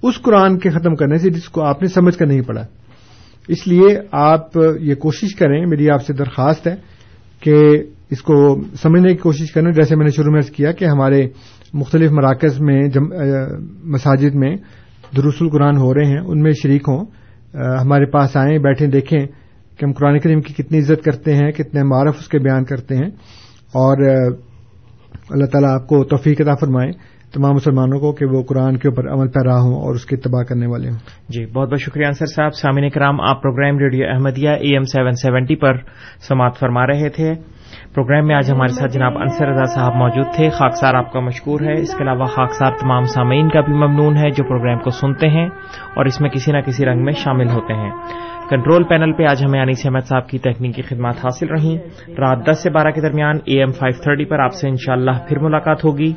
اس 0.04 0.22
قرآن 0.22 0.60
کے 0.60 0.70
ختم 0.70 0.96
کرنے 0.96 1.18
سے 1.18 1.30
جس 1.30 1.50
کو 1.50 1.62
آپ 1.62 1.82
نے 1.82 1.88
سمجھ 1.88 2.18
کر 2.18 2.26
نہیں 2.26 2.42
پڑھا۔ 2.42 2.66
اس 3.48 3.68
لیے 3.68 4.00
آپ 4.12 4.58
یہ 4.80 4.96
کوشش 4.96 5.36
کریں، 5.36 5.66
میری 5.66 5.90
آپ 5.90 6.06
سے 6.06 6.14
درخواست 6.14 6.68
ہے 6.68 6.76
کہ 7.40 7.84
اس 8.10 8.22
کو 8.22 8.62
سمجھنے 8.82 9.10
کی 9.10 9.18
کوشش 9.18 9.52
کریں۔ 9.52 9.72
جیسے 9.72 9.96
میں 9.96 10.06
نے 10.06 10.12
شروع 10.12 10.32
میں 10.32 10.42
کیا 10.42 10.72
کہ 10.72 10.86
ہمارے 10.86 11.28
مختلف 11.74 12.12
مراکز 12.12 12.62
میں 12.62 12.88
مساجد 13.84 14.36
میں 14.36 14.56
دروس 15.18 15.34
القرآن 15.42 15.78
ہو 15.78 15.94
رہے 15.94 16.06
ہیں، 16.06 16.20
ان 16.20 16.42
میں 16.42 16.52
شریک 16.52 16.82
ہوں۔ 16.88 17.06
ہمارے 17.82 18.06
پاس 18.06 18.38
آئیں، 18.38 18.58
بیٹھیں، 18.58 18.88
دیکھیں 18.88 19.20
کہ 19.78 19.86
ہم 19.86 19.92
قرآن 19.92 20.20
کریم 20.20 20.42
کی 20.42 20.64
کتنی 20.64 20.80
عزت 20.80 21.06
کرتے 21.06 21.36
ہیں، 21.36 21.52
کتنے 21.52 21.84
معرف 21.84 22.16
اس 22.20 22.28
کے 22.28 22.40
بیان 22.40 22.64
کرتے 22.64 22.96
ہیں۔ 22.96 23.10
اور 23.74 23.98
اللہ 25.30 25.46
تعالیٰ 25.46 25.70
آپ 25.70 25.88
کو 25.88 26.04
توفیق 26.04 26.42
عطا 26.42 26.56
فرمائے۔ 26.56 27.13
تمام 27.34 27.54
مسلمانوں 27.54 28.00
کو 28.00 28.14
کہ 28.14 28.26
وہ 28.26 28.44
قرآن 28.44 28.78
کے 28.78 28.88
اوپر 28.88 29.10
عمل 29.10 29.28
پیرا 29.28 29.54
ہوں 29.54 29.76
اور 29.76 29.96
اس 29.96 30.06
کی 30.06 30.16
اتباع 30.16 30.44
کرنے 30.44 30.68
والے 30.68 30.90
ہوں۔ 30.90 30.98
جی 31.30 31.46
بہت 31.46 31.70
بہت 31.70 31.80
شکریہ 31.80 32.06
انصر 32.06 32.26
صاحب۔ 32.26 32.54
سامعین 32.54 32.90
کرام، 32.90 33.22
آپ 33.22 33.42
program 33.42 33.78
radio 33.78 34.08
Ahmadiyya 34.10 34.50
AM 34.50 34.74
seven 34.74 34.84
seventy 34.84 35.12
seventy 35.12 35.56
پر 35.56 35.74
سماعت 36.28 36.60
فرما 36.60 36.88
رہے 36.88 37.10
تھے۔ 37.10 37.34
پروگرام 37.94 38.28
میں 38.28 38.36
آج 38.36 38.52
ہمارے 38.52 38.68
ساتھ 38.68 38.92
جناب 38.92 39.18
انصر 39.18 39.48
رضا 39.48 39.64
صاحب 39.64 39.96
موجود 39.96 40.26
تھے۔ 40.36 40.50
خاکسار 40.50 40.94
آپ 40.94 41.14
کا 41.14 41.20
مشکور 41.20 41.62
ہے۔ 41.62 41.74
اس 41.74 41.96
کے 41.98 42.04
علاوہ 42.04 42.26
خاکسار 42.26 42.72
تمام 42.82 43.04
سامعین 43.04 43.50
کا 43.50 43.62
بھی 43.62 43.74
ممنون 43.74 44.18
ہے 44.18 44.30
جو 44.30 44.44
پروگرام 44.44 44.80
کو 44.80 44.90
سنتے 44.90 45.30
ہیں 45.30 45.48
اور 45.96 46.06
اس 46.06 46.22
میں 46.22 46.30
کسی 46.30 46.52
نہ 46.52 46.58
کسی 46.58 46.86
رنگ 46.86 47.04
میں 47.04 47.14
شامل 47.14 47.50
ہوتے 47.50 47.74
ہیں۔ 47.74 47.92
کنٹرول 48.54 48.84
پینل 48.84 49.14
پہ 49.14 49.24
آج 49.24 49.44
ہمیں 49.46 49.62
انیس 49.62 49.86
احمد 49.86 50.00
صاحب 50.00 50.28
کی 50.28 50.38
تکنیکی 50.38 50.82
خدمات 50.82 51.16
حاصل 51.24 51.48
رہیں۔ 51.50 51.78
رات 52.10 52.50
دس 52.50 52.64
سے 52.64 52.70
بارہ 52.70 52.92
کے 52.92 53.02
درمیان 53.02 53.36
اے 53.46 53.60
ایم 53.60 53.72
فائیو 53.72 54.04
تھرٹی 54.04 54.26
پر 54.26 54.40
آپ 54.40 54.54
سے 54.54 54.70
انشاءاللہ 54.70 55.12
پھر 55.28 55.40
ملاقات 55.40 55.86
ہوگی۔ 55.86 56.14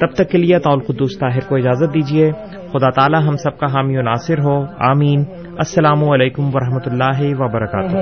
تب 0.00 0.06
تک 0.14 0.30
کے 0.30 0.38
لیے 0.38 0.58
طول 0.58 0.78
قدوس 0.78 1.18
طاہر 1.18 1.48
کو 1.48 1.56
اجازت 1.56 1.94
دیجیے۔ 1.94 2.32
خدا 2.72 2.90
تعالی 2.90 3.28
ہم 3.28 3.36
سب 3.36 3.58
کا 3.58 3.66
حامی 3.66 3.96
و 3.96 4.02
ناصر 4.02 4.38
ہو۔ 4.38 4.64
آمین۔ 4.78 5.24
السلام 5.58 6.10
علیکم 6.10 6.50
ورحمۃ 6.54 6.86
اللہ 6.86 7.34
وبرکاتہ۔ 7.38 7.96